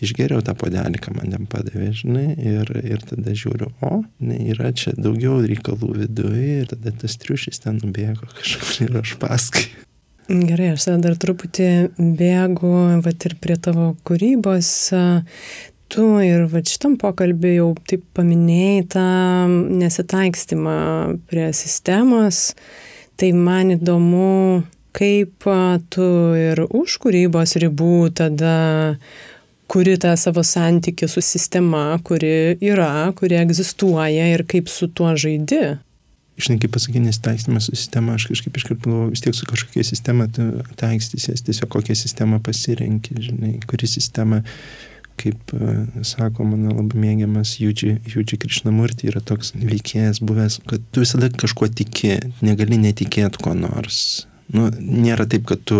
išgeriau 0.00 0.40
tą 0.46 0.56
podelį, 0.56 1.04
ką 1.04 1.12
man 1.18 1.36
ten 1.36 1.44
padavė, 1.52 1.92
žinai, 2.00 2.30
ir, 2.40 2.72
ir 2.80 3.04
tada 3.04 3.36
žiūriu, 3.36 3.74
o, 3.84 4.00
ne, 4.24 4.40
yra 4.56 4.72
čia 4.72 4.96
daugiau 4.96 5.42
reikalų 5.44 5.92
viduje 6.06 6.60
ir 6.62 6.72
tada 6.72 6.96
tas 7.04 7.20
triušis 7.20 7.66
ten 7.68 7.84
nubėgo 7.84 8.32
kažkur 8.32 8.86
ir 8.88 9.02
aš 9.04 9.18
paskai. 9.20 9.68
Gerai, 10.24 10.70
aš 10.72 10.86
dar 11.04 11.18
truputį 11.20 11.66
bėgu 11.98 12.70
vat, 13.04 13.26
ir 13.28 13.34
prie 13.44 13.58
tavo 13.60 13.90
kūrybos. 14.08 14.70
Tu 15.92 16.04
ir 16.24 16.46
va 16.48 16.62
šitam 16.64 16.94
pokalbį 16.96 17.50
jau 17.58 17.66
taip 17.84 18.06
paminėjai 18.16 18.86
tą 18.94 19.04
nesitaikstimą 19.82 20.78
prie 21.28 21.50
sistemos. 21.52 22.54
Tai 23.20 23.30
man 23.36 23.74
įdomu, 23.76 24.64
kaip 24.96 25.44
tu 25.92 26.08
ir 26.40 26.64
už 26.70 26.96
kūrybos 27.04 27.58
ribų 27.60 28.08
tada 28.16 28.56
kuri 29.68 29.98
tą 30.00 30.16
savo 30.16 30.40
santykių 30.40 31.08
su 31.10 31.20
sistema, 31.20 31.98
kuri 32.00 32.56
yra, 32.64 33.12
kuri 33.12 33.36
egzistuoja 33.44 34.32
ir 34.32 34.48
kaip 34.48 34.72
su 34.72 34.88
tuo 34.88 35.12
žaidi 35.20 35.83
žinai, 36.40 36.58
kaip 36.62 36.74
pasakyti, 36.74 37.04
nesitaikstymas 37.04 37.68
su 37.68 37.76
sistema, 37.76 38.16
aš 38.18 38.26
kažkaip 38.32 38.58
iškart 38.58 38.82
pagalvoju, 38.82 39.12
vis 39.14 39.22
tiek 39.24 39.36
su 39.36 39.46
kažkokia 39.50 39.84
sistema 39.86 40.26
taikstysies, 40.80 41.44
tiesiog 41.46 41.70
kokią 41.76 41.96
sistemą 41.98 42.40
pasirenki, 42.44 43.14
žinai, 43.28 43.54
kuri 43.70 43.88
sistema, 43.90 44.42
kaip 45.20 45.54
uh, 45.54 45.84
sako 46.02 46.48
mano 46.50 46.74
labai 46.74 46.98
mėgiamas 47.04 47.54
Jūdži 47.62 48.40
Krišnamurti, 48.42 49.12
yra 49.12 49.22
toks 49.22 49.54
veikėjas 49.54 50.18
buvęs, 50.26 50.58
kad 50.66 50.82
tu 50.90 51.04
visada 51.04 51.30
kažkuo 51.30 51.70
tiki, 51.70 52.16
negali 52.42 52.80
netikėti 52.82 53.44
ko 53.44 53.54
nors 53.54 54.24
nu, 54.52 54.66
nėra 54.78 55.26
taip, 55.30 55.46
kad 55.48 55.62
tu 55.66 55.78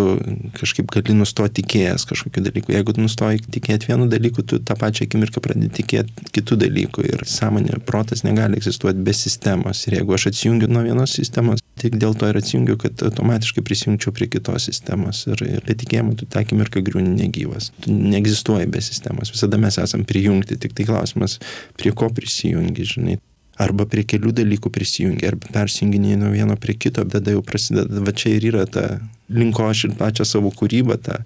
kažkaip 0.56 0.88
gali 0.94 1.16
nustoti 1.16 1.60
tikėjęs 1.60 2.06
kažkokiu 2.08 2.44
dalyku. 2.46 2.72
Jeigu 2.74 2.94
tu 2.96 3.02
nustoji 3.04 3.42
tikėti 3.44 3.90
vienu 3.90 4.06
dalyku, 4.10 4.44
tu 4.46 4.60
tą 4.62 4.76
pačią 4.80 5.08
akimirką 5.08 5.42
pradedi 5.44 5.70
tikėti 5.80 6.30
kitų 6.34 6.58
dalykų 6.62 7.04
ir 7.10 7.24
sąmonė, 7.28 7.80
protas 7.88 8.24
negali 8.26 8.58
egzistuoti 8.60 9.04
be 9.04 9.14
sistemos. 9.16 9.84
Ir 9.88 9.98
jeigu 9.98 10.16
aš 10.16 10.30
atsijungiu 10.32 10.70
nuo 10.72 10.84
vienos 10.86 11.16
sistemos, 11.18 11.62
tik 11.80 11.98
dėl 12.00 12.16
to 12.18 12.30
ir 12.30 12.40
atsijungiu, 12.40 12.78
kad 12.80 13.04
automatiškai 13.10 13.64
prisijungčiau 13.66 14.14
prie 14.16 14.30
kitos 14.32 14.70
sistemos. 14.70 15.24
Ir, 15.28 15.44
ir 15.58 15.66
be 15.66 15.76
tikėjimo 15.82 16.16
tu 16.20 16.30
tą 16.30 16.44
akimirką 16.44 16.84
griūni 16.86 17.14
negyvas. 17.18 17.70
Tu 17.84 17.92
neegzistuoji 17.92 18.70
be 18.72 18.82
sistemos. 18.84 19.34
Visada 19.34 19.60
mes 19.60 19.78
esam 19.82 20.06
prijungti, 20.08 20.58
tik 20.60 20.76
tai 20.76 20.88
klausimas, 20.88 21.38
prie 21.80 21.92
ko 21.92 22.08
prisijungi, 22.14 22.88
žinai 22.94 23.20
arba 23.60 23.86
prie 23.90 24.04
kelių 24.08 24.32
dalykų 24.34 24.70
prisijungi, 24.74 25.26
arba 25.28 25.50
persijunginėjai 25.54 26.20
nuo 26.20 26.30
vieno 26.34 26.56
prie 26.60 26.76
kito, 26.78 27.04
tada 27.10 27.34
jau 27.34 27.42
prasideda, 27.46 28.02
va 28.04 28.14
čia 28.16 28.34
ir 28.36 28.48
yra 28.50 28.64
ta 28.66 28.86
linko 29.32 29.68
aš 29.70 29.86
ir 29.88 29.94
pačią 29.98 30.26
savo 30.28 30.50
kūrybą, 30.54 30.98
tą 31.04 31.20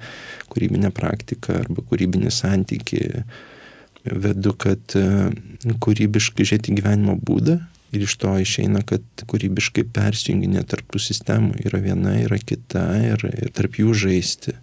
kūrybinę 0.53 0.93
praktiką 0.95 1.57
arba 1.65 1.85
kūrybinį 1.89 2.33
santyki 2.35 3.03
vedu, 4.09 4.55
kad 4.57 4.95
e, 4.97 5.33
kūrybiškai 5.83 6.47
žiūrėti 6.47 6.77
gyvenimo 6.79 7.17
būdą 7.19 7.59
ir 7.93 8.05
iš 8.05 8.17
to 8.21 8.35
išeina, 8.41 8.85
kad 8.87 9.03
kūrybiškai 9.29 9.87
persijunginė 9.97 10.65
tarp 10.69 10.89
tų 10.93 11.01
sistemų 11.03 11.59
yra 11.65 11.81
viena, 11.83 12.15
yra 12.21 12.39
kita 12.39 12.85
ir, 13.15 13.25
ir 13.33 13.53
tarp 13.57 13.81
jų 13.81 13.95
žaisti. 13.97 14.55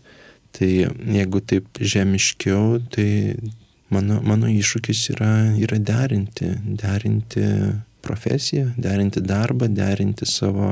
Tai 0.55 0.69
jeigu 0.69 1.41
taip 1.43 1.81
žemiškiau, 1.81 2.79
tai 2.93 3.09
mano, 3.93 4.19
mano 4.25 4.49
iššūkis 4.51 5.01
yra, 5.15 5.31
yra 5.61 5.79
derinti, 5.79 6.51
derinti 6.81 7.45
profesiją, 8.05 8.71
derinti 8.77 9.21
darbą, 9.25 9.69
derinti 9.73 10.27
savo 10.29 10.69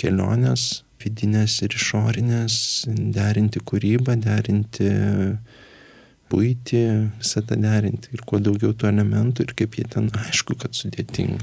keliones, 0.00 0.82
vidinės 1.02 1.58
ir 1.66 1.74
išorinės, 1.76 2.54
derinti 3.14 3.60
kūrybą, 3.60 4.16
derinti 4.22 4.90
būti, 6.32 6.82
visą 7.20 7.42
tą 7.44 7.58
derinti 7.60 8.14
ir 8.14 8.22
kuo 8.28 8.40
daugiau 8.40 8.72
tų 8.72 8.88
elementų 8.92 9.46
ir 9.46 9.56
kaip 9.58 9.76
jie 9.76 9.88
ten, 9.92 10.08
aišku, 10.22 10.56
kad 10.60 10.76
sudėtinga. 10.78 11.42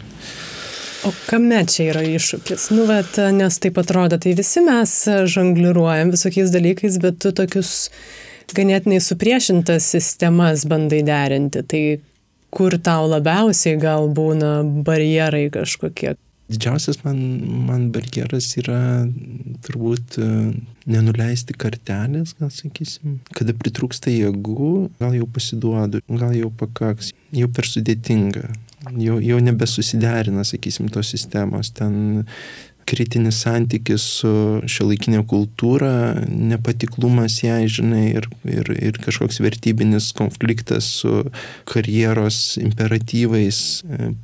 O 1.07 1.13
kame 1.29 1.61
čia 1.69 1.91
yra 1.93 2.01
iššūkis? 2.03 2.71
Nu, 2.75 2.83
bet, 2.89 3.19
nes 3.31 3.59
taip 3.63 3.77
atrodo, 3.79 4.17
tai 4.19 4.33
visi 4.35 4.63
mes 4.65 4.95
žongliruojam 5.31 6.11
visokiais 6.11 6.51
dalykais, 6.51 6.97
bet 6.99 7.21
tu 7.23 7.31
tokius 7.35 7.87
ganėtinai 8.57 8.99
supriešintas 9.03 9.91
sistemas 9.95 10.65
bandai 10.69 11.01
derinti, 11.05 11.63
tai 11.63 11.83
kur 12.53 12.77
tau 12.81 13.09
labiausiai 13.09 13.77
gal 13.81 14.09
būna 14.13 14.59
barjerai 14.85 15.47
kažkokie? 15.53 16.15
Didžiausias 16.49 17.03
man, 17.03 17.19
man 17.67 17.83
barjeras 17.93 18.47
yra 18.57 19.05
turbūt 19.67 20.17
e, 20.17 20.29
nenuleisti 20.89 21.53
kartelės, 21.53 22.33
gal 22.39 22.49
sakysim. 22.49 23.19
Kada 23.37 23.53
pritrūksta 23.53 24.09
jėgų, 24.09 24.71
gal 24.97 25.13
jau 25.19 25.27
pasiduodu, 25.29 26.01
gal 26.09 26.33
jau 26.33 26.49
pakaks, 26.49 27.11
jau 27.37 27.51
per 27.53 27.69
sudėtinga, 27.69 28.47
jau, 28.97 29.19
jau 29.21 29.37
nebesusiderina, 29.45 30.41
sakysim, 30.47 30.89
tos 30.89 31.13
sistemos. 31.13 31.69
Ten 31.77 32.25
kritinis 32.89 33.43
santykis 33.43 34.05
su 34.19 34.31
šiuolaikinė 34.69 35.21
kultūra, 35.29 35.91
nepatiklumas 36.27 37.39
jai, 37.43 37.63
žinai, 37.71 38.07
ir, 38.17 38.29
ir, 38.49 38.73
ir 38.75 38.99
kažkoks 39.03 39.41
vertybinis 39.43 40.11
konfliktas 40.17 40.89
su 41.01 41.23
karjeros 41.69 42.57
imperatyvais, 42.61 43.61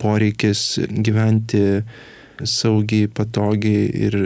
poreikis 0.01 0.67
gyventi 0.89 1.65
saugiai, 2.43 3.07
patogiai 3.07 3.85
ir 4.07 4.17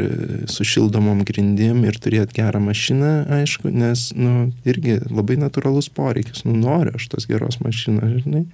su 0.50 0.66
šildomom 0.66 1.22
grindim 1.28 1.84
ir 1.86 2.00
turėti 2.02 2.40
gerą 2.40 2.62
mašiną, 2.64 3.12
aišku, 3.40 3.70
nes, 3.74 4.10
nu, 4.18 4.50
irgi 4.70 4.98
labai 5.12 5.38
natūralus 5.42 5.92
poreikis, 5.94 6.46
nu, 6.48 6.56
noriu 6.58 6.96
aš 6.98 7.10
tos 7.14 7.30
geros 7.30 7.60
mašinos, 7.64 8.24
žinai. 8.24 8.48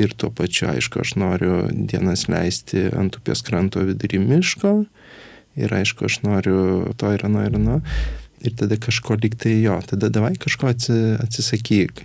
Ir 0.00 0.14
tuo 0.16 0.30
pačiu, 0.32 0.70
aišku, 0.72 1.02
aš 1.02 1.14
noriu 1.20 1.66
dienas 1.70 2.24
leisti 2.32 2.86
ant 2.96 3.18
upės 3.18 3.44
kranto 3.44 3.82
vidury 3.84 4.20
miško. 4.22 4.72
Ir 5.60 5.74
aišku, 5.76 6.08
aš 6.08 6.22
noriu 6.24 6.94
to 6.96 7.12
ir 7.12 7.26
ano 7.28 7.44
ir 7.44 7.58
ano. 7.58 7.80
Ir 8.42 8.56
tada 8.58 8.78
kažko 8.80 9.18
liktai 9.20 9.58
jo, 9.60 9.76
tada 9.86 10.08
davai 10.10 10.32
kažko 10.40 10.72
atsisakyk. 10.72 12.02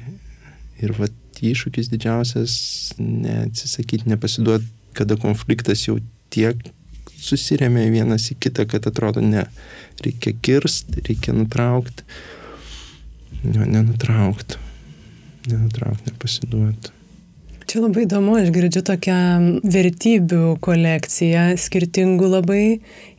Ir 0.83 0.93
va, 0.99 1.07
iššūkis 1.41 1.89
didžiausias- 1.93 2.53
neatsisakyti, 3.23 4.09
nepasiduoti, 4.09 4.67
kada 4.93 5.15
konfliktas 5.15 5.87
jau 5.87 5.99
tiek 6.29 6.57
susiremė 7.17 7.87
vienas 7.91 8.29
į 8.31 8.37
kitą, 8.41 8.67
kad 8.69 8.85
atrodo, 8.89 9.21
ne, 9.21 9.45
reikia 10.03 10.33
kirsti, 10.33 11.01
reikia 11.07 11.33
nutraukti. 11.33 12.03
Jo, 13.43 13.65
nenutraukti. 13.65 14.57
Nenutraukti, 15.47 16.11
nepasiduoti. 16.11 16.96
Čia 17.67 17.81
labai 17.83 18.05
įdomu, 18.05 18.37
aš 18.39 18.47
girdžiu 18.55 18.79
tokią 18.87 19.19
vertybių 19.67 20.55
kolekciją, 20.63 21.49
skirtingų 21.59 22.29
labai. 22.37 22.63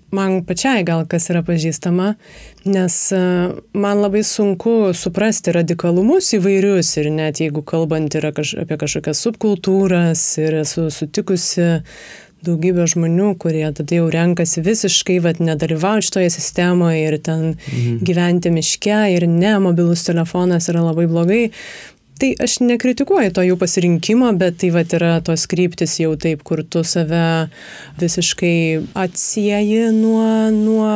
Man 0.08 0.38
pačiai 0.48 0.86
gal 0.88 1.02
kas 1.04 1.26
yra 1.28 1.42
pažįstama, 1.44 2.14
nes 2.64 2.94
e, 3.12 3.18
man 3.76 3.98
labai 4.00 4.22
sunku 4.24 4.94
suprasti 4.96 5.52
radikalumus 5.52 6.30
įvairius 6.38 6.94
ir 6.96 7.10
net 7.12 7.42
jeigu 7.42 7.60
kalbant 7.60 8.16
yra 8.16 8.30
kaž, 8.32 8.54
apie 8.62 8.78
kažkokias 8.80 9.20
subkultūras 9.26 10.22
ir 10.40 10.62
esu 10.62 10.86
sutikusi 10.96 11.68
daugybė 12.48 12.88
žmonių, 12.88 13.34
kurie 13.42 13.66
tada 13.76 14.00
jau 14.00 14.08
renkasi 14.14 14.64
visiškai, 14.64 15.18
vad, 15.28 15.44
nedalyvauti 15.44 16.08
šitoje 16.08 16.32
sistemoje 16.38 17.04
ir 17.04 17.18
ten 17.20 17.44
mhm. 17.52 18.00
gyventi 18.08 18.54
miške 18.54 19.02
ir 19.12 19.28
ne, 19.28 19.58
mobilus 19.60 20.08
telefonas 20.08 20.72
yra 20.72 20.88
labai 20.88 21.04
blogai. 21.10 21.44
Tai 22.18 22.32
aš 22.42 22.56
nekritikuoju 22.66 23.30
to 23.30 23.44
jų 23.46 23.54
pasirinkimo, 23.60 24.32
bet 24.40 24.56
tai 24.58 24.72
va 24.74 24.82
yra 24.82 25.12
tos 25.22 25.44
kryptis 25.50 26.00
jau 26.00 26.16
taip, 26.18 26.42
kur 26.42 26.64
tu 26.66 26.82
save 26.82 27.46
visiškai 28.00 28.82
atsieji 28.98 29.92
nuo, 29.94 30.50
nuo 30.50 30.90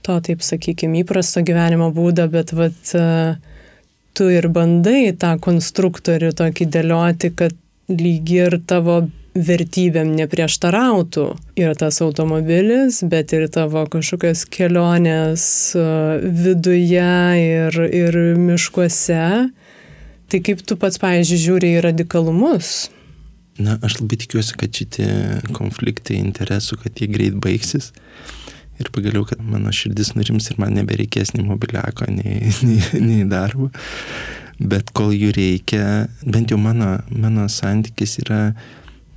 to, 0.00 0.16
taip 0.24 0.40
sakykime, 0.40 1.02
įprasto 1.04 1.44
gyvenimo 1.44 1.90
būdo, 1.92 2.24
bet 2.32 2.54
va 2.56 2.70
tu 4.16 4.32
ir 4.32 4.48
bandai 4.48 5.12
tą 5.20 5.36
konstruktorių 5.44 6.32
tokį 6.40 6.70
dėlioti, 6.72 7.34
kad 7.36 7.56
lygi 7.92 8.40
ir 8.46 8.60
tavo 8.64 9.02
vertybėm 9.36 10.16
neprieštarautų. 10.16 11.26
Ir 11.60 11.76
tas 11.78 12.00
automobilis, 12.02 13.04
bet 13.06 13.36
ir 13.36 13.46
tavo 13.52 13.84
kažkokios 13.92 14.46
kelionės 14.50 15.44
viduje 16.24 17.14
ir, 17.44 17.80
ir 17.86 18.20
miškuose 18.40 19.50
Tai 20.30 20.38
kaip 20.46 20.60
tu 20.62 20.76
pats, 20.78 20.94
pavyzdžiui, 21.02 21.38
žiūri 21.42 21.68
į 21.74 21.84
radikalumus? 21.88 22.88
Na, 23.58 23.74
aš 23.82 23.96
labai 23.98 24.20
tikiuosi, 24.22 24.54
kad 24.60 24.76
šitie 24.78 25.08
konfliktai 25.56 26.20
interesų, 26.20 26.78
kad 26.84 27.00
jie 27.02 27.08
greit 27.10 27.34
baigsis. 27.42 27.90
Ir 28.80 28.92
pagaliau, 28.94 29.24
kad 29.26 29.42
mano 29.42 29.72
širdis 29.74 30.14
nurims 30.14 30.46
ir 30.52 30.60
man 30.62 30.76
nebereikės 30.78 31.34
nei 31.34 31.42
mobiliako, 31.44 32.06
nei, 32.14 32.52
nei, 32.68 32.78
nei 33.02 33.26
darbo. 33.28 33.72
Bet 34.60 34.94
kol 34.94 35.10
jų 35.16 35.32
reikia, 35.34 35.84
bent 36.22 36.54
jau 36.54 36.60
mano, 36.62 37.00
mano 37.10 37.48
santykis 37.50 38.20
yra 38.22 38.40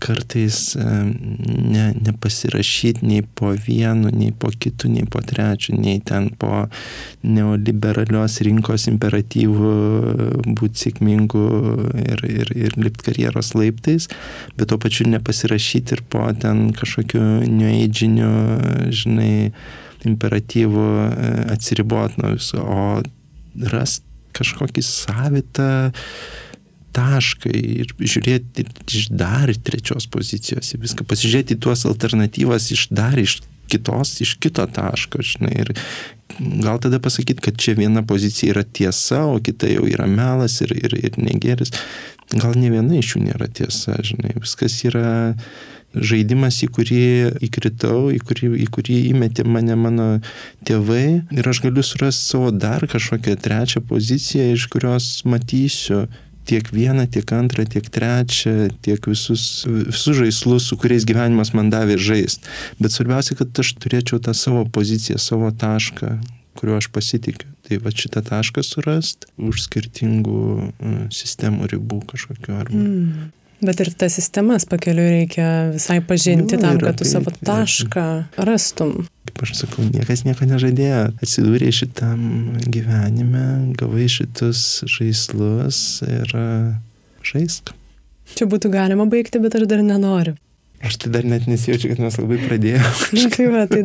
kartais 0.03 0.73
ne, 0.75 1.85
nepasirašyti 1.95 3.05
nei 3.07 3.23
po 3.23 3.53
vienu, 3.55 4.11
nei 4.11 4.33
po 4.35 4.51
kitu, 4.51 4.89
nei 4.91 5.07
po 5.09 5.21
trečiu, 5.23 5.75
nei 5.79 6.01
ten 6.03 6.29
po 6.39 6.65
neoliberalios 7.23 8.39
rinkos 8.45 8.87
imperatyvų 8.91 9.73
būti 10.59 10.85
sėkmingu 10.85 11.45
ir, 12.03 12.25
ir, 12.27 12.53
ir 12.67 12.77
lipti 12.79 13.07
karjeros 13.09 13.53
laiptais, 13.57 14.09
bet 14.57 14.71
tuo 14.71 14.79
pačiu 14.81 15.07
nepasirašyti 15.13 15.97
ir 15.97 16.03
po 16.11 16.27
ten 16.39 16.69
kažkokiu 16.75 17.23
neįdžiniu, 17.47 18.31
žinai, 18.91 19.35
imperatyvu 20.03 20.83
e, 20.83 21.29
atsiriboti 21.53 22.19
nuo 22.19 22.33
viso, 22.35 22.59
o 22.59 23.69
rasti 23.71 24.11
kažkokį 24.33 24.81
savitą 24.81 25.69
tašką 26.93 27.51
ir 27.53 27.93
žiūrėti 27.99 28.67
iš 28.87 29.09
dar 29.13 29.51
trečios 29.65 30.07
pozicijos 30.11 30.75
viską, 30.77 31.07
pasižiūrėti 31.09 31.59
tuos 31.61 31.85
alternatyvas 31.89 32.71
iš 32.75 32.87
dar 32.93 33.17
iš 33.19 33.39
kitos, 33.71 34.19
iš 34.21 34.35
kito 34.43 34.65
taško, 34.69 35.23
žinai, 35.25 35.53
ir 35.63 35.71
gal 36.61 36.79
tada 36.83 36.99
pasakyti, 37.01 37.41
kad 37.41 37.57
čia 37.57 37.75
viena 37.77 38.03
pozicija 38.05 38.53
yra 38.53 38.63
tiesa, 38.63 39.23
o 39.29 39.39
kita 39.43 39.69
jau 39.71 39.85
yra 39.89 40.07
melas 40.09 40.59
ir, 40.61 40.73
ir, 40.77 40.97
ir 40.97 41.17
negeris. 41.21 41.73
Gal 42.33 42.57
ne 42.57 42.71
viena 42.73 42.97
iš 42.97 43.15
jų 43.15 43.27
nėra 43.27 43.49
tiesa, 43.49 43.97
žinai, 44.05 44.35
viskas 44.41 44.79
yra 44.87 45.35
žaidimas, 45.93 46.57
į 46.65 46.69
kurį 46.73 47.01
įkritau, 47.45 48.09
į 48.13 48.19
kurį, 48.25 48.49
į 48.65 48.67
kurį 48.73 48.99
įmetė 49.11 49.45
mane 49.45 49.75
mano 49.77 50.07
tėvai 50.65 51.21
ir 51.33 51.49
aš 51.49 51.61
galiu 51.67 51.85
surasti 51.85 52.33
savo 52.33 52.49
dar 52.49 52.85
kažkokią 52.89 53.37
trečią 53.37 53.83
poziciją, 53.85 54.47
iš 54.55 54.65
kurios 54.73 55.09
matysiu 55.29 56.07
tiek 56.45 56.69
vieną, 56.73 57.07
tiek 57.07 57.33
antrą, 57.33 57.65
tiek 57.65 57.89
trečią, 57.89 58.69
tiek 58.81 59.07
visus, 59.07 59.65
visus 59.67 60.17
žaislus, 60.17 60.67
su 60.69 60.77
kuriais 60.79 61.07
gyvenimas 61.07 61.53
man 61.57 61.71
davė 61.73 61.97
žaisti. 61.97 62.49
Bet 62.79 62.95
svarbiausia, 62.95 63.37
kad 63.39 63.63
aš 63.63 63.75
turėčiau 63.83 64.21
tą 64.23 64.35
savo 64.37 64.65
poziciją, 64.65 65.19
savo 65.21 65.51
tašką, 65.51 66.17
kuriuo 66.59 66.79
aš 66.81 66.89
pasitikiu. 66.93 67.49
Tai 67.63 67.79
va 67.79 67.93
šitą 67.95 68.23
tašką 68.27 68.63
surast 68.65 69.29
už 69.39 69.63
skirtingų 69.67 70.41
uh, 70.59 70.97
sistemų 71.15 71.69
ribų 71.71 72.01
kažkokiu 72.11 72.57
arba. 72.59 72.75
Mm. 72.75 73.31
Bet 73.61 73.79
ir 73.79 73.91
tas 73.95 74.15
sistemas 74.17 74.65
pakeliu 74.67 75.05
reikia 75.05 75.49
visai 75.73 75.99
pažinti 76.03 76.57
nu, 76.57 76.61
tam, 76.61 76.79
kad 76.81 76.97
tu 76.99 77.07
savo 77.07 77.31
tašką 77.45 78.05
rastum. 78.49 79.05
Kaip 79.29 79.43
aš 79.45 79.53
sakau, 79.61 79.85
niekas 79.87 80.25
nieko 80.27 80.47
nežadėjo. 80.49 81.03
Atsidūrė 81.23 81.69
šitam 81.75 82.25
gyvenime, 82.67 83.45
gavai 83.79 84.09
šitus 84.11 84.83
žaislus 84.89 86.01
ir 86.07 86.35
žaisk. 87.23 87.71
Čia 88.33 88.47
būtų 88.49 88.71
galima 88.73 89.05
baigti, 89.09 89.39
bet 89.43 89.55
aš 89.59 89.67
dar 89.69 89.83
nenoriu. 89.85 90.35
Aš 90.83 90.97
tai 90.99 91.11
dar 91.13 91.23
net 91.23 91.45
nesijaučiu, 91.47 91.93
kad 91.93 92.01
mes 92.03 92.17
labai 92.19 92.37
pradėjome. 92.43 92.89
Na, 93.15 93.27
tai 93.31 93.45
va, 93.51 93.61
tai 93.71 93.83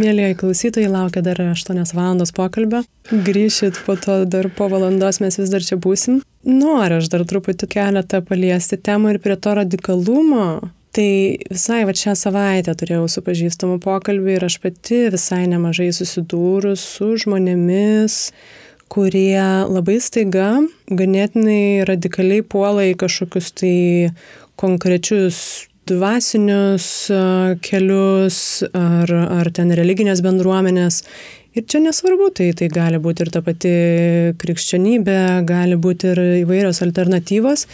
mėlyje 0.00 0.36
klausytojai 0.40 0.88
laukia 0.88 1.20
dar 1.24 1.40
8 1.44 1.82
valandos 1.92 2.32
pokalbio. 2.32 2.80
Grįšit 3.12 3.82
po 3.84 3.98
to 4.00 4.22
dar 4.24 4.48
po 4.56 4.70
valandos 4.72 5.20
mes 5.20 5.36
vis 5.36 5.52
dar 5.52 5.64
čia 5.64 5.76
būsim. 5.76 6.22
Noriu 6.48 7.02
aš 7.02 7.10
dar 7.12 7.26
truputį 7.28 7.68
keletą 7.76 8.22
paliesti 8.24 8.80
temų 8.80 9.14
ir 9.14 9.20
prie 9.24 9.36
to 9.36 9.52
radikalumo. 9.60 10.46
Tai 10.94 11.10
visai 11.50 11.82
va 11.84 11.92
šią 11.98 12.14
savaitę 12.16 12.72
turėjau 12.78 13.08
su 13.10 13.20
pažįstamu 13.26 13.80
pokalbį 13.82 14.36
ir 14.36 14.46
aš 14.46 14.60
pati 14.62 15.00
visai 15.12 15.42
nemažai 15.50 15.90
susidūrus 15.92 16.84
su 16.96 17.08
žmonėmis, 17.20 18.18
kurie 18.94 19.42
labai 19.66 19.98
staiga 20.00 20.54
ganėtinai 20.86 21.84
radikaliai 21.90 22.46
puola 22.46 22.86
į 22.86 22.94
kažkokius 23.00 23.50
tai 23.58 23.76
konkrečius 24.60 25.40
dvasinius 25.88 26.88
kelius 27.64 28.38
ar, 28.72 29.10
ar 29.10 29.50
ten 29.54 29.72
religinės 29.76 30.22
bendruomenės. 30.24 31.02
Ir 31.54 31.66
čia 31.70 31.78
nesvarbu, 31.84 32.32
tai, 32.34 32.48
tai 32.58 32.66
gali 32.72 32.98
būti 32.98 33.22
ir 33.22 33.30
ta 33.30 33.42
pati 33.46 33.74
krikščionybė, 34.42 35.20
gali 35.46 35.78
būti 35.78 36.10
ir 36.10 36.20
įvairios 36.42 36.82
alternatyvos. 36.82 37.68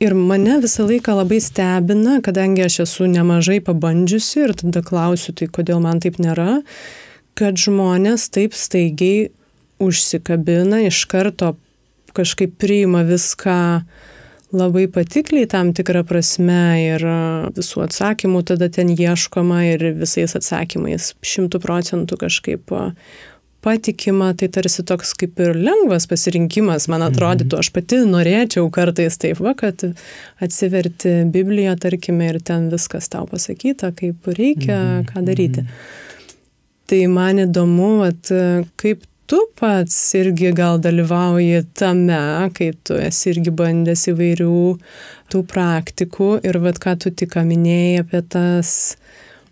Ir 0.00 0.14
mane 0.16 0.56
visą 0.62 0.86
laiką 0.88 1.12
labai 1.18 1.42
stebina, 1.44 2.22
kadangi 2.24 2.64
aš 2.64 2.78
esu 2.86 3.08
nemažai 3.12 3.58
pabandžiusi 3.60 4.46
ir 4.46 4.54
tada 4.56 4.80
klausiu, 4.80 5.34
tai 5.36 5.50
kodėl 5.52 5.82
man 5.84 6.00
taip 6.00 6.16
nėra, 6.16 6.62
kad 7.36 7.60
žmonės 7.60 8.30
taip 8.32 8.56
staigiai 8.56 9.28
užsikabina, 9.80 10.80
iš 10.88 11.02
karto 11.10 11.52
kažkaip 12.16 12.56
priima 12.56 13.04
viską 13.04 13.58
labai 14.52 14.86
patikliai 14.90 15.48
tam 15.50 15.72
tikrą 15.76 16.02
prasme 16.08 16.62
ir 16.82 17.04
visų 17.56 17.84
atsakymų 17.86 18.44
tada 18.50 18.70
ten 18.72 18.90
ieškoma 18.92 19.62
ir 19.72 19.84
visais 19.98 20.34
atsakymais 20.38 21.14
šimtų 21.22 21.60
procentų 21.62 22.18
kažkaip 22.24 22.74
patikima, 23.60 24.32
tai 24.34 24.48
tarsi 24.48 24.82
toks 24.88 25.12
kaip 25.20 25.40
ir 25.42 25.52
lengvas 25.58 26.06
pasirinkimas, 26.08 26.88
man 26.92 27.04
atrodytų. 27.04 27.58
Aš 27.60 27.68
pati 27.74 28.00
norėčiau 28.08 28.70
kartais 28.72 29.20
taip, 29.20 29.42
va, 29.44 29.52
kad 29.58 29.84
atsiverti 30.40 31.26
Bibliją, 31.32 31.76
tarkime, 31.80 32.30
ir 32.32 32.40
ten 32.40 32.70
viskas 32.72 33.10
tau 33.12 33.26
pasakyta, 33.30 33.92
kaip 33.96 34.30
reikia, 34.32 34.78
mhm. 34.78 35.10
ką 35.12 35.24
daryti. 35.28 35.66
Tai 36.90 37.02
man 37.12 37.44
įdomu, 37.44 37.92
at, 38.08 38.32
kaip 38.80 39.04
tu 39.30 39.38
pats 39.60 39.96
irgi 40.18 40.50
gal 40.56 40.80
dalyvauji 40.82 41.62
tame, 41.78 42.50
kai 42.56 42.72
tu 42.86 42.96
esi 42.98 43.30
irgi 43.30 43.52
bandęs 43.54 44.08
įvairių 44.10 44.62
tų 45.30 45.42
praktikų 45.52 46.30
ir 46.46 46.58
vad 46.64 46.80
ką 46.82 46.96
tu 47.04 47.12
tik 47.14 47.36
minėjai 47.38 48.02
apie 48.02 48.22
tas 48.34 48.72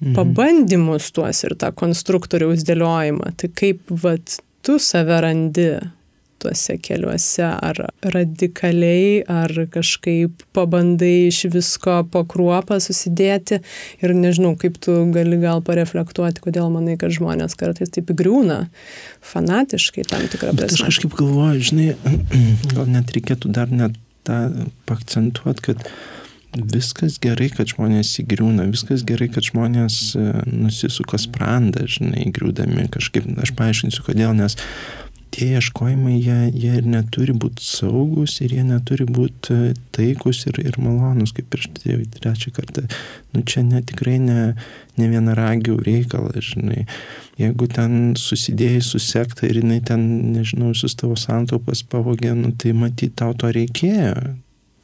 mhm. 0.00 0.16
pabandymus 0.18 1.12
tuos 1.14 1.44
ir 1.46 1.54
tą 1.60 1.70
konstruktoriaus 1.78 2.66
dėliojimą. 2.66 3.36
Tai 3.38 3.52
kaip 3.62 3.94
vat, 4.02 4.40
tu 4.66 4.80
save 4.82 5.20
randi 5.22 5.70
tuose 6.42 6.78
keliuose, 6.82 7.44
ar 7.44 7.80
radikaliai, 8.14 9.22
ar 9.30 9.52
kažkaip 9.74 10.44
pabandai 10.56 11.28
iš 11.28 11.44
visko 11.52 12.00
po 12.12 12.24
kruopą 12.28 12.80
susidėti 12.82 13.60
ir 14.04 14.14
nežinau, 14.16 14.54
kaip 14.60 14.78
tu 14.82 14.96
gali 15.14 15.40
gal 15.42 15.62
pareflektuoti, 15.66 16.42
kodėl 16.44 16.70
manai, 16.74 16.98
kad 17.00 17.14
žmonės 17.14 17.58
kartais 17.58 17.92
taip 17.94 18.12
įgriūna 18.14 18.64
fanatiškai 19.32 20.06
tam 20.08 20.28
tikrą 20.30 20.54
prasme. 20.56 20.78
Aš 20.78 20.86
kažkaip 20.92 21.18
galvoju, 21.18 21.66
žinai, 21.72 21.90
gal 22.76 22.88
net 22.92 23.12
reikėtų 23.16 23.52
dar 23.54 23.74
net 23.74 23.98
tą 24.28 24.38
pakcentuoti, 24.88 25.70
kad 25.70 25.90
viskas 26.56 27.18
gerai, 27.22 27.50
kad 27.52 27.68
žmonės 27.70 28.14
įgriūna, 28.22 28.68
viskas 28.72 29.04
gerai, 29.06 29.28
kad 29.32 29.46
žmonės 29.46 29.98
e, 30.16 30.24
nusisuka 30.48 31.20
sprandą, 31.20 31.84
žinai, 31.90 32.24
įgriūdami 32.28 32.88
kažkaip, 32.94 33.28
aš 33.42 33.52
paaiškinsiu 33.58 34.04
kodėl, 34.06 34.32
nes 34.36 34.56
tie 35.34 35.48
ieškojimai, 35.58 36.16
jie, 36.16 36.38
jie 36.54 36.72
ir 36.80 36.88
neturi 36.88 37.34
būti 37.36 37.64
saugus, 37.64 38.38
ir 38.44 38.54
jie 38.56 38.64
neturi 38.66 39.06
būti 39.08 39.54
e, 39.54 39.70
taikus 39.94 40.44
ir, 40.50 40.58
ir 40.64 40.78
malonus, 40.82 41.34
kaip 41.36 41.50
prieš 41.52 41.70
trečią 42.18 42.52
kartą. 42.56 42.86
Nu 43.34 43.44
čia 43.46 43.62
ne, 43.66 43.82
tikrai 43.84 44.18
ne, 44.22 44.40
ne 44.98 45.08
vienaragių 45.12 45.78
reikalas, 45.86 46.52
žinai. 46.54 46.86
Jeigu 47.38 47.68
ten 47.70 48.16
susidėjai 48.18 48.82
su 48.82 49.00
sekta 49.02 49.46
ir 49.46 49.60
jinai 49.62 49.78
ten, 49.84 50.04
nežinau, 50.34 50.72
visus 50.74 50.98
tavo 50.98 51.16
santaupas 51.18 51.84
pavogė, 51.86 52.34
nu 52.38 52.52
tai 52.58 52.74
matyt, 52.76 53.18
tau 53.20 53.36
to 53.38 53.52
reikėjo 53.54 54.36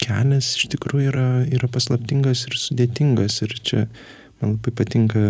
kelias 0.05 0.55
iš 0.59 0.68
tikrųjų 0.74 1.11
yra, 1.12 1.28
yra 1.55 1.68
paslaptingas 1.72 2.45
ir 2.49 2.59
sudėtingas. 2.61 3.40
Ir 3.47 3.55
čia 3.64 3.84
man 4.40 4.57
labai 4.57 4.74
patinka 4.76 5.22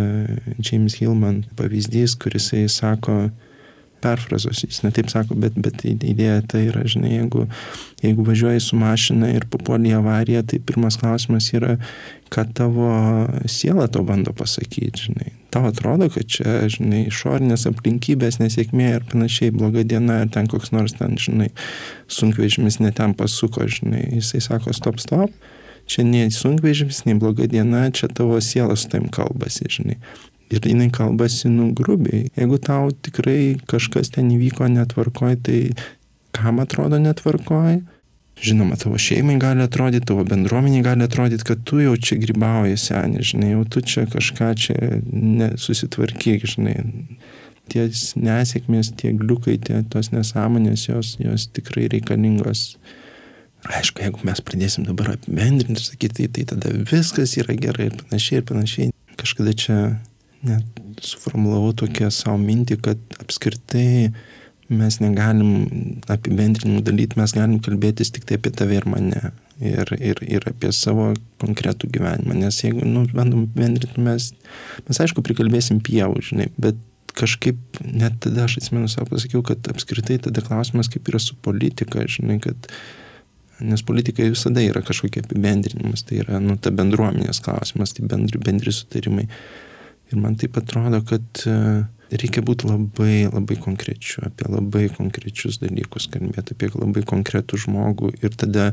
James 0.58 0.98
Hillman 1.00 1.44
pavyzdys, 1.58 2.16
kuris 2.20 2.50
jisai 2.52 2.66
sako, 2.72 3.18
perfrazos, 4.04 4.62
jis 4.64 4.82
netaip 4.84 5.08
sako, 5.12 5.36
bet, 5.40 5.56
bet 5.60 5.84
idėja 5.88 6.42
tai 6.50 6.66
yra, 6.68 6.84
žinai, 6.88 7.14
jeigu, 7.16 7.46
jeigu 8.04 8.26
važiuoji 8.26 8.62
su 8.62 8.78
mašina 8.80 9.30
ir 9.32 9.48
papuoli 9.50 9.92
į 9.92 9.96
avariją, 10.00 10.44
tai 10.50 10.60
pirmas 10.64 10.98
klausimas 11.00 11.48
yra, 11.56 11.78
ką 12.34 12.44
tavo 12.56 12.90
siela 13.50 13.88
to 13.88 14.04
bando 14.06 14.34
pasakyti, 14.36 15.08
žinai. 15.08 15.32
Tau 15.54 15.68
atrodo, 15.70 16.08
kad 16.10 16.28
čia, 16.36 16.60
žinai, 16.70 17.04
išorinės 17.08 17.68
aplinkybės, 17.70 18.40
nesėkmė 18.42 18.88
ir 18.96 19.08
panašiai, 19.10 19.54
bloga 19.54 19.84
diena, 19.86 20.22
ir 20.24 20.32
ten 20.34 20.50
koks 20.50 20.74
nors 20.74 20.96
ten, 20.98 21.18
žinai, 21.20 21.52
sunkvežimis 22.10 22.80
netem 22.82 23.14
pasuko, 23.18 23.68
žinai, 23.70 24.08
jisai 24.18 24.42
sako, 24.44 24.74
stop, 24.76 25.02
stop 25.02 25.34
čia 25.86 26.04
nei 26.04 26.30
sunkvežimis, 26.32 27.04
nei 27.08 27.16
bloga 27.20 27.46
diena, 27.50 27.86
čia 27.92 28.08
tavo 28.08 28.40
sielas 28.40 28.84
su 28.84 28.92
taim 28.92 29.08
kalbasi, 29.12 29.68
žinai. 29.70 29.98
Ir 30.52 30.60
jinai 30.68 30.90
kalbasi, 30.92 31.48
nu, 31.48 31.70
grubiai. 31.76 32.28
Jeigu 32.36 32.58
tau 32.60 32.90
tikrai 32.92 33.56
kažkas 33.70 34.12
ten 34.14 34.28
įvyko 34.34 34.68
netvarkoj, 34.68 35.38
tai 35.46 35.60
kam 36.36 36.60
atrodo 36.60 37.00
netvarkoj? 37.00 37.80
Žinoma, 38.44 38.76
tavo 38.76 38.98
šeimai 38.98 39.36
gali 39.38 39.62
atrodyti, 39.62 40.06
tavo 40.10 40.24
bendruomeniai 40.26 40.82
gali 40.82 41.06
atrodyti, 41.06 41.46
kad 41.46 41.62
tu 41.64 41.78
jau 41.80 41.94
čia 41.96 42.18
grybauji 42.18 42.76
seniai, 42.80 43.22
žinai, 43.24 43.52
jau 43.54 43.62
tu 43.70 43.80
čia 43.80 44.04
kažką 44.10 44.50
čia 44.58 44.76
nesusitvarkyk, 45.12 46.46
žinai. 46.56 46.76
Tie 47.70 47.86
nesėkmės, 48.20 48.90
tie 49.00 49.14
gliukai, 49.16 49.54
tie 49.56 49.78
tos 49.88 50.10
nesąmonės, 50.12 50.88
jos, 50.90 51.14
jos 51.22 51.46
tikrai 51.56 51.86
reikalingos. 51.94 52.74
Aišku, 53.64 54.02
jeigu 54.04 54.26
mes 54.28 54.42
pradėsim 54.44 54.84
dabar 54.84 55.14
apibendrinti 55.14 55.78
ir 55.78 55.86
sakyti, 55.86 56.26
tai, 56.26 56.42
tai 56.44 56.44
tada 56.50 56.74
viskas 56.90 57.38
yra 57.40 57.56
gerai 57.56 57.88
ir 57.88 57.96
panašiai 58.02 58.42
ir 58.42 58.44
panašiai. 58.50 58.90
Kažkada 59.16 59.54
čia 59.56 59.78
net 60.46 60.80
suformulavau 61.04 61.74
tokią 61.84 62.10
savo 62.14 62.38
mintį, 62.40 62.78
kad 62.84 63.18
apskritai 63.22 64.12
mes 64.72 64.98
negalim 65.02 65.50
apibendrinimų 66.10 66.82
dalyti, 66.86 67.18
mes 67.20 67.34
galim 67.36 67.58
kalbėtis 67.64 68.12
tik 68.14 68.24
tai 68.28 68.38
apie 68.40 68.52
tave 68.54 68.78
ir 68.80 68.88
mane. 68.88 69.32
Ir, 69.62 69.86
ir, 70.02 70.18
ir 70.26 70.42
apie 70.50 70.72
savo 70.74 71.12
konkretų 71.38 71.86
gyvenimą. 71.94 72.34
Nes 72.40 72.56
jeigu, 72.58 72.82
nu, 72.90 73.04
bandom 73.14 73.44
apibendrinti, 73.44 74.02
mes, 74.02 74.32
mes 74.88 74.98
aišku 75.04 75.22
prikalbėsim 75.22 75.78
pievų, 75.84 76.24
žinai, 76.26 76.48
bet 76.58 76.80
kažkaip 77.14 77.78
net 77.86 78.16
tada 78.24 78.48
aš 78.48 78.58
atsimenu 78.58 78.90
savo 78.90 79.12
pasakiau, 79.12 79.44
kad 79.46 79.62
apskritai 79.70 80.18
tada 80.26 80.42
klausimas 80.42 80.90
kaip 80.90 81.06
yra 81.12 81.20
su 81.22 81.38
politika, 81.46 82.02
žinai, 82.10 82.40
kad 82.42 82.66
nes 83.62 83.84
politika 83.86 84.26
visada 84.26 84.64
yra 84.64 84.82
kažkokie 84.82 85.22
apibendrinimas, 85.22 86.02
tai 86.08 86.18
yra, 86.24 86.40
nu, 86.42 86.58
ta 86.58 86.74
bendruomenės 86.74 87.38
klausimas, 87.44 87.94
tai 87.94 88.08
bendri, 88.10 88.42
bendri 88.42 88.74
sutarimai. 88.74 89.28
Ir 90.14 90.20
man 90.22 90.36
taip 90.38 90.54
atrodo, 90.60 91.00
kad 91.08 91.42
e, 91.50 91.56
reikia 92.14 92.42
būti 92.46 92.68
labai, 92.70 93.24
labai 93.26 93.56
konkrečiu, 93.58 94.22
apie 94.28 94.46
labai 94.46 94.86
konkrečius 94.94 95.58
dalykus 95.62 96.06
kalbėti, 96.12 96.54
apie 96.54 96.70
labai 96.76 97.02
konkretų 97.08 97.58
žmogų. 97.64 98.12
Ir 98.22 98.36
tada, 98.38 98.68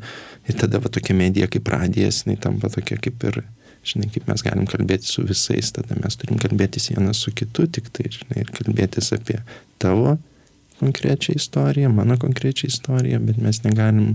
ir 0.46 0.60
tada 0.62 0.82
va 0.84 0.92
tokia 0.94 1.18
medija 1.18 1.50
kaip 1.52 1.72
radijas, 1.74 2.22
jinai 2.26 2.38
tampa 2.44 2.70
tokia 2.70 3.00
kaip 3.02 3.26
ir, 3.32 3.42
žinai, 3.88 4.12
kaip 4.14 4.30
mes 4.30 4.46
galim 4.46 4.68
kalbėti 4.70 5.10
su 5.10 5.26
visais, 5.26 5.74
tada 5.74 5.98
mes 5.98 6.20
turim 6.22 6.38
kalbėtis 6.42 6.92
vienas 6.94 7.24
su 7.26 7.34
kitu, 7.34 7.66
tik 7.66 7.90
tai, 7.90 8.12
žinai, 8.14 8.44
ir 8.44 8.54
kalbėtis 8.54 9.10
apie 9.18 9.40
tavo 9.82 10.20
konkrečią 10.82 11.34
istoriją, 11.38 11.90
mano 11.94 12.18
konkrečią 12.22 12.70
istoriją, 12.70 13.22
bet 13.26 13.42
mes 13.42 13.64
negalim 13.66 14.14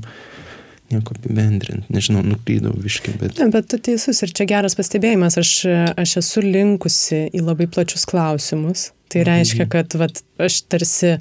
nieko 0.93 1.16
apibendrinti. 1.16 1.89
Nežinau, 1.93 2.22
nuklydau 2.26 2.74
viškai, 2.82 3.16
bet. 3.20 3.41
Ne, 3.41 3.49
bet 3.55 3.70
tu 3.72 3.80
teisus 3.82 4.22
ir 4.22 4.34
čia 4.37 4.47
geras 4.51 4.76
pastebėjimas. 4.78 5.39
Aš, 5.41 5.55
aš 5.99 6.18
esu 6.22 6.45
linkusi 6.45 7.26
į 7.34 7.43
labai 7.47 7.68
plačius 7.70 8.07
klausimus. 8.09 8.91
Tai 9.09 9.20
mhm. 9.20 9.28
reiškia, 9.28 9.66
kad 9.70 9.95
vat, 10.01 10.20
aš 10.43 10.61
tarsi 10.66 11.12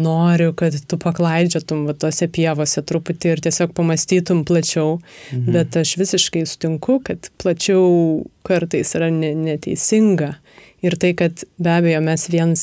noriu, 0.00 0.54
kad 0.56 0.76
tu 0.88 0.98
paklaidžiatum 1.00 1.84
vat, 1.88 2.00
tose 2.00 2.28
pievose 2.32 2.80
truputį 2.88 3.34
ir 3.34 3.42
tiesiog 3.44 3.74
pamastytum 3.76 4.44
plačiau, 4.48 4.96
mhm. 5.34 5.50
bet 5.52 5.76
aš 5.82 5.96
visiškai 6.00 6.46
sutinku, 6.48 7.00
kad 7.04 7.28
plačiau 7.42 8.24
kartais 8.46 8.94
yra 8.96 9.10
ne, 9.12 9.34
neteisinga. 9.36 10.36
Ir 10.84 10.96
tai, 11.00 11.14
kad 11.18 11.42
be 11.60 11.72
abejo 11.72 12.00
mes 12.04 12.26
viens 12.30 12.62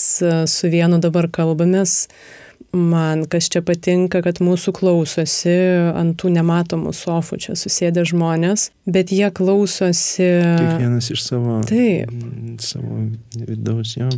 su 0.50 0.70
vienu 0.72 1.00
dabar 1.02 1.28
kalbamės, 1.34 2.08
man 2.72 3.26
kas 3.30 3.50
čia 3.52 3.62
patinka, 3.66 4.22
kad 4.26 4.42
mūsų 4.44 4.74
klausosi 4.78 5.56
ant 5.94 6.18
tų 6.20 6.34
nematomų 6.38 6.94
sofų, 6.96 7.40
čia 7.46 7.58
susėdė 7.60 8.06
žmonės, 8.10 8.70
bet 8.86 9.14
jie 9.14 9.30
klausosi. 9.36 10.30
Kiekvienas 10.60 11.10
iš 11.14 11.26
savo, 11.26 11.62
Taip. 11.70 12.14
savo 12.64 13.08
vidaus 13.36 13.98
jo. 13.98 14.12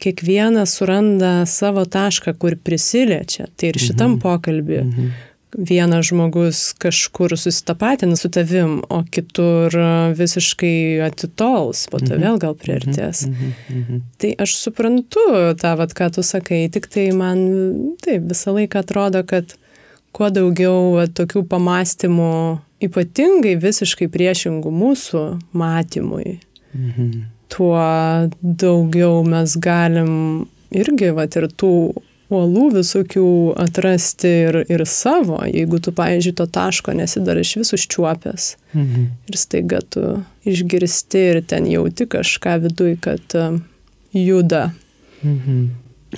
Kiekvienas 0.00 0.78
suranda 0.78 1.32
savo 1.44 1.84
tašką, 1.84 2.32
kur 2.40 2.54
prisiliečia. 2.56 3.50
Tai 3.52 3.72
ir 3.72 3.80
šitam 3.80 4.14
mhm. 4.14 4.22
pokalbį. 4.22 4.84
Mhm 4.86 5.10
vienas 5.58 6.06
žmogus 6.06 6.72
kažkur 6.78 7.38
susitapatina 7.38 8.16
su 8.16 8.30
tavim, 8.30 8.82
o 8.88 9.02
kitur 9.10 9.74
visiškai 10.16 11.00
atitols, 11.06 11.86
po 11.90 11.98
to 11.98 12.14
mhm. 12.14 12.22
vėl 12.22 12.38
gal 12.42 12.56
priartės. 12.58 13.26
Mhm. 13.28 13.54
Mhm. 13.70 14.02
Tai 14.20 14.34
aš 14.46 14.56
suprantu 14.60 15.26
tą, 15.60 15.74
vat, 15.80 15.94
ką 15.96 16.10
tu 16.14 16.24
sakai, 16.26 16.66
tik 16.72 16.86
tai 16.92 17.10
man 17.16 17.42
taip 18.04 18.28
visą 18.30 18.54
laiką 18.56 18.84
atrodo, 18.84 19.24
kad 19.26 19.56
kuo 20.16 20.30
daugiau 20.34 20.94
vat, 20.98 21.14
tokių 21.18 21.44
pamastymų, 21.50 22.32
ypatingai 22.82 23.56
visiškai 23.60 24.08
priešingų 24.10 24.70
mūsų 24.72 25.24
matymui, 25.52 26.38
tuo 27.50 27.82
daugiau 28.40 29.20
mes 29.26 29.56
galim 29.58 30.14
irgi 30.70 31.10
vat, 31.14 31.36
ir 31.36 31.50
tų 31.50 31.74
uolų 32.30 32.66
visokių 32.78 33.26
atrasti 33.60 34.30
ir, 34.46 34.60
ir 34.70 34.84
savo, 34.88 35.40
jeigu 35.46 35.80
tu, 35.82 35.92
pavyzdžiui, 35.96 36.34
to 36.38 36.46
taško 36.50 36.94
nesi 36.96 37.22
dar 37.26 37.40
iš 37.40 37.56
vis 37.60 37.74
užčiuopęs. 37.76 38.50
Mhm. 38.74 39.08
Ir 39.30 39.38
staiga 39.40 39.82
tu 39.82 40.04
išgirsti 40.48 41.24
ir 41.34 41.42
ten 41.50 41.66
jauti 41.70 42.06
kažką 42.10 42.56
viduj, 42.66 42.96
kad 43.04 43.38
uh, 43.38 43.58
juda. 44.16 44.70
Mhm. 45.22 45.66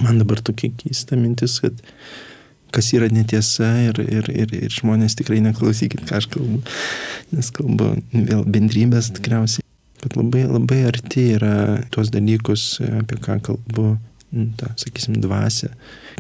Man 0.01 0.21
dabar 0.21 0.41
tokia 0.41 0.73
keista 0.77 1.17
mintis, 1.17 1.59
kad 1.61 1.81
kas 2.73 2.93
yra 2.97 3.11
netiesa 3.13 3.69
ir, 3.89 3.99
ir, 4.01 4.29
ir, 4.33 4.55
ir 4.65 4.73
žmonės 4.73 5.17
tikrai 5.19 5.43
neklausykit, 5.45 6.07
ką 6.09 6.21
aš 6.21 6.31
kalbu, 6.33 6.63
nes 7.35 7.51
kalbu 7.53 7.91
vėl 8.15 8.47
bendrybės 8.49 9.11
tikriausiai, 9.19 9.65
bet 10.01 10.17
labai, 10.17 10.47
labai 10.49 10.81
arti 10.89 11.27
yra 11.37 11.83
tuos 11.93 12.09
dalykus, 12.15 12.79
apie 13.03 13.21
ką 13.21 13.37
kalbu 13.45 13.91
tą, 14.33 14.71
sakysim, 14.81 15.21
dvasę. 15.23 15.71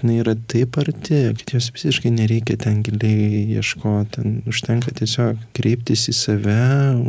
Jis 0.02 0.20
yra 0.22 0.34
taip 0.50 0.78
arti, 0.80 1.20
kad 1.38 1.54
jos 1.54 1.70
visiškai 1.74 2.12
nereikia 2.14 2.58
ten 2.60 2.82
giliai 2.84 3.44
ieškoti, 3.58 4.10
ten 4.16 4.40
užtenka 4.50 4.94
tiesiog 4.98 5.40
kreiptis 5.56 6.08
į 6.10 6.16
save, 6.16 6.58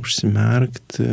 užsimerkti. 0.01 1.07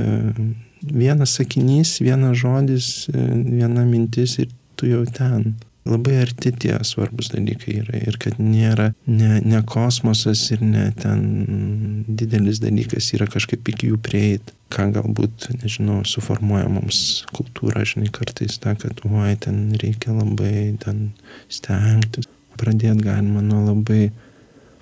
Vienas 0.81 1.37
sakinys, 1.37 1.99
vienas 2.01 2.39
žodis, 2.41 2.93
viena 3.13 3.85
mintis 3.85 4.39
ir 4.41 4.49
tu 4.81 4.89
jau 4.89 5.03
ten 5.05 5.55
labai 5.91 6.21
arti 6.23 6.53
tie 6.55 6.77
svarbus 6.87 7.31
dalykai 7.35 7.81
yra 7.83 8.01
ir 8.01 8.17
kad 8.23 8.39
nėra 8.41 8.91
ne, 9.07 9.41
ne 9.45 9.61
kosmosas 9.67 10.47
ir 10.55 10.63
ne 10.65 10.87
ten 11.01 12.05
didelis 12.09 12.63
dalykas 12.63 13.13
yra 13.17 13.29
kažkaip 13.31 13.69
iki 13.73 13.91
jų 13.91 14.01
prieiti, 14.05 14.55
ką 14.71 14.91
galbūt, 14.95 15.51
nežinau, 15.63 16.01
suformuoja 16.07 16.69
mums 16.71 17.25
kultūra, 17.35 17.83
žinai, 17.89 18.11
kartais 18.15 18.61
ta, 18.63 18.77
kad, 18.79 19.03
oi, 19.07 19.35
ten 19.43 19.69
reikia 19.81 20.15
labai 20.15 20.77
ten 20.83 21.11
stengtis. 21.51 22.31
Pradėti 22.61 23.07
galima 23.07 23.41
nuo 23.41 23.63
labai, 23.71 24.11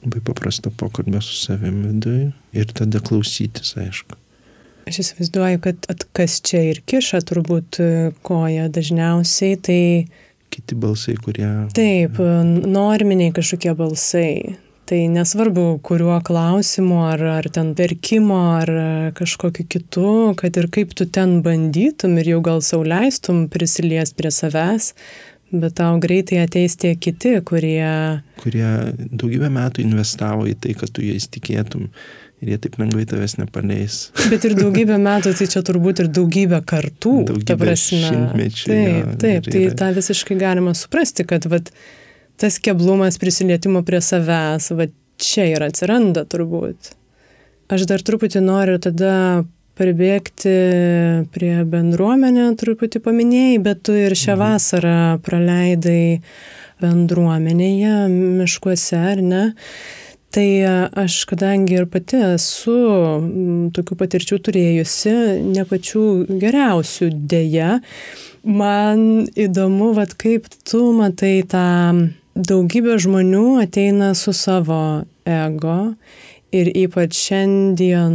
labai 0.02 0.22
paprasto 0.26 0.72
pokalbio 0.74 1.20
su 1.22 1.36
savimi 1.38 1.92
viduje 1.92 2.30
ir 2.58 2.72
tada 2.74 3.00
klausytis, 3.04 3.76
aišku. 3.78 4.18
Aš 4.88 5.02
įsivaizduoju, 5.02 5.60
kad 5.62 6.04
kas 6.16 6.38
čia 6.42 6.62
ir 6.70 6.80
kiša 6.88 7.20
turbūt 7.28 7.78
koja 8.24 8.70
dažniausiai, 8.72 9.58
tai 9.60 9.82
kiti 10.52 10.78
balsai, 10.78 11.16
kurie. 11.22 11.50
Taip, 11.76 12.18
norminiai 12.66 13.34
kažkokie 13.36 13.74
balsai. 13.78 14.56
Tai 14.88 14.98
nesvarbu, 15.12 15.82
kuriuo 15.84 16.16
klausimu, 16.24 17.02
ar, 17.10 17.20
ar 17.42 17.48
ten 17.52 17.74
verkimo, 17.76 18.38
ar 18.56 18.70
kažkokiu 19.18 19.66
kitu, 19.68 20.12
kad 20.40 20.56
ir 20.56 20.70
kaip 20.72 20.94
tu 20.96 21.04
ten 21.04 21.42
bandytum 21.44 22.16
ir 22.16 22.30
jau 22.32 22.38
gal 22.46 22.62
sauliaistum 22.64 23.50
prisiliest 23.52 24.16
prie 24.16 24.32
savęs, 24.32 24.94
bet 25.52 25.76
tau 25.76 25.98
greitai 26.00 26.40
ateis 26.46 26.78
tie 26.80 26.94
kiti, 26.96 27.34
kurie... 27.44 27.84
Kurie 28.40 28.70
daugybę 28.96 29.52
metų 29.52 29.84
investavo 29.84 30.48
į 30.48 30.56
tai, 30.56 30.72
kad 30.80 30.92
tu 30.96 31.04
jais 31.04 31.28
tikėtum 31.36 31.90
ir 32.42 32.52
jie 32.52 32.58
taip 32.64 32.78
lengvai 32.80 33.04
tavęs 33.08 33.36
nepaleis. 33.40 33.98
Bet 34.32 34.46
ir 34.46 34.54
daugybę 34.58 34.98
metų, 35.02 35.34
tai 35.38 35.48
čia 35.50 35.62
turbūt 35.66 36.04
ir 36.04 36.10
daugybę 36.14 36.60
kartų. 36.68 37.14
Daugybę 37.32 37.74
šimtmečių. 37.82 38.68
Taip, 38.70 39.00
jo, 39.00 39.18
taip, 39.24 39.50
tai 39.50 39.64
tą 39.82 39.90
visiškai 39.98 40.38
galima 40.40 40.74
suprasti, 40.78 41.26
kad 41.28 41.48
vat, 41.50 41.72
tas 42.38 42.60
keblumas 42.62 43.18
prisilietimo 43.20 43.82
prie 43.86 44.02
savęs, 44.04 44.70
va 44.78 44.88
čia 45.18 45.48
ir 45.50 45.66
atsiranda 45.66 46.24
turbūt. 46.30 46.94
Aš 47.68 47.84
dar 47.90 48.02
truputį 48.06 48.40
noriu 48.46 48.78
tada 48.80 49.44
pribėgti 49.78 50.54
prie 51.34 51.54
bendruomenę, 51.68 52.50
truputį 52.58 53.02
paminėjai, 53.04 53.58
bet 53.62 53.82
tu 53.86 53.94
ir 53.94 54.16
šią 54.18 54.34
mhm. 54.34 54.42
vasarą 54.42 55.00
praleidai 55.26 56.20
bendruomenėje, 56.82 57.94
miškuose, 58.12 58.98
ar 59.12 59.22
ne? 59.22 59.44
Tai 60.28 60.48
aš, 60.92 61.22
kadangi 61.30 61.78
ir 61.78 61.86
pati 61.88 62.18
esu 62.34 62.76
tokių 63.76 63.96
patirčių 63.96 64.38
turėjusi, 64.44 65.14
ne 65.54 65.64
pačių 65.68 66.02
geriausių 66.42 67.08
dėja, 67.32 67.78
man 68.44 69.24
įdomu, 69.32 69.94
vad 69.96 70.12
kaip 70.20 70.50
tu 70.68 70.90
matai 70.96 71.40
tą 71.48 71.64
daugybę 72.36 72.98
žmonių 73.00 73.46
ateina 73.64 74.12
su 74.14 74.36
savo 74.36 75.06
ego 75.24 75.78
ir 76.52 76.70
ypač 76.84 77.16
šiandien 77.16 78.14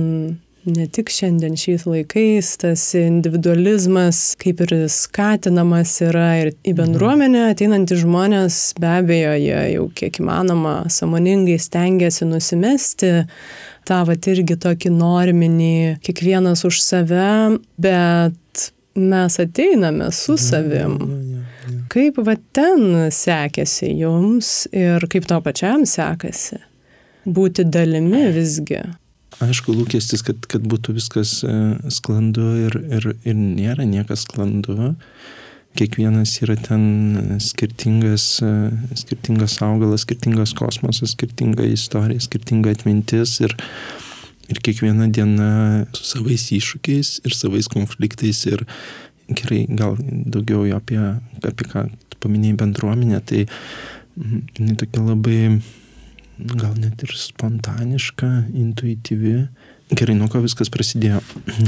ne 0.66 0.88
tik 0.88 1.12
šiandien 1.12 1.58
šiais 1.60 1.86
laikais 1.90 2.54
tas 2.62 2.84
individualizmas 2.98 4.22
kaip 4.42 4.62
ir 4.64 4.74
skatinamas 4.92 5.98
yra 6.06 6.30
ir 6.42 6.54
į 6.54 6.74
mhm. 6.74 6.78
bendruomenę 6.80 7.44
ateinantys 7.52 8.04
žmonės 8.06 8.60
be 8.80 8.92
abejo 9.02 9.36
jie 9.42 9.62
jau 9.76 9.90
kiek 9.98 10.22
įmanoma 10.24 10.76
sąmoningai 10.94 11.60
stengiasi 11.60 12.28
nusimesti 12.30 13.14
tą 13.88 14.00
vat 14.08 14.28
irgi 14.32 14.58
tokį 14.64 14.92
norminį 14.96 15.76
kiekvienas 16.04 16.64
už 16.68 16.80
save, 16.84 17.60
bet 17.82 18.70
mes 18.96 19.40
ateiname 19.42 20.12
su 20.14 20.38
mhm. 20.38 20.44
savim. 20.44 20.98
Kaip 21.94 22.18
va 22.26 22.36
ten 22.56 23.10
sekėsi 23.14 23.92
jums 24.00 24.66
ir 24.72 25.04
kaip 25.12 25.28
tau 25.30 25.44
pačiam 25.46 25.86
sekasi 25.88 26.60
būti 27.24 27.66
dalimi 27.68 28.26
visgi? 28.36 28.82
Aišku, 29.48 29.74
lūkestis, 29.76 30.24
kad, 30.26 30.46
kad 30.50 30.66
būtų 30.70 30.96
viskas 30.98 31.40
e, 31.46 31.54
sklandu 31.94 32.46
ir, 32.68 32.78
ir, 32.98 33.08
ir 33.26 33.38
nėra 33.38 33.86
niekas 33.88 34.26
sklandu. 34.28 34.94
Kiekvienas 35.78 36.36
yra 36.46 36.56
ten 36.62 37.38
skirtingas, 37.42 38.26
e, 38.46 38.54
skirtingas 39.00 39.58
augalas, 39.66 40.06
skirtingas 40.06 40.54
kosmosas, 40.58 41.16
skirtinga 41.16 41.66
istorija, 41.72 42.22
skirtinga 42.22 42.76
atmintis 42.76 43.40
ir, 43.44 43.56
ir 44.54 44.62
kiekviena 44.66 45.10
diena 45.14 45.52
su 45.98 46.06
savais 46.14 46.50
iššūkiais 46.54 47.16
ir 47.26 47.38
savais 47.38 47.70
konfliktais 47.72 48.46
ir 48.52 48.66
gerai, 49.32 49.64
gal 49.72 49.98
daugiau 50.00 50.68
apie, 50.78 51.00
apie 51.42 51.70
ką 51.72 51.88
tu 52.10 52.20
paminėjai 52.24 52.60
bendruomenę, 52.60 53.24
tai 53.26 53.46
jinai 54.18 54.76
tokia 54.78 55.08
labai 55.08 55.40
gal 56.38 56.74
net 56.80 57.04
ir 57.06 57.14
spontaniška, 57.18 58.30
intuityvi. 58.54 59.36
Gerai, 59.94 60.16
nuo 60.18 60.30
ko 60.32 60.42
viskas 60.42 60.72
prasidėjo? 60.74 61.20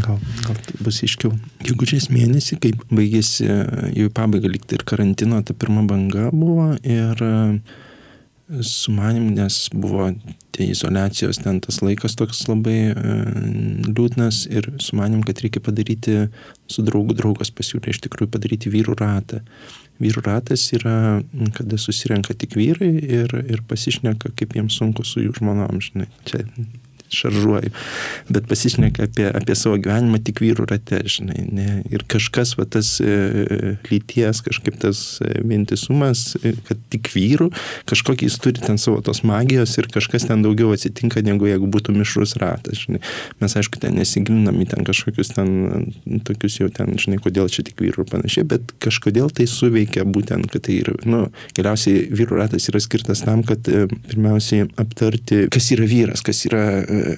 Gal, 0.01 0.19
gal 0.45 0.59
tai 0.65 0.77
bus 0.81 1.01
iškiau. 1.05 1.35
Gegužės 1.65 2.09
mėnesį, 2.13 2.57
kai 2.63 2.71
baigėsi 2.89 3.45
jau 3.45 4.07
į 4.07 4.13
pabaigą 4.15 4.49
likti 4.49 4.79
ir 4.79 4.85
karantino, 4.87 5.41
ta 5.45 5.53
pirma 5.53 5.85
banga 5.85 6.31
buvo 6.33 6.71
ir 6.81 7.21
su 8.61 8.93
manim, 8.93 9.31
nes 9.33 9.69
buvo 9.73 10.11
tie 10.55 10.67
izolacijos 10.71 11.39
ten 11.41 11.57
tas 11.63 11.81
laikas 11.81 12.15
toks 12.19 12.43
labai 12.47 12.77
e, 12.91 13.15
liūdnas 13.87 14.45
ir 14.51 14.69
su 14.83 14.95
manim, 14.99 15.23
kad 15.25 15.41
reikia 15.43 15.63
padaryti, 15.65 16.19
su 16.69 16.85
draugu 16.85 17.17
draugas 17.17 17.51
pasiūlė 17.55 17.95
iš 17.95 18.03
tikrųjų 18.05 18.31
padaryti 18.37 18.73
vyrų 18.73 18.99
ratą 19.01 19.41
vyrų 20.01 20.25
ratas 20.25 20.67
yra, 20.75 21.21
kada 21.55 21.79
susirenka 21.79 22.35
tik 22.35 22.57
vyrai 22.59 22.91
ir, 22.99 23.31
ir 23.47 23.63
pasišneka, 23.67 24.33
kaip 24.35 24.55
jiems 24.57 24.75
sunku 24.79 25.05
su 25.07 25.23
jų 25.23 25.37
žmonom, 25.39 25.79
žinai. 25.83 26.09
Čia 26.27 26.43
šaržuoju, 27.13 27.71
bet 28.29 28.47
pasišneka 28.49 29.07
apie, 29.09 29.27
apie 29.29 29.55
savo 29.57 29.77
gyvenimą 29.81 30.19
tik 30.25 30.41
vyrų 30.43 30.67
rate, 30.69 31.01
žinai. 31.09 31.45
Ne, 31.55 31.67
ir 31.93 32.05
kažkas, 32.09 32.55
va 32.59 32.65
tas 32.69 32.95
e, 33.03 33.75
lyties, 33.89 34.41
kažkaip 34.45 34.79
tas 34.81 35.01
e, 35.23 35.31
vientisumas, 35.45 36.35
e, 36.41 36.55
kad 36.67 36.81
tik 36.93 37.11
vyrų, 37.13 37.51
kažkokį 37.89 38.29
jis 38.29 38.39
turi 38.43 38.63
ten 38.63 38.79
savo 38.81 39.01
tos 39.05 39.23
magijos 39.27 39.75
ir 39.79 39.89
kažkas 39.93 40.27
ten 40.29 40.45
daugiau 40.45 40.73
atsitinka, 40.75 41.23
negu 41.25 41.49
jeigu 41.49 41.69
būtų 41.71 41.95
mišrus 41.95 42.35
ratas, 42.41 42.85
žinai. 42.85 43.01
Mes, 43.41 43.57
aišku, 43.59 43.81
ten 43.83 43.97
nesigilinam 43.99 44.59
į 44.63 44.69
ten 44.73 44.87
kažkokius 44.87 45.33
ten, 45.35 45.91
tokius 46.27 46.59
jau 46.61 46.69
ten, 46.73 46.95
žinai, 47.01 47.19
kodėl 47.23 47.51
čia 47.51 47.65
tik 47.67 47.83
vyrų 47.83 48.05
ir 48.05 48.11
panašiai, 48.11 48.47
bet 48.55 48.75
kažkodėl 48.83 49.31
tai 49.35 49.47
suveikia 49.49 50.05
būtent, 50.07 50.49
kad 50.51 50.65
tai 50.67 50.79
yra, 50.81 50.97
nu, 51.09 51.25
galiausiai 51.57 52.07
vyrų 52.15 52.41
ratas 52.41 52.69
yra 52.71 52.81
skirtas 52.83 53.23
tam, 53.25 53.43
kad 53.47 53.65
pirmiausiai 53.65 54.69
aptarti, 54.81 55.45
kas 55.53 55.69
yra 55.75 55.87
vyras, 55.89 56.23
kas 56.25 56.43
yra 56.49 56.65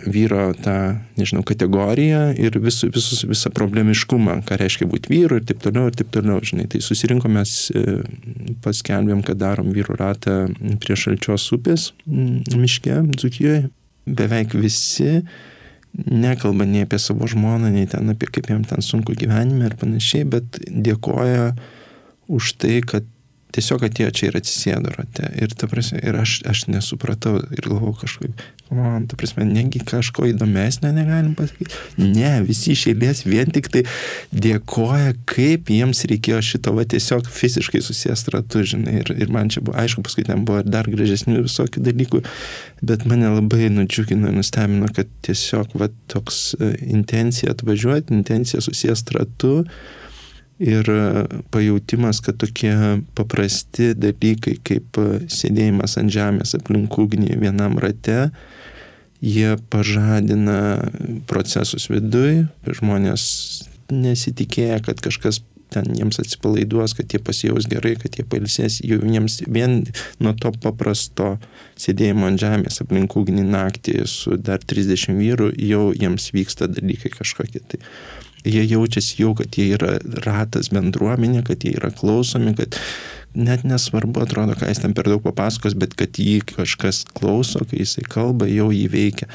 vyro 0.08 0.52
tą, 0.64 0.76
nežinau, 1.20 1.44
kategoriją 1.48 2.22
ir 2.40 2.58
vis, 2.64 2.82
visus, 2.94 3.24
visą 3.28 3.52
problemiškumą, 3.56 4.40
ką 4.48 4.60
reiškia 4.62 4.88
būti 4.90 5.12
vyru 5.12 5.40
ir 5.40 5.48
taip 5.50 5.62
toliau, 5.64 5.90
ir 5.90 5.98
taip 5.98 6.12
toliau, 6.14 6.40
žinai. 6.46 6.68
Tai 6.72 6.82
susirinkom 6.84 7.38
mes, 7.40 7.56
e, 7.72 8.00
paskelbėm, 8.66 9.24
kad 9.28 9.42
darom 9.42 9.74
vyrų 9.76 9.98
ratą 10.00 10.38
prie 10.84 10.98
šalčios 11.00 11.50
upės 11.58 11.92
miške, 12.08 13.02
Dzukijoje. 13.18 13.68
Beveik 14.08 14.56
visi 14.56 15.24
nekalba 15.98 16.68
nei 16.70 16.86
apie 16.86 17.00
savo 17.02 17.28
žmoną, 17.28 17.72
nei 17.74 17.90
ten 17.90 18.14
apie 18.14 18.30
kaip 18.32 18.50
jam 18.52 18.64
ten 18.68 18.84
sunku 18.86 19.18
gyvenime 19.18 19.68
ir 19.68 19.76
panašiai, 19.80 20.28
bet 20.30 20.60
dėkoja 20.68 21.52
už 22.32 22.54
tai, 22.62 22.80
kad 22.86 23.08
tiesiog 23.56 23.88
atėjo 23.88 24.12
čia 24.16 24.30
ir 24.30 24.38
atsisėdo 24.40 24.92
rate. 24.96 25.30
Ir, 25.40 25.54
prasme, 25.70 26.02
ir 26.04 26.18
aš, 26.20 26.40
aš 26.50 26.66
nesupratau 26.72 27.38
ir 27.40 27.64
galvojau 27.66 27.96
kažkaip, 28.04 28.44
man, 28.74 29.08
ta 29.08 29.18
prasme, 29.20 29.46
negi 29.48 29.82
kažko 29.88 30.28
įdomesnio 30.32 30.92
negalim 30.96 31.34
pasakyti. 31.38 31.80
Ne, 32.02 32.34
visi 32.48 32.74
iš 32.76 32.88
eilės 32.92 33.24
vien 33.28 33.52
tik 33.54 33.70
tai 33.74 33.84
dėkoja, 34.36 35.16
kaip 35.30 35.72
jiems 35.72 36.04
reikėjo 36.12 36.42
šito, 36.52 36.76
va 36.78 36.86
tiesiog 36.90 37.30
fiziškai 37.32 37.82
susijęs 37.86 38.28
ratu, 38.36 38.64
žinai. 38.68 39.00
Ir, 39.02 39.14
ir 39.16 39.34
man 39.34 39.52
čia 39.54 39.64
buvo, 39.64 39.78
aišku, 39.80 40.04
paskui 40.06 40.28
ten 40.28 40.44
buvo 40.48 40.62
ir 40.64 40.72
dar 40.72 40.90
gražesnių 40.92 41.46
visokių 41.48 41.86
dalykų, 41.88 42.24
bet 42.88 43.08
mane 43.10 43.32
labai 43.32 43.72
nudžiugino, 43.74 44.34
nustebino, 44.36 44.92
kad 44.96 45.10
tiesiog, 45.28 45.78
va, 45.80 45.90
toks 46.12 46.52
e, 46.60 46.74
intencija 46.92 47.56
atvažiuoti, 47.56 48.14
intencija 48.20 48.62
susijęs 48.64 49.08
ratu 49.16 49.62
ir 50.60 50.90
e, 50.90 51.26
pajautimas, 51.54 52.22
kad 52.26 52.38
tokie 52.42 52.74
paprasti 53.18 53.94
dalykai 53.98 54.58
kaip 54.66 55.00
e, 55.02 55.08
sėdėjimas 55.32 55.98
ant 56.02 56.14
žemės 56.14 56.56
aplink 56.58 56.98
ugnį 56.98 57.38
vienam 57.42 57.78
rate, 57.82 58.30
jie 59.22 59.56
pažadina 59.74 60.80
procesus 61.30 61.90
viduj, 61.90 62.46
žmonės 62.80 63.28
nesitikėję, 63.94 64.82
kad 64.86 65.02
kažkas 65.02 65.42
ten 65.74 65.90
jiems 65.98 66.20
atsipalaiduos, 66.22 66.94
kad 66.96 67.12
jie 67.12 67.20
pasijaus 67.20 67.68
gerai, 67.70 67.96
kad 68.00 68.16
jie 68.16 68.24
pailsės, 68.28 68.80
jau 68.88 69.00
jiems 69.04 69.42
vien 69.52 69.82
nuo 70.24 70.34
to 70.40 70.54
paprasto 70.64 71.34
sėdėjimo 71.80 72.30
ant 72.30 72.40
žemės 72.42 72.80
aplink 72.84 73.18
ugnį 73.20 73.44
naktį 73.50 74.06
su 74.08 74.38
dar 74.40 74.64
30 74.64 75.18
vyrų, 75.20 75.52
jau 75.60 75.90
jiems 75.92 76.32
vyksta 76.36 76.70
dalykai 76.72 77.12
kažkokie. 77.18 77.64
Tai 77.68 77.82
jie 78.48 78.64
jaučiasi 78.68 79.22
jau, 79.22 79.34
kad 79.38 79.54
jie 79.58 79.70
yra 79.78 79.98
ratas 80.26 80.72
bendruomenė, 80.74 81.44
kad 81.48 81.64
jie 81.66 81.76
yra 81.78 81.92
klausomi, 81.96 82.56
kad 82.58 82.80
net 83.38 83.66
nesvarbu, 83.68 84.24
atrodo, 84.26 84.56
ką 84.58 84.70
jis 84.72 84.82
ten 84.84 84.96
per 84.98 85.10
daug 85.12 85.22
papasakos, 85.26 85.78
bet 85.78 85.96
kad 86.00 86.18
jį 86.18 86.40
kažkas 86.56 87.04
klauso, 87.18 87.62
kai 87.70 87.84
jisai 87.84 88.06
kalba, 88.08 88.50
jau 88.50 88.70
jį 88.74 88.88
veikia. 88.94 89.30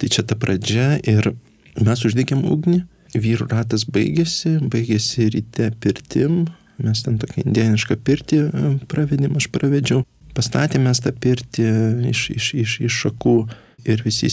Tai 0.00 0.10
čia 0.10 0.24
ta 0.26 0.38
pradžia 0.38 0.94
ir 1.02 1.34
mes 1.80 2.04
uždegėm 2.06 2.44
ugnį, 2.48 2.82
vyrų 3.14 3.48
ratas 3.52 3.86
baigėsi, 3.90 4.56
baigėsi 4.70 5.28
ryte 5.34 5.70
pirtim, 5.82 6.44
mes 6.82 7.04
ten 7.06 7.18
tokią 7.22 7.44
indienišką 7.44 7.98
pirtį 8.06 8.40
e, 8.42 8.72
pravedėm, 8.90 9.36
aš 9.38 9.50
pravedžiau. 9.54 10.02
Pastatėme 10.34 10.90
tą 10.98 11.12
pirtį 11.14 11.68
iš, 12.10 12.24
iš, 12.34 12.48
iš, 12.64 12.78
iš 12.88 12.96
šakų 13.04 13.36
ir 13.84 14.02
visi 14.04 14.30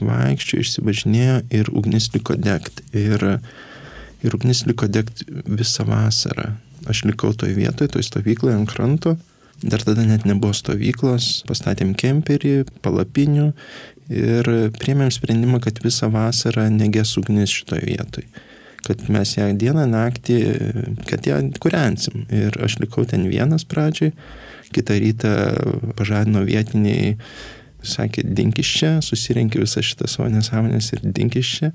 vaikščiojo, 0.00 0.64
išsivažinėjo 0.64 1.36
ir 1.60 1.70
ugnis 1.76 2.10
liko 2.14 2.36
degt. 2.36 2.82
Ir, 2.96 3.24
ir 4.24 4.36
ugnis 4.36 4.64
liko 4.68 4.88
degt 4.88 5.24
visą 5.46 5.86
vasarą. 5.88 6.54
Aš 6.88 7.04
likau 7.08 7.34
toje 7.36 7.54
vietoje, 7.58 7.92
toje 7.92 8.08
stovykloje 8.08 8.56
ant 8.56 8.70
kranto. 8.70 9.16
Dar 9.60 9.82
tada 9.84 10.06
net 10.08 10.24
nebuvo 10.24 10.54
stovyklos, 10.56 11.42
pastatėm 11.48 11.92
kemperį, 11.98 12.62
palapinių 12.80 13.50
ir 14.10 14.48
priemėm 14.80 15.10
sprendimą, 15.12 15.60
kad 15.60 15.82
visą 15.84 16.08
vasarą 16.12 16.70
neges 16.72 17.12
ugnis 17.20 17.52
šitoje 17.52 17.84
vietoje. 17.84 18.46
Kad 18.86 19.04
mes 19.12 19.34
ją 19.36 19.50
dieną, 19.60 19.84
naktį, 19.92 20.38
kad 21.10 21.28
ją 21.28 21.42
kuriansim. 21.60 22.24
Ir 22.32 22.56
aš 22.64 22.78
likau 22.80 23.04
ten 23.04 23.28
vienas 23.28 23.66
pradžiai, 23.68 24.14
kitą 24.72 24.96
rytą 25.02 25.34
pažadino 25.98 26.40
vietiniai 26.46 27.18
sakė, 27.86 28.24
dink 28.24 28.60
iš 28.60 28.70
čia, 28.80 28.90
susirinkė 29.04 29.62
visą 29.62 29.82
šitą 29.84 30.08
savo 30.10 30.28
nesąmonės 30.32 30.92
ir 30.96 31.04
dink 31.04 31.36
iš 31.40 31.50
čia. 31.58 31.72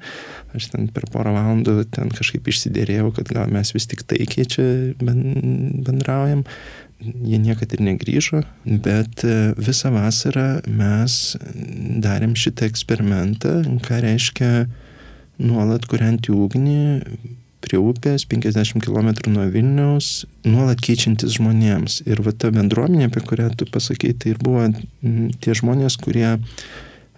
Aš 0.58 0.70
ten 0.74 0.88
per 0.93 1.08
porą 1.12 1.34
valandų 1.36 1.86
ten 1.95 2.12
kažkaip 2.14 2.47
išsiderėjau, 2.51 3.12
kad 3.18 3.30
gal 3.34 3.51
mes 3.51 3.74
vis 3.76 3.88
tik 3.91 4.06
taikiai 4.08 4.47
čia 4.49 4.66
bendraujam. 5.01 6.45
Jie 7.06 7.38
niekad 7.43 7.74
ir 7.76 7.82
negrįžo, 7.84 8.39
bet 8.64 9.26
e, 9.28 9.51
visą 9.60 9.91
vasarą 9.93 10.62
mes 10.66 11.36
darėm 12.01 12.38
šitą 12.39 12.70
eksperimentą, 12.70 13.58
ką 13.84 13.99
reiškia 14.06 14.51
nuolat 15.43 15.86
kurianti 15.91 16.32
ugnį, 16.32 16.80
prie 17.66 17.80
upės, 17.82 18.28
50 18.30 18.84
km 18.86 19.11
nuo 19.34 19.45
Vilniaus, 19.51 20.26
nuolat 20.47 20.82
keičiantis 20.86 21.38
žmonėms. 21.39 22.03
Ir 22.09 22.22
va 22.26 22.34
ta 22.34 22.51
bendruomenė, 22.55 23.09
apie 23.09 23.24
kurią 23.26 23.51
tu 23.57 23.68
pasakai, 23.70 24.13
tai 24.13 24.36
ir 24.36 24.41
buvo 24.43 24.68
tie 25.41 25.57
žmonės, 25.57 25.97
kurie 26.01 26.38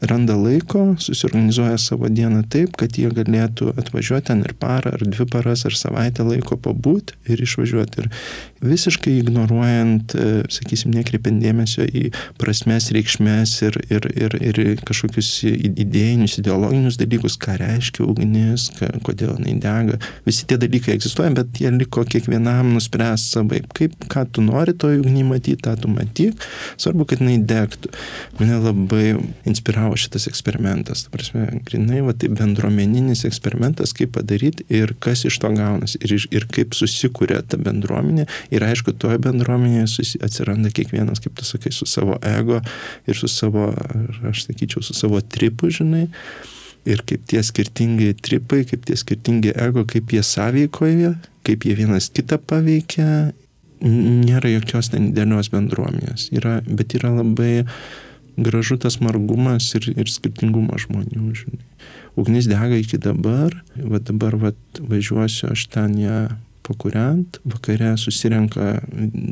randa 0.01 0.35
laiko, 0.37 0.95
susiorganizuoja 0.99 1.77
savo 1.77 2.09
dieną 2.09 2.43
taip, 2.53 2.75
kad 2.77 2.97
jie 2.99 3.09
galėtų 3.13 3.71
atvažiuoti 3.81 4.27
ten 4.29 4.43
ir 4.45 4.53
parą, 4.59 4.93
ar 4.93 5.03
dvi 5.05 5.25
paras, 5.29 5.65
ar 5.65 5.73
savaitę 5.77 6.25
laiko 6.27 6.57
pabūti 6.61 7.17
ir 7.31 7.41
išvažiuoti. 7.41 8.03
Ir 8.03 8.09
visiškai 8.61 9.15
ignoruojant, 9.21 10.13
e, 10.13 10.27
sakysim, 10.53 10.93
nekreipiant 10.93 11.41
dėmesio 11.41 11.85
į 11.85 12.11
prasmes, 12.41 12.91
reikšmės 12.93 13.55
ir, 13.65 13.79
ir, 13.89 14.07
ir, 14.13 14.37
ir 14.41 14.83
kažkokius 14.85 15.31
idėjinius, 15.47 16.37
ideologinius 16.41 16.99
dalykus, 17.01 17.37
ką 17.41 17.57
reiškia 17.61 18.05
ugnis, 18.05 18.69
ką, 18.77 18.91
kodėl 19.05 19.35
jinai 19.37 19.57
dega. 19.63 19.97
Visi 20.27 20.45
tie 20.49 20.59
dalykai 20.61 20.97
egzistuoja, 20.97 21.33
bet 21.37 21.61
jie 21.61 21.73
liko 21.73 22.05
kiekvienam 22.05 22.75
nuspręs 22.75 23.29
savaip, 23.33 23.69
kaip, 23.77 23.97
ką 24.11 24.27
tu 24.29 24.45
nori 24.45 24.77
toj 24.77 25.01
ugnį 25.01 25.25
matyti, 25.31 25.61
tą 25.65 25.73
tu 25.81 25.89
matyk. 25.91 26.47
Svarbu, 26.77 27.09
kad 27.09 27.21
jinai 27.23 27.39
degtų. 27.49 27.93
Mane 28.37 28.61
labai 28.61 29.05
inspiravo 29.47 29.86
inspiravo 29.87 29.95
šitas 29.95 30.27
eksperimentas. 30.27 31.03
Ta 31.03 31.09
prasme, 31.09 31.47
grinai, 31.65 32.01
va, 32.01 32.13
tai 32.13 32.29
bendruomeninis 32.29 33.25
eksperimentas, 33.25 33.93
kaip 33.93 34.13
padaryti 34.13 34.65
ir 34.69 34.93
kas 34.99 35.25
iš 35.25 35.39
to 35.39 35.49
gaunasi. 35.49 35.97
Ir, 36.03 36.27
ir 36.31 36.47
kaip 36.47 36.73
susikūrė 36.73 37.41
ta 37.47 37.57
bendruomenė. 37.57 38.27
Ir 38.51 38.63
aišku, 38.63 38.93
toje 38.97 39.17
bendruomenėje 39.19 39.87
susi, 39.87 40.19
atsiranda 40.23 40.69
kiekvienas, 40.69 41.19
kaip 41.19 41.35
tu 41.35 41.45
sakai, 41.45 41.71
su 41.71 41.85
savo 41.85 42.17
ego 42.21 42.61
ir 43.07 43.15
su 43.15 43.27
savo, 43.27 43.73
aš 44.29 44.47
sakyčiau, 44.47 44.83
su 44.83 44.93
savo 44.93 45.21
tripu, 45.21 45.69
žinai. 45.69 46.07
Ir 46.87 47.01
kaip 47.03 47.25
tie 47.27 47.41
skirtingi 47.43 48.13
tripai, 48.23 48.63
kaip 48.67 48.85
tie 48.87 48.95
skirtingi 48.95 49.51
ego, 49.55 49.83
kaip 49.85 50.13
jie 50.13 50.23
sąveikoja, 50.23 51.17
kaip 51.43 51.65
jie 51.67 51.75
vienas 51.75 52.07
kitą 52.09 52.39
paveikia, 52.39 53.33
nėra 53.83 54.49
jokios 54.55 54.89
ten 54.89 55.11
didelios 55.11 55.51
bendruomenės. 55.53 56.31
Yra, 56.33 56.61
bet 56.65 56.95
yra 56.97 57.11
labai 57.19 57.65
gražu 58.37 58.77
tas 58.77 58.99
margumas 59.01 59.69
ir, 59.77 59.89
ir 59.97 60.11
skirtingumas 60.11 60.85
žmonių, 60.85 61.31
žinai. 61.37 61.63
Ugnis 62.17 62.47
dega 62.49 62.77
iki 62.79 62.97
dabar, 63.01 63.53
va 63.77 64.01
dabar 64.01 64.37
va, 64.41 64.51
važiuosiu 64.79 65.51
aš 65.53 65.67
ten 65.73 65.97
ją 66.01 66.21
pakuriant, 66.67 67.39
vakare 67.47 67.93
susirenka 67.99 68.81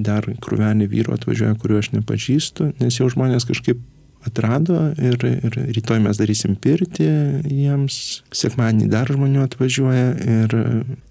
dar 0.05 0.27
krūvelį 0.41 0.87
vyru 0.91 1.15
atvažiuoja, 1.17 1.57
kuriuo 1.59 1.81
aš 1.81 1.91
nepažįstu, 1.97 2.71
nes 2.79 2.99
jau 2.99 3.09
žmonės 3.11 3.47
kažkaip 3.49 3.81
atrado 4.29 4.89
ir, 4.97 5.17
ir 5.23 5.57
rytoj 5.77 6.01
mes 6.03 6.19
darysim 6.19 6.55
pirtį 6.61 7.09
jiems, 7.49 7.97
sekmanį 8.35 8.89
dar 8.91 9.11
žmonių 9.11 9.45
atvažiuoja 9.45 10.11
ir 10.37 10.55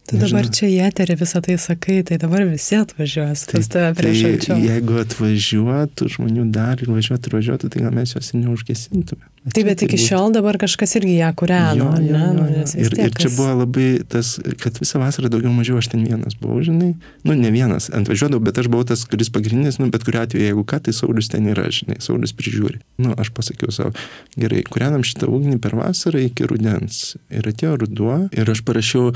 Tu 0.05 0.19
dabar 0.21 0.45
čia 0.53 0.67
į 0.69 0.75
eterį 0.85 1.15
visą 1.17 1.41
tai 1.45 1.55
sakai, 1.57 2.03
tai 2.05 2.19
dabar 2.21 2.43
visi 2.45 2.77
atvažiuos, 2.77 3.47
tai, 3.49 3.63
kas 3.63 3.71
tave 3.73 3.95
prieš 3.97 4.19
tai, 4.21 4.33
tai 4.43 4.59
jeigu 4.61 4.99
atvažiuotų 5.01 6.09
žmonių 6.19 6.45
dar 6.53 6.83
ir 6.85 6.91
važiuotų 6.93 7.31
ir 7.31 7.37
važiuotų, 7.39 7.71
tai 7.73 7.85
gal 7.87 7.95
mes 7.97 8.13
juos 8.13 8.29
ir 8.35 8.43
neužgesintume. 8.43 9.25
Taip, 9.45 9.67
bet 9.69 9.83
iki 9.85 9.99
šiol 10.01 10.33
dabar 10.33 10.57
kažkas 10.57 10.95
irgi 10.97 11.19
ją 11.19 11.29
kūreno. 11.37 11.77
Jo, 11.77 11.89
jo, 12.01 12.17
jo, 12.17 12.45
jo. 12.49 12.63
Ir, 12.81 12.95
ir 12.97 13.11
čia 13.13 13.29
buvo 13.35 13.51
labai 13.59 13.89
tas, 14.09 14.39
kad 14.63 14.79
visą 14.81 15.03
vasarą 15.03 15.29
daugiau 15.33 15.53
mažiau 15.53 15.77
aš 15.83 15.91
ten 15.93 16.01
vienas 16.07 16.39
buvau, 16.41 16.63
žinai. 16.65 16.95
Nu, 17.29 17.37
ne 17.37 17.51
vienas, 17.53 17.91
atvažiuodavau, 17.93 18.41
bet 18.47 18.63
aš 18.63 18.71
buvau 18.73 18.89
tas, 18.89 19.03
kuris 19.11 19.29
pagrindinis, 19.35 19.77
nu, 19.83 19.91
bet 19.93 20.07
kuriu 20.09 20.23
atveju, 20.23 20.47
jeigu 20.49 20.65
ką, 20.65 20.81
tai 20.87 20.95
Saulis 20.97 21.29
ten 21.29 21.51
yra, 21.53 21.67
žinai, 21.69 21.99
Saulis 22.05 22.33
prižiūri. 22.39 22.81
Nu, 23.05 23.13
aš 23.21 23.35
pasakiau 23.37 23.75
savo, 23.75 23.93
gerai, 24.41 24.63
kūrenam 24.65 25.05
šitą 25.05 25.29
ugnį 25.29 25.61
per 25.61 25.77
vasarą 25.77 26.25
iki 26.25 26.49
rudens. 26.49 27.19
Ir 27.29 27.45
atėjo 27.53 27.77
ruduo 27.85 28.23
ir 28.33 28.49
aš 28.49 28.65
parašiau 28.65 29.13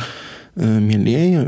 E, 0.58 0.66
mėlyjeji, 0.82 1.42